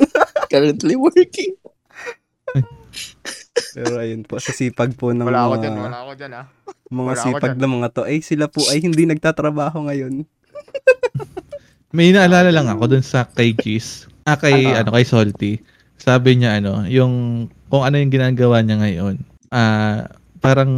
Currently 0.52 0.92
working. 0.92 1.56
Pero 3.74 3.96
ayun 3.96 4.28
po, 4.28 4.36
sa 4.36 4.52
sipag 4.52 4.92
po 4.92 5.16
ng 5.16 5.24
Wala 5.24 5.48
ako 5.48 5.54
mga, 5.56 5.62
dyan, 5.64 5.74
wala 5.80 6.00
ako 6.04 6.12
dyan 6.20 6.32
ah. 6.36 6.46
mga 6.92 7.00
wala 7.00 7.16
ako 7.16 7.24
sipag 7.24 7.52
dyan. 7.56 7.62
na 7.64 7.74
mga 7.80 7.88
to, 7.96 8.02
ay 8.04 8.18
sila 8.20 8.44
po 8.52 8.60
ay 8.68 8.78
hindi 8.84 9.08
nagtatrabaho 9.08 9.88
ngayon. 9.88 10.28
May 11.94 12.10
naalala 12.10 12.50
lang 12.50 12.66
ako 12.66 12.90
dun 12.90 13.06
sa 13.06 13.22
kay 13.24 13.54
Gis. 13.54 14.10
Ah, 14.26 14.34
kay, 14.34 14.66
Ano? 14.66 14.82
ano, 14.82 14.88
kay 14.92 15.06
Salty. 15.06 15.52
Sabi 15.94 16.34
niya, 16.34 16.58
ano, 16.58 16.82
yung, 16.90 17.46
kung 17.70 17.86
ano 17.86 17.94
yung 17.94 18.10
ginagawa 18.10 18.60
niya 18.60 18.82
ngayon, 18.82 19.22
ah, 19.48 20.10
parang 20.42 20.72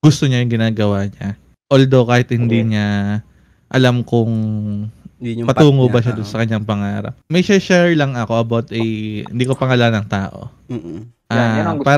gusto 0.00 0.24
niya 0.24 0.40
yung 0.40 0.50
ginagawa 0.50 1.06
niya. 1.06 1.36
although 1.66 2.06
kahit 2.06 2.28
hindi 2.30 2.60
Okay. 2.60 2.70
niya 2.70 2.88
alam 3.68 4.04
kung 4.04 4.30
Yun 5.18 5.42
yung 5.42 5.48
patungo 5.48 5.88
ba 5.88 5.98
siya 5.98 6.12
doon 6.14 6.22
oo. 6.22 6.30
sa 6.30 6.38
kanyang 6.38 6.62
pangarap. 6.62 7.16
May 7.26 7.42
share 7.42 7.90
lang 7.96 8.14
ako 8.14 8.32
about 8.38 8.66
a, 8.70 8.82
hindi 9.24 9.44
ko 9.44 9.56
pangalan 9.56 9.90
ng 9.90 10.06
tao. 10.06 10.52
Mm-mm. 10.70 11.08
Yan, 11.32 11.34
yan 11.34 11.64
Ah, 11.64 11.72
ang 11.72 11.78
gusto 11.80 11.88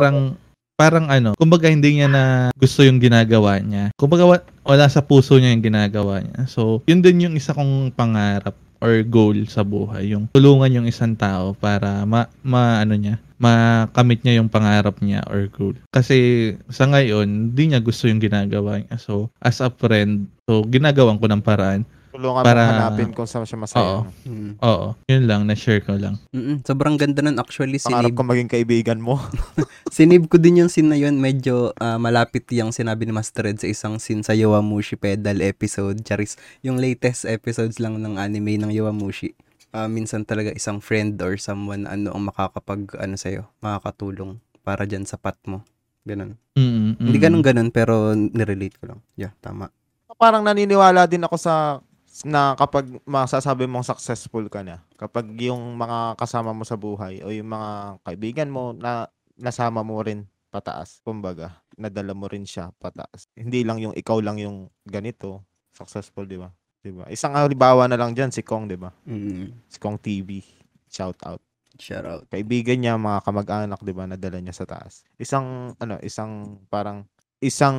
parang 0.77 1.09
ano, 1.09 1.33
kumbaga 1.41 1.72
hindi 1.72 1.99
niya 1.99 2.09
na 2.09 2.24
gusto 2.55 2.85
yung 2.85 3.01
ginagawa 3.01 3.59
niya. 3.59 3.91
Kumbaga 3.97 4.29
wa- 4.29 4.47
wala 4.62 4.87
sa 4.93 5.01
puso 5.01 5.41
niya 5.41 5.57
yung 5.57 5.64
ginagawa 5.64 6.20
niya. 6.20 6.45
So, 6.47 6.85
yun 6.85 7.01
din 7.01 7.24
yung 7.24 7.35
isa 7.35 7.57
kong 7.57 7.97
pangarap 7.97 8.53
or 8.77 9.01
goal 9.09 9.35
sa 9.49 9.64
buhay, 9.64 10.12
yung 10.12 10.29
tulungan 10.37 10.85
yung 10.85 10.87
isang 10.87 11.16
tao 11.16 11.57
para 11.57 12.05
ma, 12.05 12.29
ma 12.45 12.85
ano 12.85 12.93
niya, 12.93 13.16
makamit 13.41 14.20
niya 14.20 14.37
yung 14.45 14.53
pangarap 14.53 15.01
niya 15.01 15.24
or 15.33 15.49
goal. 15.49 15.72
Kasi 15.89 16.53
sa 16.68 16.85
ngayon, 16.85 17.57
hindi 17.57 17.72
niya 17.72 17.81
gusto 17.81 18.05
yung 18.05 18.20
ginagawa 18.20 18.85
niya. 18.85 19.01
So, 19.01 19.33
as 19.41 19.64
a 19.64 19.72
friend, 19.72 20.29
so 20.45 20.61
ginagawan 20.68 21.16
ko 21.16 21.24
ng 21.24 21.41
paraan. 21.41 21.89
Tulungan 22.17 22.43
Para- 22.49 22.64
mo 22.64 22.73
hanapin 22.73 23.12
kung 23.12 23.29
saan 23.29 23.45
siya 23.45 23.61
masaya. 23.61 23.85
Oo. 23.85 24.01
Mm. 24.25 24.53
Oo, 24.64 24.87
yun 25.05 25.25
lang, 25.29 25.45
na-share 25.45 25.85
ko 25.85 26.01
lang. 26.01 26.17
Mm-mm. 26.33 26.64
Sobrang 26.64 26.97
ganda 26.97 27.21
nun 27.21 27.37
actually. 27.37 27.77
Pangarap 27.77 28.09
Sinib, 28.09 28.17
ko 28.17 28.23
maging 28.25 28.49
kaibigan 28.49 28.97
mo. 29.05 29.21
sinib 29.93 30.33
ko 30.33 30.41
din 30.41 30.64
yung 30.64 30.73
scene 30.73 30.89
na 30.89 30.97
yun. 30.97 31.21
Medyo 31.21 31.77
ah, 31.77 32.01
malapit 32.01 32.49
yung 32.57 32.73
sinabi 32.73 33.05
ni 33.05 33.12
Master 33.12 33.53
Ed 33.53 33.61
sa 33.61 33.69
isang 33.69 34.01
scene 34.01 34.25
sa 34.25 34.33
Yowamushi 34.33 34.97
Pedal 34.97 35.45
episode. 35.45 36.01
Charis, 36.01 36.41
yung 36.64 36.81
latest 36.81 37.29
episodes 37.29 37.77
lang 37.77 38.01
ng 38.01 38.17
anime 38.17 38.57
ng 38.57 38.73
Yowamushi. 38.73 39.37
Ah, 39.77 39.93
minsan 39.93 40.25
talaga 40.25 40.57
isang 40.57 40.81
friend 40.81 41.21
or 41.21 41.37
someone 41.37 41.85
ano 41.85 42.17
ang 42.17 42.33
makakapag 42.33 42.97
ano 42.97 43.21
sa'yo, 43.21 43.45
makakatulong 43.61 44.41
para 44.64 44.89
dyan 44.89 45.05
sa 45.05 45.21
path 45.21 45.37
mo. 45.45 45.61
Ganun. 46.09 46.41
Mm, 46.57 46.97
Hindi 46.97 47.19
ganun 47.21 47.43
ganun 47.45 47.69
pero 47.69 48.17
nirelate 48.17 48.81
ko 48.81 48.89
lang. 48.89 49.05
Yeah, 49.21 49.37
tama. 49.45 49.69
Parang 50.17 50.41
naniniwala 50.41 51.05
din 51.05 51.21
ako 51.29 51.37
sa 51.37 51.85
na 52.25 52.57
kapag 52.57 52.89
masasabi 53.05 53.67
mong 53.69 53.85
successful 53.85 54.47
ka 54.49 54.62
na, 54.64 54.81
kapag 54.97 55.29
yung 55.43 55.77
mga 55.77 56.17
kasama 56.17 56.57
mo 56.57 56.64
sa 56.64 56.79
buhay 56.79 57.21
o 57.21 57.29
yung 57.29 57.53
mga 57.53 58.01
kaibigan 58.07 58.49
mo 58.49 58.73
na 58.73 59.11
nasama 59.37 59.85
mo 59.85 60.01
rin 60.01 60.25
pataas, 60.49 61.05
kumbaga, 61.05 61.61
nadala 61.77 62.17
mo 62.17 62.25
rin 62.31 62.49
siya 62.49 62.73
pataas. 62.81 63.29
Hindi 63.37 63.67
lang 63.67 63.83
yung 63.83 63.93
ikaw 63.93 64.25
lang 64.25 64.41
yung 64.41 64.73
ganito, 64.89 65.45
successful, 65.77 66.25
di 66.25 66.41
ba? 66.41 66.49
Di 66.81 66.95
ba? 66.95 67.05
Isang 67.12 67.37
halimbawa 67.37 67.85
na 67.91 68.01
lang 68.01 68.17
dyan, 68.17 68.33
si 68.33 68.41
Kong, 68.41 68.71
di 68.71 68.79
ba? 68.81 68.89
Mm. 69.05 69.53
Si 69.69 69.77
Kong 69.77 70.01
TV. 70.01 70.41
Shout 70.89 71.21
out. 71.29 71.43
Shout 71.77 72.07
out. 72.09 72.25
Kaibigan 72.33 72.81
niya, 72.81 72.97
mga 72.97 73.21
kamag-anak, 73.27 73.81
di 73.85 73.93
ba, 73.93 74.09
nadala 74.09 74.41
niya 74.41 74.57
sa 74.57 74.64
taas. 74.64 75.05
Isang, 75.21 75.77
ano, 75.77 76.01
isang, 76.01 76.62
parang, 76.73 77.05
isang, 77.45 77.77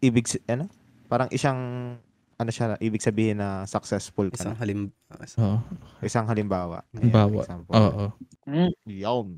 ibig, 0.00 0.24
ano? 0.48 0.72
Parang 1.12 1.28
isang, 1.28 1.58
ano 2.42 2.50
siya, 2.50 2.74
ibig 2.82 3.00
sabihin 3.02 3.38
na 3.38 3.64
successful 3.64 4.28
ka 4.28 4.42
Isang 4.42 4.54
na. 4.54 4.60
halim... 4.60 4.80
Oo, 5.38 5.58
Isang 6.02 6.26
halimbawa. 6.26 6.82
Halimbawa. 6.92 7.42
example. 7.46 7.72
oo. 7.74 8.04
Mm. 8.44 8.72
Yun. 8.86 9.28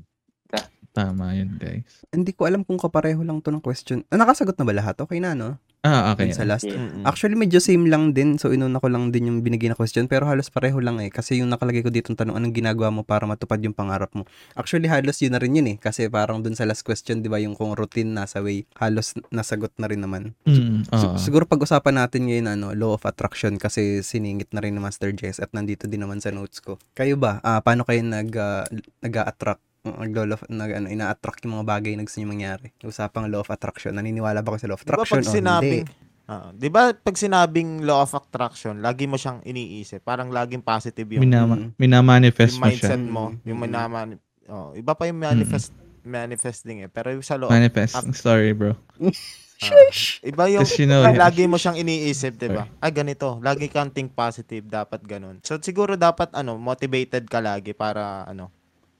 Tama 0.95 1.35
yun, 1.35 1.59
guys. 1.59 2.07
Hindi 2.07 2.31
ko 2.31 2.47
alam 2.47 2.63
kung 2.63 2.79
kapareho 2.79 3.19
lang 3.19 3.43
to 3.43 3.51
ng 3.51 3.59
question. 3.59 4.07
Ah, 4.07 4.15
nakasagot 4.15 4.55
na 4.55 4.63
ba 4.63 4.71
lahat? 4.71 4.95
Okay 4.95 5.19
na, 5.19 5.35
no? 5.35 5.59
Ah, 5.85 6.17
okay. 6.17 6.33
Sa 6.33 6.41
last. 6.49 6.65
Yeah. 6.65 7.05
Actually, 7.05 7.37
medyo 7.37 7.61
same 7.61 7.85
lang 7.85 8.17
din. 8.17 8.41
So, 8.41 8.49
inuna 8.49 8.81
ko 8.81 8.89
lang 8.89 9.13
din 9.13 9.29
yung 9.29 9.45
binigay 9.45 9.69
na 9.69 9.77
question. 9.77 10.09
Pero 10.09 10.25
halos 10.25 10.49
pareho 10.49 10.81
lang 10.81 10.97
eh. 10.97 11.13
Kasi 11.13 11.37
yung 11.45 11.53
nakalagay 11.53 11.85
ko 11.85 11.93
dito 11.93 12.09
tanong, 12.17 12.33
anong 12.33 12.57
ginagawa 12.57 12.89
mo 12.89 13.05
para 13.05 13.29
matupad 13.29 13.61
yung 13.61 13.77
pangarap 13.77 14.09
mo? 14.17 14.25
Actually, 14.57 14.89
halos 14.89 15.21
yun 15.21 15.37
na 15.37 15.39
rin 15.39 15.53
yun 15.53 15.67
eh. 15.69 15.77
Kasi 15.77 16.09
parang 16.09 16.41
dun 16.41 16.57
sa 16.57 16.65
last 16.65 16.81
question, 16.81 17.21
di 17.21 17.29
ba, 17.29 17.37
yung 17.37 17.53
kung 17.53 17.77
routine 17.77 18.09
nasa 18.09 18.41
way, 18.41 18.65
halos 18.81 19.13
nasagot 19.29 19.77
na 19.77 19.85
rin 19.85 20.01
naman. 20.01 20.33
Mm, 20.49 20.89
So, 20.89 21.13
oo. 21.13 21.17
siguro 21.21 21.45
pag-usapan 21.45 22.01
natin 22.01 22.25
ngayon, 22.33 22.47
ano, 22.49 22.67
law 22.73 22.97
of 22.97 23.05
attraction 23.05 23.61
kasi 23.61 24.01
siningit 24.01 24.49
na 24.57 24.65
rin 24.65 24.73
ni 24.73 24.81
Master 24.81 25.13
Jess 25.13 25.37
at 25.37 25.53
nandito 25.53 25.85
din 25.85 26.01
naman 26.01 26.17
sa 26.17 26.33
notes 26.33 26.65
ko. 26.65 26.81
Kayo 26.97 27.13
ba, 27.13 27.37
ah, 27.45 27.61
paano 27.61 27.85
kayo 27.85 28.01
nag, 28.01 28.33
ah, 28.41 28.65
nag-a-attract 29.05 29.61
nag 29.85 30.11
law 30.11 30.33
of, 30.33 30.43
nag, 30.49 30.71
ano, 30.73 30.87
ina-attract 30.89 31.45
yung 31.45 31.61
mga 31.61 31.67
bagay 31.69 31.93
na 31.93 32.03
gusto 32.03 32.17
nyo 32.17 32.29
mangyari. 32.29 32.73
Usapang 32.81 33.29
law 33.29 33.39
of 33.39 33.49
attraction. 33.49 33.93
Naniniwala 33.93 34.41
ba 34.41 34.53
kayo 34.53 34.61
sa 34.61 34.69
law 34.69 34.77
of 34.77 34.83
attraction 34.83 35.21
pag 35.21 35.29
o 35.29 35.31
sinabing, 35.31 35.85
hindi? 35.85 36.03
Ah, 36.25 36.49
di 36.49 36.73
ba 36.73 36.89
pag 36.89 37.13
sinabing 37.13 37.85
law 37.85 38.01
of 38.01 38.11
attraction, 38.11 38.81
lagi 38.81 39.05
mo 39.05 39.13
siyang 39.13 39.45
iniisip. 39.45 40.01
Parang 40.01 40.33
laging 40.33 40.65
positive 40.65 41.05
yung, 41.05 41.21
Minama, 41.21 41.53
Mm. 41.53 41.77
minamanifest 41.77 42.57
yung 42.57 42.65
mo 42.65 42.65
siya. 42.65 42.73
mindset 42.73 43.03
mo. 43.05 43.23
Yung 43.45 43.61
Mm. 43.61 43.65
minaman, 43.69 44.07
oh, 44.49 44.73
iba 44.73 44.97
pa 44.97 45.05
yung 45.05 45.21
manifest, 45.21 45.69
manifesting 46.01 46.81
eh. 46.81 46.89
Pero 46.89 47.13
yung 47.13 47.21
sa 47.21 47.37
law 47.37 47.45
of 47.45 47.53
Manifesting 47.53 48.09
story, 48.11 48.57
bro. 48.57 48.73
Ah, 49.55 49.71
iba 50.19 50.51
yung 50.51 50.67
you 50.67 50.83
know, 50.83 50.99
lagi 51.15 51.47
mo 51.47 51.55
siyang 51.55 51.79
iniisip, 51.79 52.35
'di 52.35 52.51
ba? 52.51 52.67
Ah, 52.75 52.91
ganito. 52.91 53.39
Lagi 53.39 53.71
kang 53.71 53.87
think 53.87 54.11
positive, 54.11 54.67
dapat 54.67 54.99
ganun. 54.99 55.39
So 55.47 55.55
siguro 55.63 55.95
dapat 55.95 56.35
ano, 56.35 56.59
motivated 56.59 57.23
ka 57.31 57.39
lagi 57.39 57.71
para 57.71 58.27
ano, 58.27 58.51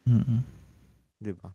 Mm-mm. 0.08 0.55
'Di 1.20 1.34
ba? 1.36 1.52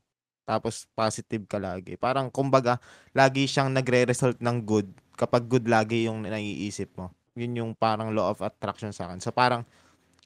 Tapos 0.51 0.91
positive 0.99 1.47
ka 1.47 1.63
lagi. 1.63 1.95
Parang 1.95 2.27
kumbaga, 2.27 2.83
lagi 3.15 3.47
siyang 3.47 3.71
nagre-result 3.71 4.43
ng 4.43 4.59
good 4.67 4.91
kapag 5.15 5.47
good 5.47 5.71
lagi 5.71 6.11
yung 6.11 6.27
naiisip 6.27 6.91
mo. 6.99 7.15
Yun 7.39 7.55
yung 7.55 7.73
parang 7.79 8.11
law 8.11 8.35
of 8.35 8.43
attraction 8.43 8.91
sa 8.91 9.07
akin. 9.07 9.23
So 9.23 9.31
parang 9.31 9.63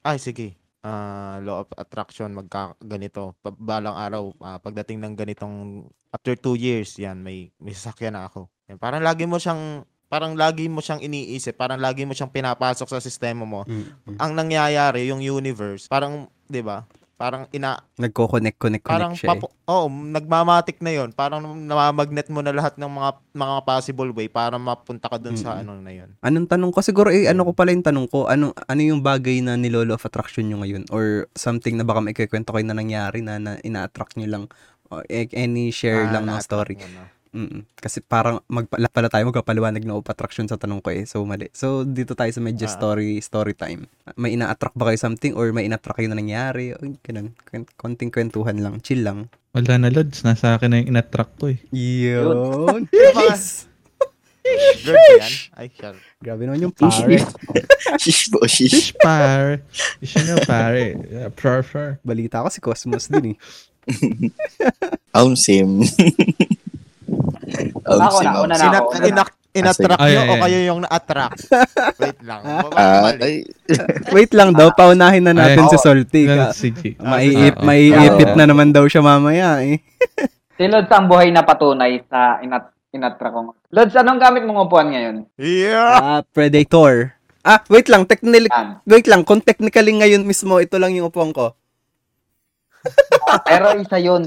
ay 0.01 0.17
sige, 0.17 0.57
ah, 0.81 1.37
law 1.45 1.61
of 1.61 1.69
attraction 1.77 2.33
magka 2.33 2.73
ganito. 2.81 3.37
Balang 3.43 3.93
araw 3.93 4.23
ah, 4.41 4.57
pagdating 4.57 4.97
ng 5.05 5.13
ganitong 5.13 5.85
after 6.09 6.33
two 6.33 6.57
years, 6.57 6.97
yan 6.97 7.21
may 7.21 7.53
may 7.61 7.77
sasakyan 7.77 8.17
na 8.17 8.25
ako. 8.25 8.49
Yan, 8.71 8.81
parang 8.81 9.05
lagi 9.05 9.29
mo 9.29 9.37
siyang 9.37 9.85
parang 10.09 10.33
lagi 10.33 10.65
mo 10.71 10.81
siyang 10.81 11.05
iniisip, 11.05 11.53
parang 11.53 11.77
lagi 11.77 12.01
mo 12.07 12.17
siyang 12.17 12.31
pinapasok 12.31 12.87
sa 12.87 13.03
sistema 13.03 13.43
mo. 13.43 13.61
Mm, 13.67 14.15
mm. 14.15 14.17
Ang 14.17 14.31
nangyayari, 14.33 15.05
yung 15.11 15.21
universe, 15.21 15.85
parang 15.85 16.31
'di 16.49 16.65
ba? 16.65 16.87
Parang 17.15 17.47
ina 17.55 17.79
Nagko-connect, 17.95 18.59
connect, 18.59 18.83
parang 18.83 19.15
connect 19.15 19.23
siya 19.23 19.31
eh. 19.31 19.39
papo, 19.39 19.47
oh, 19.71 19.87
nagmamatic 19.87 20.83
na 20.83 20.91
'yon. 20.91 21.15
Parang 21.15 21.39
namamagnet 21.47 22.27
mo 22.27 22.43
na 22.43 22.51
lahat 22.51 22.75
ng 22.75 22.91
mga 22.91 23.09
mga 23.31 23.55
possible 23.63 24.11
way 24.11 24.27
para 24.27 24.59
mapunta 24.59 25.07
ka 25.07 25.15
dun 25.15 25.39
sa 25.39 25.55
Mm. 25.55 25.61
ano 25.63 25.71
na 25.79 25.91
'yon. 25.95 26.09
Anong 26.19 26.51
tanong 26.51 26.75
ko? 26.75 26.83
Siguro, 26.83 27.15
eh, 27.15 27.31
ano 27.31 27.47
ko 27.47 27.55
pala 27.55 27.71
yung 27.71 27.87
tanong 27.87 28.11
ko? 28.11 28.27
Ano, 28.27 28.51
ano 28.51 28.81
yung 28.83 28.99
bagay 28.99 29.39
na 29.39 29.55
nilolo 29.55 29.95
of 29.95 30.03
attraction 30.03 30.51
nyo 30.51 30.59
ngayon? 30.59 30.91
Or 30.91 31.31
something 31.39 31.79
na 31.79 31.87
baka 31.87 32.03
may 32.03 32.11
kikwento 32.11 32.51
kayo 32.51 32.67
na 32.67 32.75
nangyari 32.75 33.23
na, 33.23 33.39
na 33.39 33.55
ina-attract 33.63 34.19
nyo 34.19 34.27
lang? 34.27 34.43
Or 34.91 35.07
eh, 35.07 35.31
any 35.31 35.71
share 35.71 36.11
lang 36.11 36.27
ng 36.27 36.35
story? 36.43 36.75
Mm 37.35 37.67
Kasi 37.75 37.99
parang 37.99 38.39
magpala 38.47 38.87
pala 38.87 39.11
tayo 39.11 39.27
magpapaliwanag 39.27 39.83
ng 39.83 39.99
attraction 39.99 40.47
sa 40.47 40.55
tanong 40.55 40.79
ko 40.79 40.89
eh. 40.95 41.03
So, 41.03 41.21
mali. 41.27 41.51
So, 41.51 41.83
dito 41.83 42.15
tayo 42.15 42.31
sa 42.31 42.39
medyo 42.39 42.65
Ah. 42.65 42.71
story 42.71 43.19
story 43.19 43.53
time. 43.53 43.91
May 44.15 44.39
ina-attract 44.39 44.79
ba 44.79 44.87
kayo 44.87 44.97
something 44.97 45.35
or 45.35 45.51
may 45.51 45.67
ina-attract 45.67 45.99
kayo 45.99 46.07
na 46.07 46.17
nangyari? 46.17 46.71
O, 46.71 46.79
ganun. 47.03 47.35
Konting 47.75 48.09
kwentuhan 48.09 48.57
lang. 48.63 48.79
Chill 48.79 49.03
lang. 49.03 49.27
Wala 49.51 49.75
na, 49.77 49.91
Lods. 49.91 50.23
Nasa 50.23 50.55
akin 50.55 50.71
na 50.71 50.79
yung 50.79 50.95
inattract 50.95 51.35
ko 51.35 51.51
eh. 51.51 51.59
Yun. 51.75 52.87
Yes! 52.95 53.67
Ba 54.85 54.93
yan? 54.93 55.33
Ay, 55.57 55.67
sure. 55.73 55.97
Grabe 56.21 56.45
naman 56.45 56.69
yung 56.69 56.75
pare. 56.75 57.17
Shish 58.03 58.29
po, 58.29 58.45
shish. 58.45 58.93
Fish 58.93 58.93
pare. 59.01 59.65
Should 60.05 60.29
know, 60.29 60.37
pare. 60.45 60.93
Yeah, 61.09 61.33
prefer. 61.33 61.97
Balita 62.05 62.45
ko 62.45 62.53
si 62.53 62.61
Cosmos 62.61 63.09
din 63.09 63.33
eh. 63.33 63.37
Um, 65.15 65.31
sim. 65.33 65.79
Um, 67.57 67.99
Ako 68.01 68.17
na, 68.19 68.31
una 68.37 68.53
na 68.53 68.55
ako. 68.55 68.57
Sina- 68.57 68.83
una 68.83 68.97
na. 68.97 69.07
inak- 69.07 69.35
in-attract 69.55 69.95
Ah, 69.95 70.05
nyo 70.05 70.19
yeah, 70.19 70.27
o 70.27 70.41
kayo 70.41 70.59
yung 70.65 70.79
na-attract? 70.83 71.39
Wait 72.03 72.19
lang. 72.21 72.41
Ah, 72.75 73.07
ay, 73.15 73.47
Wait 74.15 74.31
lang 74.31 74.51
daw, 74.51 74.67
paunahin 74.69 75.23
na 75.23 75.31
natin 75.31 75.63
Ay, 75.63 75.71
si 75.71 75.77
Salty. 75.79 76.23
Ka- 76.27 76.51
sige. 76.51 76.99
Maiip, 76.99 77.55
Ah, 77.55 77.63
maiipit 77.63 78.29
oo. 78.29 78.37
na 78.37 78.45
naman 78.45 78.69
daw 78.69 78.83
siya 78.83 78.99
mamaya 78.99 79.63
eh. 79.63 79.79
Si 80.55 80.63
Lods 80.65 80.87
ang 80.87 81.07
buhay 81.07 81.31
na 81.31 81.43
patunay 81.43 81.99
sa 82.03 82.39
inat 82.39 82.71
inatra 82.89 83.27
ko. 83.27 83.55
Lods, 83.71 83.91
anong 83.93 84.19
gamit 84.19 84.43
mong 84.43 84.67
upuan 84.67 84.87
ngayon? 84.87 85.15
Yeah! 85.35 85.99
Ah, 85.99 86.21
Predator. 86.25 87.11
Ah, 87.39 87.59
wait 87.67 87.85
lang, 87.85 88.03
technically, 88.03 88.47
wait 88.83 89.05
lang, 89.05 89.21
kung 89.21 89.37
technically 89.37 89.91
ngayon 89.93 90.23
mismo, 90.23 90.57
ito 90.57 90.75
lang 90.75 90.91
yung 90.91 91.07
upuan 91.07 91.29
ko. 91.29 91.53
Pero 93.43 93.65
isa 93.75 93.97
yun. 93.97 94.23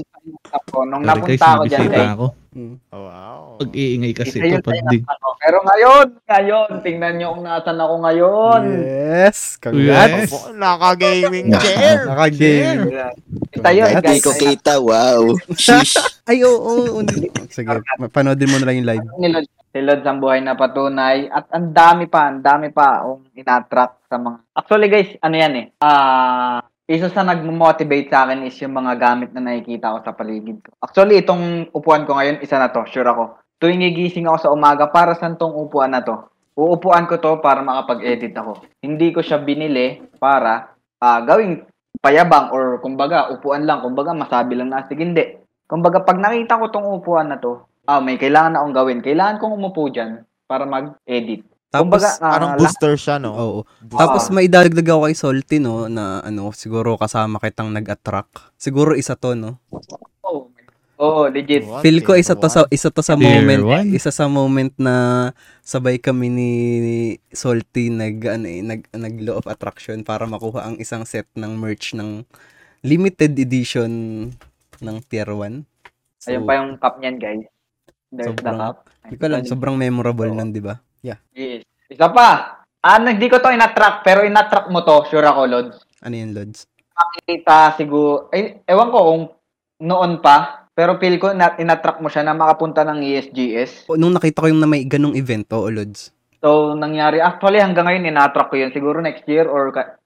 Ako, 0.49 0.85
nung 0.85 1.01
Sorry 1.01 1.21
guys, 1.25 1.41
napunta 1.41 1.47
ako 1.49 1.63
dyan, 1.65 1.87
guys, 1.87 2.11
ako. 2.11 2.25
Hmm. 2.49 2.75
Oh, 2.89 3.01
wow. 3.05 3.41
Pag-iingay 3.57 4.11
kasi 4.13 4.35
isa 4.37 4.45
ito 4.51 4.65
pag 4.65 4.81
di. 4.89 4.97
Pero 5.39 5.57
ngayon, 5.63 6.05
ngayon, 6.25 6.69
tingnan 6.81 7.13
nyo 7.17 7.27
kung 7.33 7.43
nasan 7.45 7.77
ako 7.77 7.95
ngayon. 8.03 8.61
Yes, 8.83 9.37
congrats. 9.57 10.29
Yes. 10.29 10.53
Naka-gaming 10.53 11.47
chair. 11.55 12.05
Nakagame. 12.05 13.13
Isa 13.49 13.69
yun, 13.71 13.87
Hindi 13.89 14.05
guys. 14.05 14.21
ko 14.21 14.31
kita, 14.33 14.73
wow. 14.77 15.21
Shish. 15.55 15.97
Ay, 16.29 16.45
oo, 16.45 16.53
oo. 16.53 17.01
hindi- 17.01 17.29
Sige, 17.49 17.81
panoodin 18.13 18.49
mo 18.49 18.57
na 18.57 18.65
lang 18.69 18.77
yung 18.77 18.89
live. 18.89 19.05
si 19.69 19.79
Lods 19.81 20.01
ang 20.01 20.17
buhay 20.17 20.41
na 20.41 20.57
patunay 20.57 21.29
at 21.29 21.45
ang 21.53 21.69
dami 21.69 22.09
pa, 22.09 22.29
ang 22.29 22.41
dami 22.41 22.69
pa 22.69 23.05
kung 23.05 23.21
inatrack 23.33 24.01
sa 24.05 24.17
mga 24.17 24.37
Actually 24.51 24.89
guys, 24.89 25.09
ano 25.21 25.35
yan 25.35 25.53
eh. 25.55 25.65
Ah, 25.79 26.57
isa 26.89 27.13
sa 27.13 27.21
nagmo-motivate 27.21 28.09
sa 28.09 28.25
akin 28.25 28.49
is 28.49 28.57
yung 28.57 28.73
mga 28.73 28.97
gamit 28.97 29.29
na 29.37 29.45
nakikita 29.45 29.93
ko 29.93 30.01
sa 30.01 30.17
paligid 30.17 30.57
ko. 30.65 30.73
Actually, 30.81 31.21
itong 31.21 31.69
upuan 31.69 32.09
ko 32.09 32.17
ngayon, 32.17 32.41
isa 32.41 32.57
na 32.57 32.73
to, 32.73 32.81
sure 32.89 33.05
ako. 33.05 33.37
Tuwing 33.61 33.85
gigising 33.85 34.25
ako 34.25 34.37
sa 34.41 34.49
umaga, 34.49 34.89
para 34.89 35.13
saan 35.13 35.37
tong 35.37 35.53
upuan 35.53 35.93
na 35.93 36.01
to? 36.01 36.17
uupuan 36.59 37.07
ko 37.07 37.15
to 37.23 37.39
para 37.39 37.63
makapag-edit 37.63 38.35
ako. 38.35 38.59
Hindi 38.83 39.15
ko 39.15 39.23
siya 39.23 39.39
binili 39.39 40.03
para 40.19 40.75
ah, 40.99 41.19
gawing 41.23 41.63
payabang 42.03 42.51
or 42.51 42.83
kumbaga 42.83 43.31
upuan 43.31 43.63
lang, 43.63 43.79
kumbaga 43.79 44.11
masabi 44.11 44.59
lang 44.59 44.75
na 44.75 44.83
astig. 44.83 44.99
Hindi. 44.99 45.39
Kumbaga 45.69 46.03
pag 46.03 46.19
nakita 46.19 46.59
ko 46.59 46.67
tong 46.67 46.87
upuan 46.99 47.31
na 47.31 47.39
to, 47.39 47.63
ah, 47.87 48.03
may 48.03 48.19
kailangan 48.19 48.59
na 48.59 48.59
akong 48.59 48.75
gawin. 48.75 48.99
Kailangan 48.99 49.39
kong 49.39 49.55
umupo 49.55 49.87
dyan 49.87 50.27
para 50.49 50.67
mag-edit. 50.67 51.47
Tapos, 51.69 52.01
kumbaga, 52.01 52.09
Parang 52.17 52.49
lahat- 52.49 52.59
booster 52.59 52.93
siya, 52.97 53.15
no? 53.17 53.31
oo. 53.31 53.59
Booster. 53.79 53.99
Tapos 54.01 54.23
may 54.29 54.45
idadagdag 54.45 54.87
ako 54.87 55.01
kay 55.05 55.15
Salty, 55.15 55.57
no, 55.57 55.85
na 55.85 56.17
ano, 56.19 56.49
siguro 56.51 56.97
kasama 56.97 57.37
kitang 57.37 57.69
nag-attract. 57.69 58.57
Siguro 58.57 58.93
isa 58.93 59.13
to, 59.13 59.37
no? 59.37 59.61
Oo, 60.25 60.49
oh, 60.97 61.25
legit. 61.25 61.63
One, 61.63 61.79
Feel 61.79 62.03
ko 62.03 62.11
isa 62.11 62.35
to 62.35 62.49
sa 62.49 62.67
isa 62.67 62.91
to 62.91 62.99
sa 62.99 63.15
Tier 63.15 63.39
moment, 63.39 63.63
one. 63.63 63.87
isa 63.95 64.11
sa 64.11 64.27
moment 64.27 64.73
na 64.75 65.29
sabay 65.61 65.95
kami 65.95 66.27
ni 66.27 66.51
Salty 67.29 67.87
nag 67.87 68.19
ano 68.19 68.43
eh, 68.43 68.59
nag 68.59 68.83
nag 68.91 69.15
law 69.21 69.39
of 69.39 69.47
attraction 69.47 70.03
para 70.03 70.27
makuha 70.27 70.67
ang 70.67 70.75
isang 70.75 71.07
set 71.07 71.23
ng 71.33 71.55
merch 71.55 71.95
ng 71.95 72.27
limited 72.81 73.31
edition 73.33 73.91
ng 74.75 74.95
Tier 75.05 75.29
1. 75.29 75.63
So, 76.19 76.33
Ayun 76.33 76.43
pa 76.43 76.53
yung 76.57 76.75
cup 76.75 76.99
niyan, 76.99 77.15
guys. 77.15 77.47
There's 78.09 78.27
the 78.27 78.35
Sobrang- 78.35 78.59
cup. 78.59 78.77
Hindi 79.05 79.15
ko 79.15 79.23
alam, 79.23 79.41
sobrang 79.45 79.75
memorable 79.77 80.27
Oo. 80.27 80.35
nun, 80.35 80.51
di 80.51 80.59
ba? 80.59 80.83
Yeah. 81.01 81.19
Yes. 81.31 81.63
Isa 81.89 82.07
pa. 82.11 82.59
Ah, 82.79 82.95
hindi 82.95 83.27
ko 83.27 83.43
to 83.43 83.51
inatrack, 83.51 84.07
pero 84.07 84.23
inatrack 84.23 84.71
mo 84.71 84.79
to, 84.87 85.03
sure 85.11 85.25
ako, 85.27 85.41
Lods. 85.51 85.77
Ano 85.99 86.15
yun, 86.15 86.31
Lods? 86.31 86.63
Makikita 86.95 87.75
siguro, 87.75 88.31
ay, 88.31 88.63
ewan 88.63 88.91
ko 88.91 88.99
kung 89.03 89.23
noon 89.83 90.23
pa, 90.23 90.67
pero 90.71 90.95
feel 90.95 91.19
ko 91.19 91.35
na 91.35 91.59
inatrack 91.59 91.99
mo 91.99 92.07
siya 92.07 92.23
na 92.23 92.31
makapunta 92.31 92.87
ng 92.87 93.03
ESGS. 93.03 93.91
O, 93.91 93.99
Nung 93.99 94.15
nakita 94.15 94.39
ko 94.39 94.47
yung 94.47 94.63
na 94.63 94.69
may 94.69 94.87
ganong 94.87 95.11
event, 95.19 95.43
oo, 95.51 95.67
Lods. 95.67 96.15
So, 96.39 96.71
nangyari, 96.71 97.19
actually 97.19 97.59
hanggang 97.59 97.83
ngayon 97.83 98.15
inatrack 98.15 98.47
ko 98.47 98.55
yun. 98.55 98.71
Siguro 98.71 99.03
next 99.03 99.27
year 99.27 99.43
or 99.43 99.75
ka, 99.75 99.99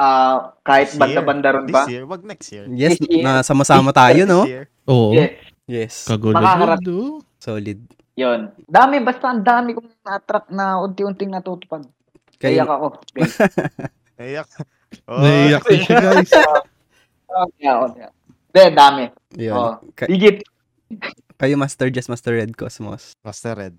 ah, 0.00 0.56
kahit 0.64 0.96
banda-banda 0.96 1.60
ron 1.60 1.68
pa. 1.68 1.84
This 1.84 1.92
year, 1.92 2.04
wag 2.08 2.24
next 2.24 2.48
year. 2.56 2.64
Yes, 2.72 2.96
year. 3.04 3.20
na 3.20 3.44
sama-sama 3.44 3.92
tayo, 3.92 4.24
no? 4.24 4.48
Oo. 4.88 5.12
Yes, 5.12 5.36
Yes. 5.68 6.08
Do. 6.80 7.20
Solid. 7.36 7.84
Yun. 8.14 8.40
Dami, 8.64 8.96
basta 8.98 9.26
ang 9.28 9.42
dami 9.42 9.72
kong 9.72 9.90
na-attract 10.00 10.48
na 10.48 10.78
unti-unting 10.78 11.28
natutupad. 11.28 11.82
Kaya 12.36 12.62
Kayo, 12.62 12.68
ako. 12.68 12.86
Naiyak. 14.18 14.48
Oh, 15.06 15.18
Naiiyak 15.18 15.62
din 15.68 15.80
siya, 15.80 15.98
guys. 16.00 16.30
Okay, 17.26 17.66
ako. 17.66 17.84
Hindi, 18.48 18.62
dami. 18.70 19.04
yun. 19.34 19.54
Oh. 19.54 19.74
Ka- 19.92 20.06
Legit. 20.06 20.46
kayo, 21.34 21.54
Master 21.56 21.90
Jess, 21.90 22.06
Master 22.06 22.34
Red 22.34 22.54
Cosmos. 22.54 23.18
Master 23.20 23.54
Red. 23.56 23.74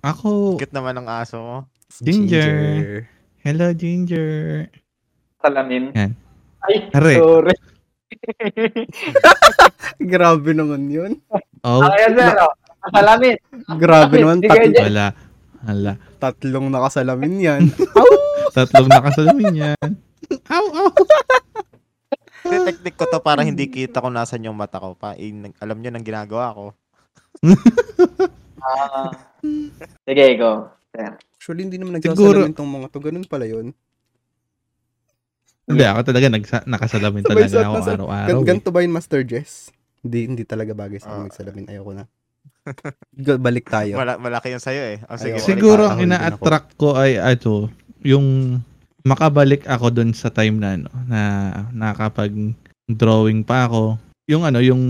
Ako, 0.00 0.56
Cute 0.56 0.72
naman 0.72 0.96
ang 0.96 1.08
aso 1.10 1.36
mo. 1.36 1.56
Ginger. 2.00 3.04
hello, 3.42 3.72
Ginger. 3.72 4.68
Salamin. 5.38 5.92
Yan. 5.92 6.12
Ay, 6.60 6.88
Are. 6.90 7.14
sorry. 7.14 7.56
Grabe 10.00 10.50
naman 10.52 10.88
yun. 10.88 11.12
Oh, 11.60 11.82
Ay, 11.82 12.08
sir. 12.08 12.34
Oh. 12.88 12.94
Salamin. 12.94 13.36
Grabe 13.76 14.14
naman. 14.16 14.38
Tat- 14.40 14.80
wala. 14.80 15.06
Wala. 15.60 15.92
tatlong 16.16 16.66
nakasalamin 16.68 17.34
yan. 17.36 17.62
Tatlong 18.56 18.88
nakasalamin 18.88 19.54
yan. 19.54 19.88
Ow, 20.48 20.66
ow. 20.72 20.90
Technique 22.64 22.96
ko 22.96 23.04
to 23.04 23.20
para 23.20 23.42
hindi 23.42 23.66
kita 23.66 24.00
kung 24.00 24.14
nasan 24.14 24.42
yung 24.42 24.56
mata 24.56 24.78
ko. 24.78 24.94
Pa, 24.94 25.12
eh, 25.14 25.28
alam 25.58 25.78
nyo 25.78 25.90
nang 25.90 26.02
ginagawa 26.02 26.54
ko. 26.54 26.64
Ah. 28.58 29.12
Sige, 30.02 30.24
go. 30.36 30.72
Sir. 30.90 31.14
Actually, 31.36 31.62
hindi 31.64 31.76
naman 31.76 32.00
Siguro- 32.00 32.40
nagsasalamin 32.42 32.56
tong 32.56 32.70
mga 32.70 32.86
to. 32.88 32.98
Ganun 32.98 33.26
pala 33.26 33.44
yun. 33.44 33.66
Hindi, 35.68 35.84
ako 35.84 36.00
talaga 36.02 36.26
nagsa- 36.32 36.64
nakasalamin 36.64 37.22
Sabay 37.22 37.44
talaga 37.44 37.58
ako 37.60 37.74
na 37.74 37.84
sa- 37.84 37.94
araw-araw. 37.94 38.26
Gan- 38.32 38.40
eh. 38.40 38.48
ganito 38.48 38.70
ba 38.72 38.80
yun, 38.80 38.92
Master 38.92 39.20
Jess? 39.20 39.68
Hindi, 40.00 40.18
hindi 40.24 40.42
talaga 40.42 40.72
bagay 40.72 40.96
sa 40.96 41.12
akin 41.12 41.20
Ah. 41.20 41.26
magsalamin. 41.28 41.64
Ayoko 41.68 41.92
na. 41.92 42.04
Balik 43.46 43.66
tayo. 43.70 43.96
Mala- 43.98 44.20
malaki 44.20 44.52
yung 44.54 44.62
sa'yo 44.62 44.82
eh. 44.94 44.98
Oh, 45.08 45.18
sige, 45.18 45.40
Siguro 45.40 45.88
ang 45.88 46.00
ina-attract 46.02 46.76
ko 46.76 46.94
ay 46.94 47.16
ato, 47.16 47.68
yung 48.02 48.58
makabalik 49.06 49.64
ako 49.64 49.88
dun 49.94 50.10
sa 50.12 50.28
time 50.28 50.60
na 50.60 50.76
ano, 50.76 50.90
na 51.08 51.20
nakapag 51.72 52.32
drawing 52.88 53.44
pa 53.44 53.68
ako. 53.68 53.96
Yung 54.28 54.44
ano, 54.44 54.60
yung 54.60 54.80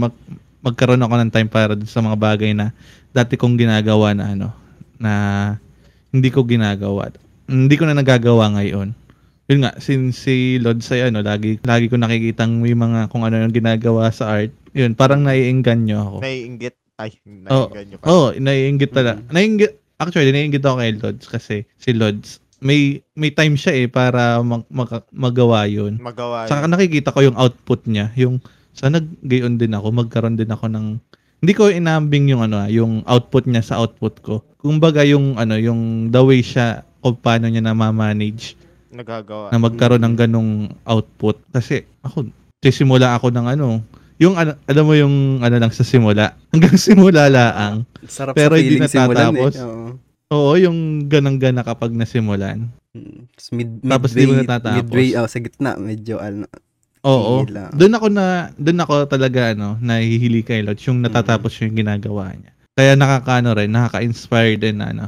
mag, 0.00 0.14
magkaroon 0.60 1.00
ako 1.00 1.14
ng 1.16 1.30
time 1.32 1.48
para 1.48 1.72
dun 1.72 1.88
sa 1.88 2.04
mga 2.04 2.16
bagay 2.18 2.52
na 2.52 2.70
dati 3.12 3.36
kong 3.36 3.56
ginagawa 3.56 4.12
na 4.12 4.24
ano, 4.32 4.48
na 5.00 5.12
hindi 6.12 6.28
ko 6.28 6.44
ginagawa. 6.44 7.12
Hindi 7.48 7.74
ko 7.76 7.88
na 7.88 7.96
nagagawa 7.96 8.52
ngayon. 8.60 8.92
Yun 9.50 9.60
nga, 9.66 9.74
since 9.82 10.22
si 10.22 10.56
Lord 10.62 10.80
say 10.80 11.02
ano, 11.02 11.20
lagi, 11.20 11.58
lagi 11.66 11.90
ko 11.90 11.98
nakikitang 11.98 12.62
may 12.62 12.72
mga 12.72 13.10
kung 13.10 13.26
ano 13.26 13.36
yung 13.42 13.52
ginagawa 13.52 14.08
sa 14.14 14.38
art. 14.38 14.52
Yun, 14.72 14.96
parang 14.96 15.24
naiingganyo 15.26 15.96
ako. 15.98 16.16
Naiinggit. 16.24 16.81
Ay, 17.02 17.10
Oh, 17.50 17.66
naiinggit 17.66 17.86
nyo 17.88 17.98
pa. 17.98 18.04
Oo, 18.06 18.14
oh, 18.14 18.28
naiinggit 18.32 18.90
talaga. 18.90 19.18
Mm. 19.18 19.30
Naiinggit, 19.30 19.72
actually, 19.98 20.30
naiinggit 20.30 20.62
ako 20.62 20.76
kay 20.78 20.92
Lods 20.94 21.24
kasi 21.26 21.56
si 21.76 21.90
Lods, 21.90 22.38
may 22.62 22.80
may 23.12 23.34
time 23.34 23.58
siya 23.58 23.74
eh 23.74 23.86
para 23.90 24.38
mag, 24.38 24.62
mag- 24.70 25.10
magawa 25.10 25.66
yun. 25.66 25.98
Magawa 25.98 26.46
Saka 26.46 26.64
yun. 26.64 26.70
nakikita 26.70 27.10
ko 27.10 27.20
yung 27.20 27.34
output 27.34 27.90
niya, 27.90 28.14
yung 28.14 28.38
sana 28.70 29.02
gayon 29.20 29.58
din 29.58 29.74
ako, 29.74 29.90
magkaroon 29.90 30.38
din 30.38 30.48
ako 30.48 30.70
ng 30.70 30.86
hindi 31.42 31.52
ko 31.52 31.66
inambing 31.66 32.30
yung 32.30 32.38
ano, 32.40 32.62
ah, 32.62 32.70
yung 32.70 33.02
output 33.02 33.50
niya 33.50 33.66
sa 33.66 33.82
output 33.82 34.14
ko. 34.22 34.46
Kumbaga 34.62 35.02
yung 35.02 35.34
ano, 35.34 35.58
yung 35.58 36.06
the 36.08 36.22
way 36.22 36.38
siya 36.38 36.86
kung 37.02 37.18
paano 37.18 37.50
niya 37.50 37.58
na 37.60 37.74
manage 37.74 38.54
Nagagawa. 38.88 39.50
na 39.50 39.58
magkaroon 39.58 40.06
ng 40.06 40.14
ganong 40.14 40.52
output. 40.86 41.42
Kasi 41.50 41.82
ako, 41.98 42.30
sisimula 42.62 43.18
ako 43.18 43.34
ng 43.34 43.46
ano, 43.50 43.82
yung 44.18 44.34
ano, 44.36 44.56
alam 44.64 44.84
mo 44.84 44.94
yung 44.96 45.40
ano 45.40 45.56
lang 45.56 45.72
sa 45.72 45.84
simula. 45.84 46.36
Hanggang 46.52 46.76
simula 46.76 47.28
laang. 47.28 47.84
Sarap 48.04 48.34
Pero 48.34 48.56
sa 48.56 48.60
hindi 48.60 48.76
simulan 48.82 49.32
natatapos. 49.32 49.54
eh. 49.54 49.64
Oo. 49.64 49.86
Oo, 50.32 50.52
yung 50.56 50.78
ganang-gana 51.12 51.60
kapag 51.60 51.92
nasimulan. 51.92 52.72
Mm. 52.96 53.28
Tapos 53.28 53.48
mid, 53.52 53.70
Tapos 53.84 54.10
midway, 54.12 54.20
di 54.20 54.26
mo 54.26 54.34
natatapos. 54.40 54.76
midway, 54.80 55.08
oh, 55.16 55.28
sa 55.28 55.38
gitna, 55.40 55.70
medyo, 55.76 56.16
ano, 56.16 56.48
Oo. 57.02 57.42
Doon 57.74 57.94
ako 57.98 58.06
na 58.14 58.54
doon 58.54 58.78
ako 58.78 59.10
talaga 59.10 59.50
ano, 59.50 59.74
nahihili 59.82 60.46
kay 60.46 60.62
Lodge 60.62 60.86
yung 60.86 61.02
natatapos 61.02 61.50
yung 61.58 61.74
ginagawa 61.74 62.30
niya. 62.30 62.54
Kaya 62.78 62.94
nakakaano 62.94 63.58
rin, 63.58 63.74
nakaka-inspire 63.74 64.54
din 64.54 64.78
na 64.78 64.94
ano. 64.94 65.06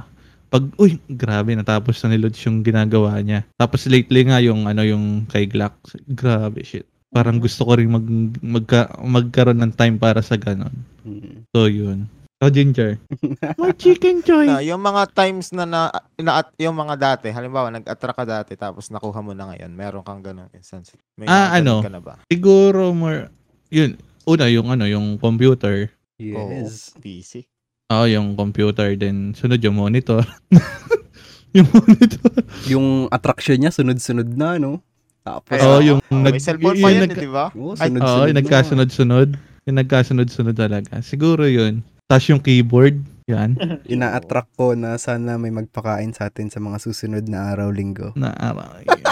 Pag 0.50 0.74
uy, 0.74 0.98
grabe 1.06 1.54
natapos 1.54 2.02
na 2.02 2.14
ni 2.14 2.18
Lodge 2.18 2.42
yung 2.46 2.66
ginagawa 2.66 3.14
niya. 3.22 3.46
Tapos 3.54 3.86
lately 3.86 4.26
nga 4.26 4.42
yung 4.42 4.66
ano 4.66 4.82
yung 4.82 5.22
kay 5.30 5.46
Glock. 5.46 5.78
Grabe 6.10 6.66
shit. 6.66 6.86
Parang 7.14 7.38
gusto 7.38 7.62
ko 7.62 7.78
rin 7.78 7.86
mag, 7.86 8.02
magka, 8.42 8.90
magkaroon 8.98 9.62
ng 9.62 9.72
time 9.72 9.96
para 9.96 10.18
sa 10.18 10.34
ganon. 10.34 10.74
mm. 11.06 11.46
So 11.54 11.70
yun. 11.70 12.10
So 12.42 12.50
Ginger. 12.50 12.98
More 13.62 13.72
chicken 13.72 14.20
joy. 14.20 14.50
Na, 14.50 14.58
yung 14.58 14.82
mga 14.82 15.14
times 15.14 15.54
na, 15.54 15.62
na, 15.62 15.94
na 16.18 16.42
yung 16.58 16.74
mga 16.74 16.98
dati, 16.98 17.30
halimbawa 17.30 17.70
nag-attract 17.70 18.18
ka 18.18 18.26
dati 18.26 18.52
tapos 18.58 18.90
nakuha 18.90 19.22
mo 19.22 19.30
na 19.30 19.54
ngayon, 19.54 19.70
meron 19.70 20.02
kang 20.02 20.20
ganong 20.20 20.50
instance. 20.50 20.92
May 21.14 21.30
Ah, 21.30 21.54
ganun 21.56 21.62
ano? 21.62 21.74
Ka 21.86 21.92
na 21.94 22.02
ba? 22.02 22.14
Siguro 22.26 22.90
more 22.90 23.30
yun. 23.70 23.94
Una 24.26 24.50
yung 24.50 24.68
ano, 24.68 24.84
yung 24.84 25.16
computer. 25.16 25.88
Yes. 26.18 26.90
Oo, 26.92 27.00
PC. 27.00 27.46
Oo, 27.92 28.06
yung 28.08 28.34
computer 28.34 28.90
din. 28.98 29.32
Sunod 29.32 29.60
yung 29.62 29.76
monitor. 29.78 30.24
yung 31.56 31.68
monitor. 31.70 32.32
Yung 32.66 32.86
attraction 33.08 33.60
niya, 33.60 33.70
sunod-sunod 33.70 34.26
na, 34.34 34.56
no? 34.58 34.80
Tapos, 35.24 35.56
Oo, 35.56 35.80
yung 35.80 36.00
Oh, 36.04 36.20
nag- 36.20 36.36
may 36.36 36.42
cellphone 36.42 36.76
y- 36.76 36.84
pa 36.84 36.86
yung 36.86 36.94
yan, 36.94 37.02
nag- 37.02 37.16
eh, 37.16 37.18
di 37.18 37.30
ba? 37.32 37.46
oh, 37.50 37.72
Ay, 37.74 37.88
Oo, 37.90 38.22
yung 38.22 38.36
na. 38.36 38.38
nagkasunod-sunod. 38.38 39.28
Yung 39.64 39.76
nagkasunod-sunod 39.80 40.52
talaga. 40.54 41.00
Siguro 41.00 41.48
yun. 41.48 41.80
Tapos 42.04 42.28
yung 42.28 42.38
keyboard. 42.38 43.00
Yan. 43.24 43.56
Ina-attract 43.88 44.52
ko 44.52 44.76
na 44.76 45.00
sana 45.00 45.40
may 45.40 45.48
magpakain 45.48 46.12
sa 46.12 46.28
atin 46.28 46.52
sa 46.52 46.60
mga 46.60 46.76
susunod 46.76 47.24
na 47.24 47.48
araw 47.50 47.72
linggo. 47.72 48.12
Na, 48.12 48.36
ah, 48.36 48.52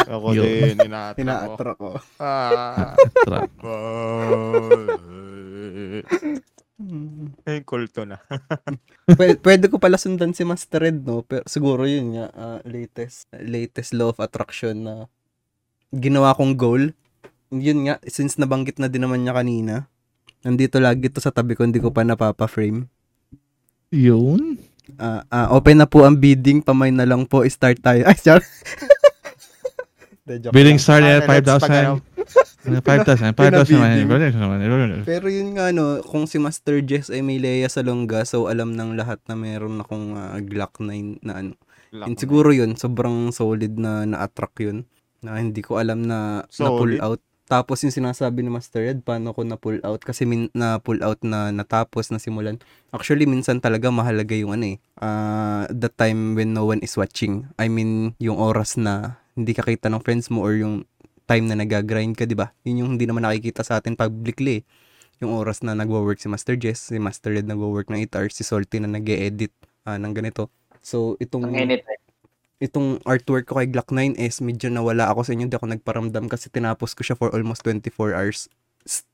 Ako 0.07 0.37
Yun. 0.37 0.45
din, 0.45 0.77
ina-attract 0.85 1.17
ko. 1.17 1.23
Ina-attract 1.25 1.81
ko. 1.81 1.91
Ah. 2.21 2.93
trap. 3.25 3.49
Ay, 7.43 7.63
kulto 7.63 8.05
na. 8.05 8.19
Pwede, 9.09 9.39
pwede 9.41 9.65
ko 9.67 9.79
pala 9.79 9.97
sundan 9.97 10.31
si 10.31 10.43
Master 10.43 10.83
Red, 10.83 11.01
no? 11.01 11.23
Pero 11.23 11.47
siguro 11.47 11.87
yun 11.87 12.13
nga, 12.13 12.27
ah, 12.33 12.61
latest, 12.65 13.31
latest 13.33 13.95
law 13.95 14.11
of 14.11 14.19
attraction 14.19 14.77
na 14.83 14.95
ginawa 15.93 16.35
kong 16.35 16.57
goal. 16.57 16.83
Yun 17.53 17.87
nga, 17.87 18.01
since 18.09 18.41
nabanggit 18.41 18.81
na 18.81 18.89
din 18.89 19.05
naman 19.05 19.23
niya 19.23 19.37
kanina, 19.37 19.75
nandito 20.41 20.81
lagi 20.81 21.13
to 21.13 21.21
sa 21.21 21.31
tabi 21.31 21.53
ko, 21.53 21.69
hindi 21.69 21.79
ko 21.79 21.93
pa 21.93 22.03
napapa-frame. 22.03 22.89
Yun. 23.93 24.57
Ah, 24.97 25.23
ah, 25.29 25.49
open 25.53 25.79
na 25.79 25.87
po 25.87 26.03
ang 26.03 26.17
bidding, 26.17 26.65
pamay 26.65 26.91
na 26.91 27.05
lang 27.05 27.29
po, 27.29 27.45
start 27.47 27.79
tayo. 27.85 28.03
Ay, 28.09 28.17
sorry. 28.17 28.45
Lang. 30.27 30.79
started 30.79 31.19
at 31.19 31.27
Ah, 32.63 32.79
let's 32.79 32.87
pag- 32.87 33.03
5,000. 33.03 33.35
5,000. 33.35 34.07
5,000. 34.07 35.03
Pero 35.03 35.27
yun 35.27 35.59
nga, 35.59 35.75
no, 35.75 35.99
kung 36.07 36.31
si 36.31 36.39
Master 36.39 36.79
Jess 36.79 37.11
ay 37.11 37.19
may 37.19 37.43
Leia 37.43 37.67
sa 37.67 37.83
longga, 37.83 38.23
so 38.23 38.47
alam 38.47 38.79
ng 38.79 38.95
lahat 38.95 39.19
na 39.27 39.35
meron 39.35 39.83
akong 39.83 40.15
ah, 40.15 40.39
Glock 40.39 40.79
9 40.79 41.27
na 41.27 41.43
ano, 41.43 41.59
Glock 41.91 42.15
siguro 42.15 42.55
yun, 42.55 42.79
sobrang 42.79 43.35
solid 43.35 43.75
na 43.77 44.07
na-attract 44.07 44.63
yun. 44.63 44.87
Na 45.23 45.39
hindi 45.39 45.63
ko 45.63 45.79
alam 45.79 46.03
na 46.03 46.43
na-pull 46.59 46.99
Solid? 46.99 47.01
out. 47.01 47.21
Tapos 47.47 47.85
yung 47.85 47.93
sinasabi 47.93 48.41
ni 48.41 48.49
Master 48.49 48.87
Ed, 48.87 49.05
paano 49.05 49.37
ko 49.37 49.45
na-pull 49.45 49.79
out? 49.85 50.01
Kasi 50.01 50.25
min, 50.25 50.49
na-pull 50.57 51.05
out 51.05 51.21
na 51.23 51.53
natapos, 51.53 52.09
na 52.09 52.17
simulan. 52.17 52.57
Actually, 52.91 53.29
minsan 53.29 53.61
talaga 53.61 53.93
mahalaga 53.93 54.33
yung 54.33 54.57
ano 54.57 54.73
eh. 54.73 54.77
ah, 54.99 55.69
the 55.69 55.93
time 55.93 56.33
when 56.35 56.57
no 56.57 56.65
one 56.65 56.81
is 56.81 56.97
watching. 56.97 57.47
I 57.61 57.69
mean, 57.69 58.17
yung 58.19 58.41
oras 58.41 58.81
na 58.81 59.21
hindi 59.37 59.53
ka 59.53 59.63
kita 59.69 59.93
ng 59.93 60.01
friends 60.01 60.33
mo 60.33 60.41
or 60.41 60.57
yung 60.57 60.89
time 61.29 61.45
na 61.47 61.55
nagagrind 61.55 62.17
ka, 62.17 62.25
di 62.25 62.35
ba? 62.35 62.51
Yun 62.65 62.83
yung 62.83 62.91
hindi 62.97 63.05
naman 63.05 63.23
nakikita 63.23 63.63
sa 63.63 63.79
atin 63.79 63.95
publicly 64.01 64.61
eh. 64.61 64.63
Yung 65.23 65.37
oras 65.37 65.63
na 65.63 65.77
nagwo-work 65.77 66.19
si 66.19 66.27
Master 66.27 66.57
Jess, 66.59 66.91
si 66.91 66.99
Master 66.99 67.37
Ed 67.37 67.47
nagwo-work 67.47 67.93
ng 67.93 68.01
8 68.11 68.17
hours, 68.19 68.35
si 68.35 68.43
Salty 68.43 68.81
na 68.83 68.91
nag 68.91 69.07
edit 69.07 69.53
ng 69.87 70.13
ganito. 70.17 70.51
So, 70.83 71.15
itong 71.23 71.53
Ang 71.53 71.69
eh. 71.69 71.85
Itong 72.63 73.03
artwork 73.03 73.45
ko 73.45 73.59
kay 73.59 73.67
Glock 73.67 73.91
9 73.91 74.15
is 74.17 74.39
medyo 74.39 74.71
nawala 74.71 75.11
ako 75.11 75.27
sa 75.27 75.33
inyo. 75.33 75.45
Hindi 75.45 75.59
ako 75.59 75.67
nagparamdam 75.69 76.25
kasi 76.27 76.47
tinapos 76.47 76.95
ko 76.95 77.03
siya 77.03 77.13
for 77.13 77.29
almost 77.29 77.67
24 77.67 77.91
hours. 78.13 78.47
St- 78.81 79.05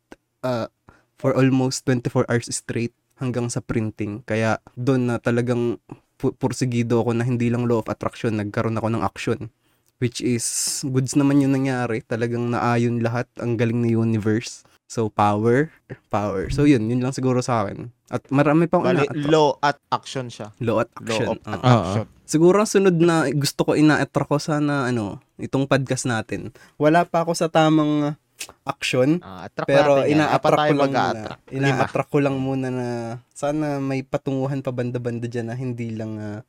uh, 0.43 0.69
for 1.17 1.33
almost 1.33 1.83
24 1.83 2.29
hours 2.29 2.47
straight 2.47 2.93
hanggang 3.17 3.49
sa 3.49 3.59
printing. 3.59 4.21
Kaya 4.23 4.61
doon 4.75 5.09
na 5.09 5.17
talagang 5.17 5.81
pu- 6.15 6.31
pursigido 6.33 7.01
ako 7.01 7.11
na 7.13 7.25
hindi 7.25 7.49
lang 7.49 7.65
law 7.65 7.81
of 7.81 7.89
attraction, 7.89 8.37
nagkaroon 8.37 8.77
ako 8.77 8.89
ng 8.89 9.03
action. 9.03 9.41
Which 9.99 10.21
is, 10.21 10.47
goods 10.87 11.19
naman 11.19 11.43
yung 11.43 11.51
nangyari. 11.53 12.07
Talagang 12.07 12.55
naayon 12.55 13.03
lahat. 13.03 13.27
Ang 13.35 13.59
galing 13.59 13.83
ni 13.83 13.91
universe. 13.93 14.63
So, 14.87 15.11
power, 15.11 15.75
power. 16.09 16.49
So, 16.49 16.65
yun. 16.65 16.87
Yun 16.87 17.03
lang 17.03 17.11
siguro 17.11 17.43
sa 17.43 17.61
akin. 17.61 17.91
At 18.07 18.23
marami 18.31 18.71
pang 18.71 18.81
Bali, 18.81 19.03
ina-attract. 19.03 19.27
low 19.27 19.59
at 19.59 19.77
action 19.91 20.31
siya. 20.31 20.55
Law 20.63 20.81
at 20.81 20.89
Law 20.95 21.03
action. 21.03 21.27
of 21.27 21.37
Ah. 21.43 21.53
attraction. 21.53 22.07
Siguro 22.29 22.61
ang 22.61 22.69
sunod 22.69 22.93
na 23.01 23.25
gusto 23.33 23.65
ko 23.65 23.73
ina-attract 23.73 24.29
ko 24.29 24.37
sana 24.37 24.93
ano, 24.93 25.17
itong 25.41 25.65
podcast 25.65 26.05
natin. 26.05 26.53
Wala 26.77 27.09
pa 27.09 27.25
ako 27.25 27.33
sa 27.33 27.49
tamang 27.49 28.13
action, 28.69 29.19
Ah, 29.25 29.49
pero 29.65 30.05
natin 30.05 30.13
yan. 30.13 30.29
Apat 30.29 30.53
ina-attract 30.53 30.69
ko 30.69 30.75
lang 30.77 30.93
muna. 30.93 31.25
Ina-attract 31.49 32.11
ko 32.13 32.19
lang 32.21 32.37
muna 32.37 32.69
na 32.69 32.89
sana 33.33 33.81
may 33.81 34.05
patunguhan 34.05 34.61
pa 34.61 34.71
banda-banda 34.71 35.25
dyan 35.25 35.49
na 35.49 35.57
hindi 35.57 35.97
lang 35.97 36.21
ah, 36.21 36.41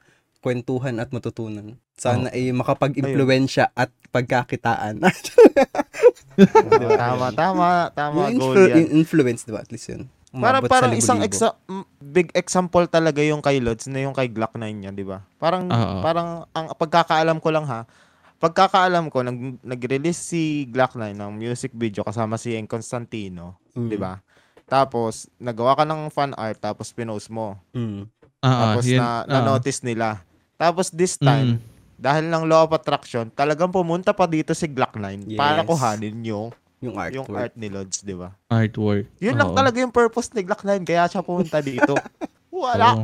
kwentuhan 0.44 1.00
at 1.00 1.16
matutunan. 1.16 1.80
Sana 1.96 2.28
ay 2.32 2.52
makapag-impluensya 2.52 3.72
at 3.72 3.92
pagkakitaan. 4.12 5.00
Lima. 5.00 6.96
tama, 7.04 7.28
tama, 7.36 7.68
tama. 7.92 8.20
yung 8.32 8.40
Goal 8.40 8.56
influ- 8.56 8.70
yan. 8.72 8.78
in- 8.84 8.92
influence, 9.00 9.44
diba? 9.44 9.60
At 9.60 9.72
least 9.72 9.92
yun. 9.92 10.08
Parang, 10.30 10.62
parang 10.64 10.94
isang 10.94 11.20
exa- 11.20 11.58
big 11.98 12.30
example 12.32 12.86
talaga 12.86 13.18
yung 13.20 13.42
kay 13.42 13.58
Lods 13.58 13.90
na 13.90 14.06
yung 14.06 14.14
kay 14.14 14.30
Glock 14.30 14.54
9 14.54 14.62
yan, 14.62 14.94
di 14.94 15.02
ba? 15.02 15.26
Parang, 15.36 15.66
Oo. 15.66 16.06
parang, 16.06 16.46
ang 16.54 16.70
pagkakaalam 16.72 17.42
ko 17.42 17.50
lang 17.50 17.66
ha, 17.66 17.90
pagkakaalam 18.38 19.10
ko, 19.10 19.26
nag, 19.26 19.58
nag-release 19.60 20.22
si 20.22 20.42
Glock 20.66 20.94
9 20.94 21.12
ng 21.12 21.32
music 21.34 21.74
video 21.74 22.06
kasama 22.06 22.38
si 22.38 22.54
Eng 22.54 22.70
Constantino, 22.70 23.58
Mm. 23.74 23.90
di 23.90 23.98
ba? 23.98 24.22
Tapos, 24.64 25.26
nagawa 25.36 25.74
ka 25.74 25.84
ng 25.84 26.08
fan 26.08 26.38
art, 26.38 26.62
tapos 26.62 26.94
pinost 26.94 27.28
mo. 27.28 27.58
Mm. 27.74 28.06
Ah, 28.40 28.72
Tapos 28.72 28.86
yun, 28.86 29.02
na, 29.02 29.08
ah. 29.20 29.22
na-notice 29.26 29.82
nila. 29.82 30.22
Tapos 30.56 30.94
this 30.94 31.18
time, 31.18 31.58
Mm. 31.58 31.60
dahil 31.98 32.26
ng 32.30 32.44
law 32.46 32.64
of 32.64 32.72
attraction, 32.72 33.28
talagang 33.30 33.68
pumunta 33.68 34.14
pa 34.14 34.24
dito 34.24 34.54
si 34.54 34.70
Glock 34.70 34.94
9 34.94 35.26
para 35.34 35.60
Yes. 35.60 35.68
kuhanin 35.68 36.18
yung, 36.22 36.54
Yung 36.80 36.96
yung 37.12 37.28
artwork. 37.28 37.36
art 37.36 37.54
ni 37.60 37.68
Lods, 37.68 37.98
di 38.02 38.16
ba? 38.16 38.32
artwork. 38.48 39.12
Yun 39.20 39.36
lang 39.36 39.52
Oo. 39.52 39.58
talaga 39.58 39.78
yung 39.84 39.92
purpose 39.92 40.32
ni 40.32 40.48
Glock 40.48 40.64
9, 40.64 40.88
kaya 40.88 41.12
siya 41.12 41.20
pumunta 41.20 41.60
dito. 41.60 41.94
Wala. 42.56 43.04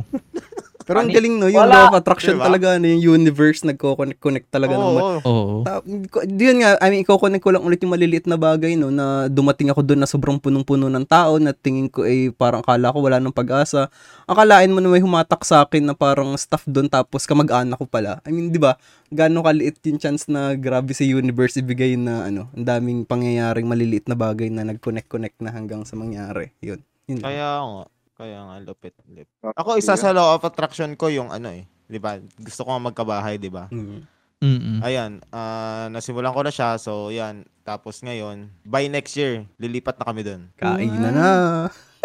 Pero 0.86 1.02
ang 1.02 1.10
galing 1.10 1.34
no, 1.42 1.50
yung 1.50 1.66
Wala. 1.66 1.74
law 1.74 1.84
of 1.90 1.98
attraction 1.98 2.38
Diba? 2.38 2.46
talaga, 2.46 2.78
ano, 2.78 2.86
yung 2.86 3.18
universe 3.18 3.66
nagko-connect 3.66 4.48
talaga 4.54 4.78
ng 4.78 4.86
Oo. 4.86 5.18
Oo. 5.26 5.54
Ta- 5.66 5.82
yun 6.30 6.62
nga, 6.62 6.78
I 6.78 6.94
mean, 6.94 7.02
iko-connect 7.02 7.42
ko 7.42 7.50
lang 7.50 7.66
ulit 7.66 7.82
yung 7.82 7.90
maliliit 7.90 8.30
na 8.30 8.38
bagay, 8.38 8.78
no, 8.78 8.94
na 8.94 9.26
dumating 9.26 9.74
ako 9.74 9.82
doon 9.82 10.06
na 10.06 10.08
sobrang 10.08 10.38
punong-puno 10.38 10.86
ng 10.86 11.02
tao, 11.02 11.42
na 11.42 11.50
tingin 11.50 11.90
ko 11.90 12.06
ay 12.06 12.30
parang 12.30 12.62
akala 12.62 12.94
ko 12.94 13.02
wala 13.02 13.18
nang 13.18 13.34
pag-asa. 13.34 13.90
Akalain 14.30 14.70
mo 14.70 14.78
na 14.78 14.86
may 14.86 15.02
humatak 15.02 15.42
sa 15.42 15.66
akin 15.66 15.90
na 15.90 15.94
parang 15.98 16.30
staff 16.38 16.62
doon 16.70 16.86
tapos 16.86 17.26
kamag-anak 17.26 17.82
ko 17.82 17.90
pala. 17.90 18.22
I 18.22 18.30
mean, 18.30 18.54
di 18.54 18.62
ba, 18.62 18.78
gaano 19.10 19.42
kaliit 19.42 19.82
yung 19.90 19.98
chance 19.98 20.30
na 20.30 20.54
grabe 20.54 20.94
si 20.94 21.10
universe 21.10 21.58
ibigay 21.58 21.98
na 21.98 22.30
ano, 22.30 22.46
ang 22.54 22.62
daming 22.62 23.02
pangyayaring 23.02 23.66
maliliit 23.66 24.06
na 24.06 24.14
bagay 24.14 24.54
na 24.54 24.62
nag-connect-connect 24.62 25.42
na 25.42 25.50
hanggang 25.50 25.82
sa 25.82 25.98
mangyari. 25.98 26.54
Yun. 26.62 26.78
Yun. 27.10 27.22
lang. 27.22 27.26
Kaya 27.26 27.50
nga, 27.62 27.82
kaya 28.16 28.40
nga 28.40 28.56
lupit, 28.64 28.96
lupit. 29.06 29.28
Ako 29.44 29.76
isa 29.76 29.94
sa 29.94 30.10
law 30.16 30.34
of 30.34 30.42
attraction 30.42 30.96
ko 30.96 31.12
yung 31.12 31.28
ano 31.28 31.52
eh, 31.52 31.68
'di 31.86 32.00
ba? 32.00 32.16
Gusto 32.40 32.64
ko 32.64 32.72
nga 32.72 32.82
magkabahay, 32.88 33.36
'di 33.36 33.52
ba? 33.52 33.68
Mm. 33.68 34.00
Mm-mm. 34.36 34.84
Ayan, 34.84 35.24
ah 35.32 35.88
nasimulan 35.88 36.32
ko 36.32 36.44
na 36.44 36.52
siya. 36.52 36.76
So, 36.76 37.08
yan. 37.08 37.48
Tapos 37.64 38.04
ngayon, 38.04 38.52
by 38.68 38.84
next 38.88 39.16
year, 39.16 39.48
lilipat 39.56 39.96
na 39.96 40.04
kami 40.04 40.20
doon. 40.24 40.42
Kainan 40.60 41.12
na. 41.16 41.30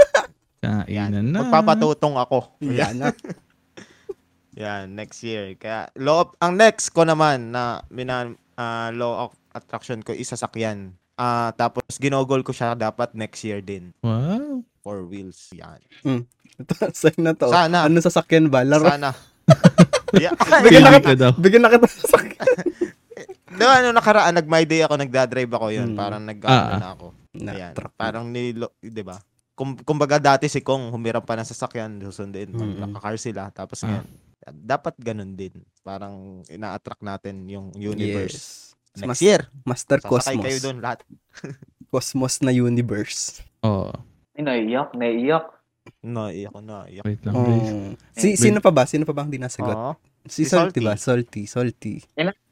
Kainan 0.64 1.28
na. 1.28 1.44
Magpapatutong 1.44 2.16
ako. 2.16 2.56
Yan 2.64 2.96
na. 3.04 3.12
Yan, 4.62 5.00
next 5.00 5.24
year. 5.24 5.56
Kaya, 5.56 5.88
law 5.96 6.28
of, 6.28 6.36
ang 6.44 6.60
next 6.60 6.92
ko 6.92 7.08
naman 7.08 7.56
na 7.56 7.88
minan, 7.88 8.36
ah, 8.60 8.92
law 8.92 9.28
of 9.28 9.32
attraction 9.56 10.04
ko, 10.04 10.12
isa 10.12 10.36
sakyan. 10.36 10.92
Ah, 11.16 11.56
tapos 11.56 11.86
ginogol 11.96 12.44
ko 12.44 12.52
siya 12.52 12.76
dapat 12.76 13.16
next 13.16 13.42
year 13.48 13.64
din. 13.64 13.96
Wow. 14.04 14.66
Four 14.82 15.06
wheels. 15.06 15.50
Yan. 15.54 15.80
Ito, 16.58 16.74
sign 16.98 17.22
na 17.22 17.34
to. 17.34 17.48
Sana. 17.48 17.86
Ano 17.86 17.98
sasakyan 17.98 18.50
ba? 18.50 18.62
Laro. 18.62 18.86
Sana. 18.86 19.14
yeah. 20.18 20.34
Bigyan 20.62 20.84
na 20.84 21.00
daw. 21.14 21.32
Bigyan 21.34 21.62
na 21.62 21.70
kita 21.70 21.88
sasakyan. 21.88 22.42
Ba, 23.52 23.78
ano 23.78 23.94
nakaraan, 23.94 24.34
nag-my 24.34 24.64
day 24.64 24.82
ako, 24.82 24.96
nagdadrive 24.98 25.52
ako 25.52 25.68
yun. 25.70 25.94
Mm. 25.94 25.98
Parang 26.00 26.24
nag 26.24 26.40
Ah, 26.42 26.50
ah. 26.50 26.80
na 26.80 26.88
ako. 26.96 27.08
Na, 27.36 27.52
Ayan. 27.54 27.74
truck. 27.76 27.94
Parang 27.94 28.26
nilo, 28.26 28.74
di 28.80 29.04
ba? 29.04 29.22
Kum, 29.54 29.78
kumbaga 29.78 30.18
dati 30.18 30.48
si 30.48 30.64
Kong, 30.64 30.90
humiram 30.90 31.22
pa 31.22 31.36
ng 31.36 31.46
sasakyan, 31.46 32.02
susundin, 32.02 32.50
Mm-mm. 32.50 32.80
nakakar 32.80 33.20
sila. 33.20 33.52
Tapos 33.52 33.84
Ah. 33.84 34.02
ngayon, 34.02 34.06
dapat 34.58 34.96
ganun 34.98 35.36
din. 35.36 35.54
Parang 35.80 36.42
ina-attract 36.48 37.04
natin 37.04 37.46
yung 37.46 37.70
universe. 37.72 38.74
Yes. 38.96 38.98
Next 38.98 39.08
Mas- 39.12 39.22
year, 39.22 39.42
Master 39.62 40.00
sasakay 40.00 40.10
Cosmos. 40.10 40.44
kayo 40.44 40.58
doon 40.62 40.78
lahat. 40.80 41.00
Cosmos 41.88 42.34
na 42.40 42.50
universe. 42.50 43.44
Oo. 43.62 43.92
Ay, 43.92 44.11
naiiyak, 44.42 44.94
naiiyak. 44.94 45.46
No, 46.06 46.30
iyak 46.30 46.54
na, 46.62 46.86
iyak. 46.86 47.06
Wait 47.06 47.22
lang, 47.26 47.34
guys. 47.42 47.70
Oh. 47.74 47.94
Si, 48.14 48.38
sino 48.38 48.62
pa 48.62 48.70
ba? 48.70 48.86
Sino 48.86 49.02
pa 49.02 49.14
ba 49.14 49.26
ang 49.26 49.34
di 49.34 49.42
nasagot? 49.42 49.74
Oo. 49.74 49.94
si 50.30 50.46
si 50.46 50.50
Salty 50.50 50.78
Salty. 50.78 50.86
ba? 50.86 50.94
Salty, 50.94 51.42
Salty. 51.50 51.94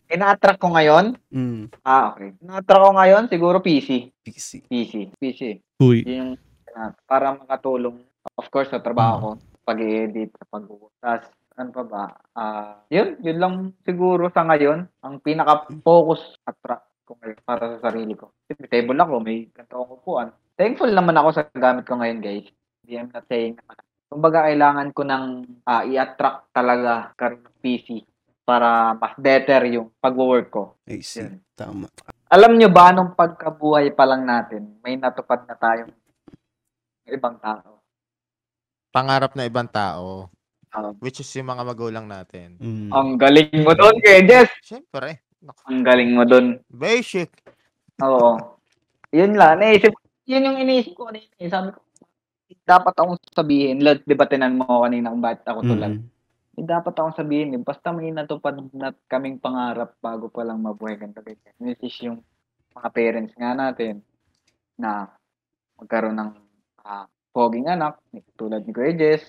Ina-attract 0.09 0.57
ko 0.57 0.73
ngayon? 0.73 1.13
Mm, 1.29 1.69
Ah, 1.85 2.09
okay. 2.09 2.33
Ina-attract 2.41 2.81
ko 2.81 2.91
ngayon, 2.97 3.23
siguro 3.29 3.61
PC. 3.61 4.09
PC. 4.25 4.65
PC. 4.65 4.93
PC. 5.21 5.41
Uy. 5.77 6.01
Yun 6.01 6.17
yung 6.17 6.31
ah, 6.73 6.89
para 7.05 7.37
makatulong. 7.37 8.01
Of 8.33 8.49
course, 8.49 8.73
sa 8.73 8.81
trabaho 8.81 9.15
ko, 9.21 9.29
pag-edit, 9.61 10.33
sa 10.33 10.49
pag-uwas. 10.49 10.89
Tapos, 10.97 11.29
ano 11.53 11.69
pa 11.69 11.83
ba? 11.85 12.03
Ah, 12.33 12.81
yun, 12.89 13.21
yun 13.21 13.37
lang 13.37 13.53
siguro 13.85 14.33
sa 14.33 14.41
ngayon. 14.41 14.89
Ang 15.05 15.21
pinaka-focus 15.21 16.41
at 16.41 16.57
track 16.57 16.88
ko 17.09 17.17
ngayon 17.17 17.41
para 17.41 17.63
sa 17.73 17.89
sarili 17.89 18.13
ko. 18.13 18.29
Kasi 18.45 18.61
may 18.61 18.69
table 18.69 19.01
ako, 19.01 19.13
may 19.17 19.49
ganito 19.49 19.73
akong 19.73 19.93
upuan. 19.97 20.29
Thankful 20.53 20.93
naman 20.93 21.17
ako 21.17 21.29
sa 21.33 21.43
gamit 21.49 21.89
ko 21.89 21.97
ngayon, 21.97 22.21
guys. 22.21 22.45
Hindi 22.85 22.93
I'm 22.93 23.09
not 23.09 23.25
saying 23.25 23.57
naman. 23.57 23.77
Kumbaga, 24.09 24.45
kailangan 24.45 24.89
ko 24.93 25.01
ng 25.05 25.25
ah, 25.65 25.83
i-attract 25.85 26.53
talaga 26.53 27.13
karoon 27.17 27.41
ng 27.41 27.57
PC 27.65 28.05
para 28.45 28.93
mas 28.97 29.13
better 29.17 29.61
yung 29.69 29.89
pag-work 29.97 30.47
ko. 30.53 30.63
I 30.85 31.01
see. 31.01 31.25
Yun. 31.25 31.41
Tama. 31.57 31.85
Alam 32.29 32.57
nyo 32.61 32.69
ba, 32.69 32.93
nung 32.93 33.17
pagkabuhay 33.17 33.89
pa 33.93 34.05
lang 34.05 34.25
natin, 34.25 34.77
may 34.85 34.97
natupad 34.97 35.49
na 35.49 35.57
tayong 35.57 35.93
ibang 37.09 37.37
tao. 37.41 37.81
Pangarap 38.93 39.33
na 39.33 39.49
ibang 39.49 39.69
tao, 39.69 40.29
Um, 40.69 40.93
which 41.01 41.17
is 41.17 41.33
yung 41.33 41.49
mga 41.49 41.65
magulang 41.65 42.05
natin. 42.05 42.53
Mm. 42.61 42.93
ang 42.93 43.17
galing 43.17 43.49
mo 43.65 43.73
doon, 43.73 43.97
kay 44.05 44.21
Jess. 44.21 44.53
Siyempre, 44.61 45.25
Ang 45.41 45.83
galing 45.83 46.11
mo 46.11 46.23
doon. 46.23 46.59
basic. 46.67 47.31
Oo. 47.99 48.59
Yun 49.09 49.33
lang. 49.33 49.59
Naisip, 49.59 49.95
yun 50.23 50.45
yung 50.45 50.59
iniisip 50.59 50.93
ko 50.93 51.07
kanina. 51.07 51.31
eh. 51.35 51.47
Sabi 51.47 51.71
ko, 51.71 51.79
dapat 52.63 52.93
akong 52.93 53.17
sabihin. 53.31 53.81
Lord, 53.81 54.03
di 54.03 54.13
ba 54.13 54.27
tinan 54.27 54.55
mo 54.55 54.67
ako 54.67 54.79
kanina 54.85 55.09
kung 55.09 55.23
bakit 55.23 55.43
ako 55.45 55.59
tulad? 55.63 55.91
Mm. 55.95 56.05
Eh, 56.55 56.65
dapat 56.65 56.93
akong 56.93 57.17
sabihin. 57.17 57.55
Eh. 57.55 57.61
Basta 57.61 57.89
may 57.89 58.11
natupad 58.11 58.59
na 58.71 58.91
kaming 59.07 59.39
pangarap 59.39 59.95
bago 59.97 60.27
pa 60.27 60.43
lang 60.43 60.59
mabuhay 60.59 60.95
ganito. 60.95 61.23
ganyan. 61.23 61.55
This 61.57 61.79
is 61.81 61.95
yung 62.03 62.19
mga 62.71 62.89
parents 62.91 63.33
nga 63.33 63.51
natin 63.53 64.03
na 64.75 65.07
magkaroon 65.75 66.15
ng 66.15 66.31
ah, 66.83 67.07
poging 67.31 67.65
anak, 67.65 67.97
tulad 68.35 68.63
ni 68.63 68.71
Kuya 68.71 68.93
Jess, 68.93 69.23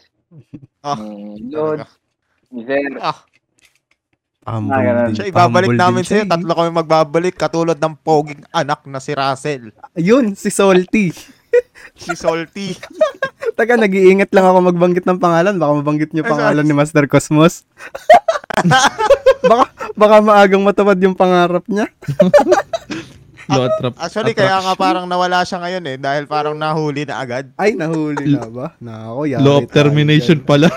Ah, 0.81 0.95
ni 0.95 1.43
Lord, 1.45 1.83
ni 2.51 2.63
Zer, 2.63 2.95
Ah, 2.99 3.19
Humble 4.41 4.73
Ah, 4.73 5.05
din. 5.05 5.15
siya, 5.15 5.27
ibabalik 5.29 5.77
namin 5.77 6.01
sa'yo. 6.01 6.25
eh. 6.25 6.29
Tatlo 6.29 6.53
kami 6.55 6.71
magbabalik 6.73 7.37
katulad 7.37 7.77
ng 7.77 7.95
poging 8.01 8.41
anak 8.51 8.89
na 8.89 8.97
si 8.97 9.13
Russell. 9.13 9.69
Ayun, 9.93 10.33
si 10.33 10.49
Salty. 10.49 11.13
Si 11.99 12.15
Salty. 12.15 12.79
Taga, 13.59 13.75
nag-iingat 13.75 14.31
lang 14.31 14.47
ako 14.47 14.71
magbanggit 14.71 15.03
ng 15.03 15.19
pangalan. 15.19 15.59
Baka 15.59 15.83
mabanggit 15.83 16.15
niyo 16.15 16.23
pangalan 16.23 16.63
ni 16.63 16.71
Master 16.71 17.05
Cosmos. 17.05 17.67
baka, 19.43 19.65
baka 19.93 20.17
maagang 20.23 20.63
matupad 20.63 20.95
yung 20.97 21.13
pangarap 21.13 21.67
niya. 21.67 21.91
Low 23.51 23.67
attract. 23.67 23.99
Actually, 23.99 24.33
kaya 24.33 24.63
nga 24.63 24.79
parang 24.79 25.11
nawala 25.11 25.43
siya 25.43 25.59
ngayon 25.59 25.85
eh. 25.89 25.97
Dahil 25.99 26.31
parang 26.31 26.55
nahuli 26.55 27.03
na 27.03 27.19
agad. 27.19 27.51
Ay, 27.59 27.75
nahuli 27.75 28.31
na 28.31 28.47
ba? 28.47 28.79
Nako, 28.79 29.27
yari 29.27 29.43
Law 29.43 29.59
of 29.59 29.69
termination 29.69 30.39
pala. 30.41 30.71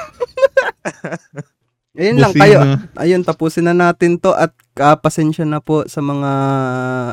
Ayun 1.94 2.18
lang, 2.18 2.34
kayo. 2.34 2.60
Ayun, 2.98 3.22
tapusin 3.22 3.70
na 3.70 3.78
natin 3.78 4.18
to 4.18 4.34
at 4.34 4.50
ah, 4.82 4.98
pasensya 4.98 5.46
na 5.46 5.62
po 5.62 5.86
sa 5.86 6.02
mga 6.02 6.32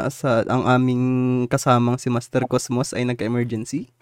sa 0.08 0.40
ang 0.48 0.64
aming 0.64 1.04
kasamang 1.52 2.00
si 2.00 2.08
Master 2.08 2.48
Cosmos 2.48 2.96
ay 2.96 3.04
nagka-emergency. 3.04 3.92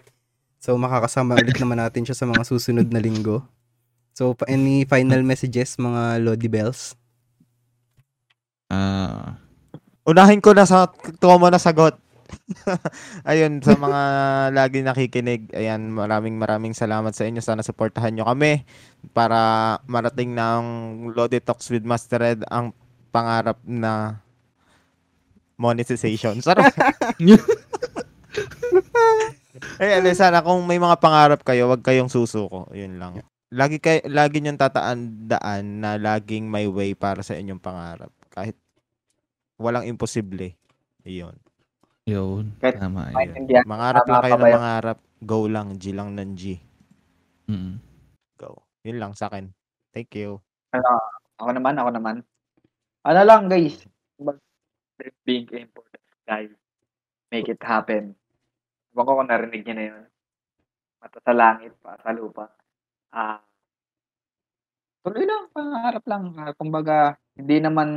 So 0.63 0.79
makakasama 0.79 1.35
ulit 1.35 1.59
naman 1.59 1.83
natin 1.83 2.07
siya 2.07 2.15
sa 2.15 2.27
mga 2.27 2.47
susunod 2.47 2.87
na 2.87 3.03
linggo. 3.03 3.43
So 4.15 4.35
any 4.47 4.87
final 4.87 5.19
messages 5.23 5.75
mga 5.75 6.23
Lodi 6.23 6.47
Bells? 6.47 6.95
Ah, 8.71 9.35
Unahin 10.09 10.41
ko 10.41 10.57
na 10.57 10.65
sa 10.65 10.89
tuwa 11.21 11.37
mo 11.37 11.47
na 11.53 11.61
sagot. 11.61 11.93
Ayun, 13.29 13.61
sa 13.61 13.75
mga 13.75 14.01
lagi 14.57 14.79
nakikinig, 14.81 15.49
ayan, 15.53 15.89
maraming 15.89 16.37
maraming 16.37 16.73
salamat 16.73 17.13
sa 17.13 17.25
inyo. 17.25 17.41
Sana 17.41 17.65
supportahan 17.65 18.13
nyo 18.13 18.25
kami 18.27 18.65
para 19.13 19.77
marating 19.89 20.33
ng 20.33 20.63
Lodi 21.13 21.41
Talks 21.41 21.69
with 21.73 21.85
Master 21.85 22.21
Ed 22.21 22.41
ang 22.49 22.73
pangarap 23.09 23.57
na 23.65 24.21
monetization. 25.59 26.39
Sarap. 26.45 26.71
eh, 29.81 29.91
ali, 29.99 30.13
sana 30.15 30.45
kung 30.45 30.63
may 30.63 30.79
mga 30.79 30.97
pangarap 31.01 31.41
kayo, 31.43 31.67
wag 31.67 31.83
kayong 31.83 32.11
susuko. 32.11 32.69
Yun 32.71 33.01
lang. 33.01 33.19
Lagi 33.49 33.81
kay 33.81 34.05
lagi 34.05 34.45
niyo 34.45 34.53
tatandaan 34.61 35.81
na 35.81 35.97
laging 35.97 36.45
may 36.45 36.69
way 36.69 36.93
para 36.93 37.25
sa 37.25 37.33
inyong 37.33 37.57
pangarap. 37.57 38.13
Kahit 38.29 38.53
walang 39.57 39.89
imposible. 39.89 40.53
Iyon. 41.01 41.48
Yun. 42.09 42.43
Kahit 42.57 42.81
Tama 42.81 43.13
yun. 43.13 43.17
Maintindihan. 43.17 43.63
Mangarap 43.69 44.03
Tama 44.03 44.11
lang 44.11 44.21
kayo 44.25 44.33
ba 44.33 44.37
ng 44.37 44.49
yun? 44.49 44.57
mangarap. 44.57 44.97
Go 45.21 45.39
lang. 45.45 45.67
G 45.77 45.83
lang 45.93 46.09
ng 46.17 46.31
G. 46.33 46.43
Mm. 47.45 47.77
Go. 48.41 48.65
Yun 48.81 48.97
lang 48.97 49.13
sa 49.13 49.29
akin. 49.29 49.53
Thank 49.93 50.17
you. 50.17 50.41
Ako 51.39 51.49
naman, 51.53 51.77
ako 51.77 51.89
naman. 51.93 52.15
Ano 53.05 53.21
lang, 53.23 53.47
guys. 53.47 53.85
Being 55.23 55.47
important, 55.53 56.03
guys. 56.27 56.51
Make 57.29 57.47
it 57.47 57.61
happen. 57.61 58.17
Ewan 58.91 59.05
ko 59.05 59.11
kung 59.21 59.29
narinig 59.29 59.63
niyo 59.63 59.75
na 59.77 59.85
yun. 59.85 60.03
Mata 60.99 61.17
sa 61.23 61.31
langit, 61.31 61.71
pa 61.79 61.95
sa 62.03 62.11
lupa. 62.11 62.51
Ah, 63.15 63.39
tuloy 64.99 65.23
lang, 65.23 65.47
pangarap 65.55 66.03
lang. 66.03 66.23
Ah, 66.35 66.51
kumbaga, 66.51 67.15
hindi 67.39 67.63
naman 67.63 67.89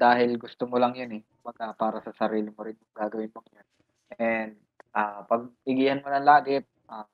dahil 0.00 0.40
gusto 0.40 0.64
mo 0.64 0.80
lang 0.80 0.96
yun 0.96 1.20
eh. 1.20 1.22
Kumbaga, 1.46 1.78
para 1.78 2.02
sa 2.02 2.10
sarili 2.10 2.50
mo 2.50 2.66
rin 2.66 2.74
yung 2.74 2.90
gagawin 2.90 3.30
mo 3.30 3.38
yun. 3.54 3.68
And, 4.18 4.58
ah, 4.90 5.22
pag 5.22 5.46
igihan 5.62 6.02
mo 6.02 6.10
ng 6.10 6.26
lagi, 6.26 6.58
ah, 6.90 7.06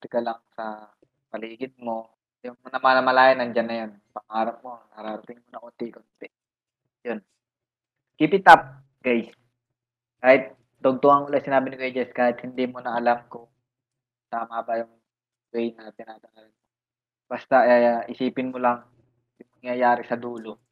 ka 0.00 0.24
lang 0.24 0.40
sa 0.56 0.88
paligid 1.28 1.76
mo, 1.76 2.08
yung 2.40 2.56
namalaya, 2.64 3.36
nandyan 3.36 3.68
na 3.68 3.76
yun. 3.84 3.92
Pangarap 4.08 4.64
mo, 4.64 4.80
nararating 4.96 5.36
mo 5.36 5.48
na 5.52 5.60
unti-unti. 5.60 6.32
Yun. 7.04 7.20
Keep 8.16 8.40
it 8.40 8.48
up, 8.48 8.80
guys. 9.04 9.28
Kahit 10.24 10.56
tugtuang 10.80 11.28
ulit 11.28 11.44
sinabi 11.44 11.68
ni 11.68 11.76
Kuya 11.76 11.92
Jess, 11.92 12.16
kahit 12.16 12.40
hindi 12.40 12.64
mo 12.64 12.80
na 12.80 12.96
alam 12.96 13.20
kung 13.28 13.52
tama 14.32 14.64
ba 14.64 14.80
yung 14.80 14.96
way 15.52 15.76
na 15.76 15.92
tinatanggalan 15.92 16.48
mo. 16.56 16.64
Basta 17.28 17.68
eh, 17.68 18.08
isipin 18.08 18.48
mo 18.48 18.56
lang 18.56 18.80
yung 19.36 19.52
mangyayari 19.60 20.08
sa 20.08 20.16
dulo. 20.16 20.63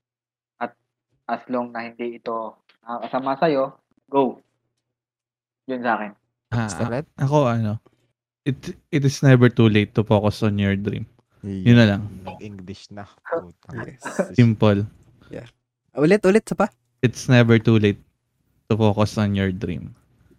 As 1.30 1.42
long 1.48 1.70
na 1.70 1.86
hindi 1.86 2.18
ito 2.18 2.58
nakakasama 2.82 3.38
sa'yo, 3.38 3.64
go. 4.10 4.42
Yun 5.70 5.82
sa 5.82 5.94
akin. 5.98 6.12
Ah, 6.52 6.68
ako 7.16 7.48
ano, 7.48 7.80
it 8.44 8.76
it 8.92 9.02
is 9.06 9.24
never 9.24 9.48
too 9.48 9.70
late 9.72 9.96
to 9.96 10.04
focus 10.04 10.44
on 10.44 10.60
your 10.60 10.76
dream. 10.76 11.08
Yun 11.42 11.78
na 11.78 11.86
lang. 11.96 12.02
Nag-English 12.22 12.92
na. 12.92 13.08
Putang. 13.30 13.88
Yes. 13.88 14.02
Simple. 14.36 14.84
Ulit, 15.92 16.24
ulit, 16.24 16.44
sa 16.48 16.56
pa? 16.56 16.72
It's 17.04 17.28
never 17.28 17.60
too 17.60 17.76
late 17.76 18.00
to 18.70 18.74
focus 18.80 19.20
on 19.20 19.36
your 19.36 19.52
dream. 19.52 19.92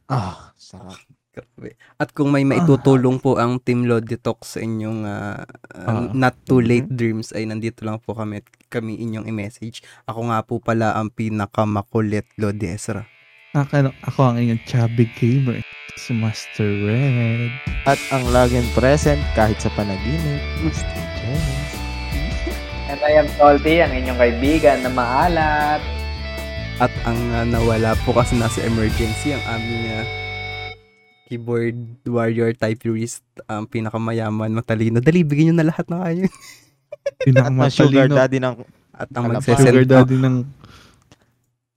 Ah, 0.09 0.49
sarap. 0.57 0.97
Grabe. 1.33 1.73
At 1.97 2.13
kung 2.13 2.29
may 2.29 2.45
maitutulong 2.45 3.17
po 3.17 3.41
ang 3.41 3.57
Team 3.57 3.89
Lodi 3.89 4.21
Talk 4.21 4.45
sa 4.45 4.61
inyong 4.61 5.01
ah, 5.01 5.41
ah, 5.73 6.05
Ah. 6.05 6.05
not 6.13 6.37
too 6.45 6.61
late 6.61 6.85
dreams 6.85 7.33
ay 7.33 7.49
nandito 7.49 7.81
lang 7.81 7.97
po 7.97 8.13
kami 8.13 8.45
at 8.45 8.47
kami 8.69 9.01
inyong 9.01 9.25
i-message. 9.25 9.81
Ako 10.05 10.29
nga 10.29 10.45
po 10.45 10.61
pala 10.61 10.93
ang 10.93 11.09
pinakamakulit 11.09 12.29
Lodi 12.37 12.69
Ezra. 12.69 13.09
Ako, 13.57 13.89
ako 14.05 14.19
ang 14.29 14.37
inyong 14.45 14.61
chubby 14.69 15.09
gamer, 15.17 15.65
si 15.97 16.13
Master 16.13 16.69
Red. 16.85 17.49
At 17.89 17.97
ang 18.13 18.29
laging 18.29 18.69
present 18.77 19.21
kahit 19.33 19.57
sa 19.57 19.73
panaginip. 19.73 20.41
Master 20.61 21.01
Jess. 21.17 21.69
And 22.93 23.01
I 23.01 23.17
am 23.17 23.29
Salty, 23.41 23.81
ang 23.81 23.89
inyong 23.89 24.21
kaibigan 24.21 24.85
na 24.85 24.89
maalat. 24.93 25.81
At 26.77 26.93
ang 27.09 27.17
ah, 27.33 27.45
nawala 27.45 27.97
po 28.05 28.13
kasi 28.13 28.37
nasa 28.37 28.61
emergency 28.65 29.33
ang 29.33 29.41
aming 29.49 29.97
ah, 29.97 30.05
keyboard 31.25 31.75
warrior 32.03 32.51
typist 32.51 33.21
ang 33.45 33.63
pinakamayaman 33.63 34.51
matalino. 34.51 34.99
Dali, 34.99 35.21
bigyan 35.21 35.51
nyo 35.51 35.55
na 35.57 35.69
lahat 35.69 35.85
kayo. 35.93 36.27
At 37.25 37.45
ang 37.45 37.57
sugar 37.67 38.07
Pinakamatalino. 38.07 38.15
daddy 38.15 38.37
ng 38.39 38.55
At 38.93 39.09
ang 39.09 39.23
magsesend 39.27 39.67
Sugar 39.67 39.85
daddy 39.85 40.17
ng 40.17 40.37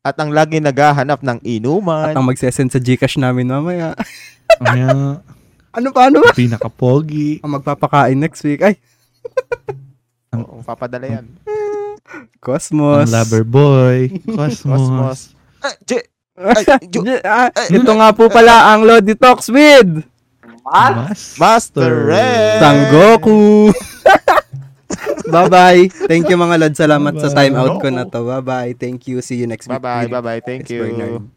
at 0.02 0.14
ang 0.16 0.30
lagi 0.30 0.62
naghahanap 0.62 1.18
ng 1.18 1.38
inuman. 1.42 2.10
at 2.10 2.14
ang 2.14 2.22
magsesend 2.22 2.70
sa 2.70 2.78
Gcash 2.78 3.18
namin 3.18 3.50
mamaya. 3.50 3.90
Kaya, 4.62 5.18
ano 5.72 5.88
pa, 5.90 6.06
ano 6.06 6.22
ba? 6.22 6.30
pinaka-pogi. 6.30 7.42
Ang 7.42 7.58
magpapakain 7.58 8.14
next 8.14 8.40
week. 8.40 8.62
Ay, 8.62 8.78
Oo, 10.36 10.62
papadala 10.62 11.10
yan. 11.10 11.26
Cosmos. 12.38 13.02
Ang 13.02 13.12
lover 13.12 13.42
boy. 13.42 13.98
Cosmos. 14.22 14.62
Cosmos. 14.78 15.18
Ah, 15.58 15.74
J- 15.82 16.06
ay, 16.36 16.64
Ju- 16.88 17.04
Ah, 17.24 17.48
ito 17.50 17.92
nga 17.92 18.08
po 18.12 18.28
pala 18.28 18.70
ang 18.70 18.84
Lodi 18.84 19.16
Talks 19.16 19.48
with 19.48 20.04
Mas, 20.66 20.92
Mas. 20.92 21.20
Master 21.38 21.92
Red. 22.10 22.58
Sangoku. 22.58 23.70
Bye-bye. 25.26 25.90
Thank 26.06 26.26
you 26.26 26.38
mga 26.38 26.56
Lod. 26.58 26.74
Salamat 26.74 27.14
sa 27.18 27.30
time 27.30 27.54
out 27.54 27.78
ko 27.78 27.88
na 27.90 28.06
to. 28.06 28.22
Bye-bye. 28.22 28.74
Thank 28.74 29.06
you. 29.06 29.18
See 29.22 29.38
you 29.38 29.46
next 29.46 29.66
week. 29.66 29.78
Bye-bye, 29.78 30.10
bye-bye. 30.10 30.40
Thank 30.42 30.66
Bernard. 30.66 30.98
you. 30.98 31.30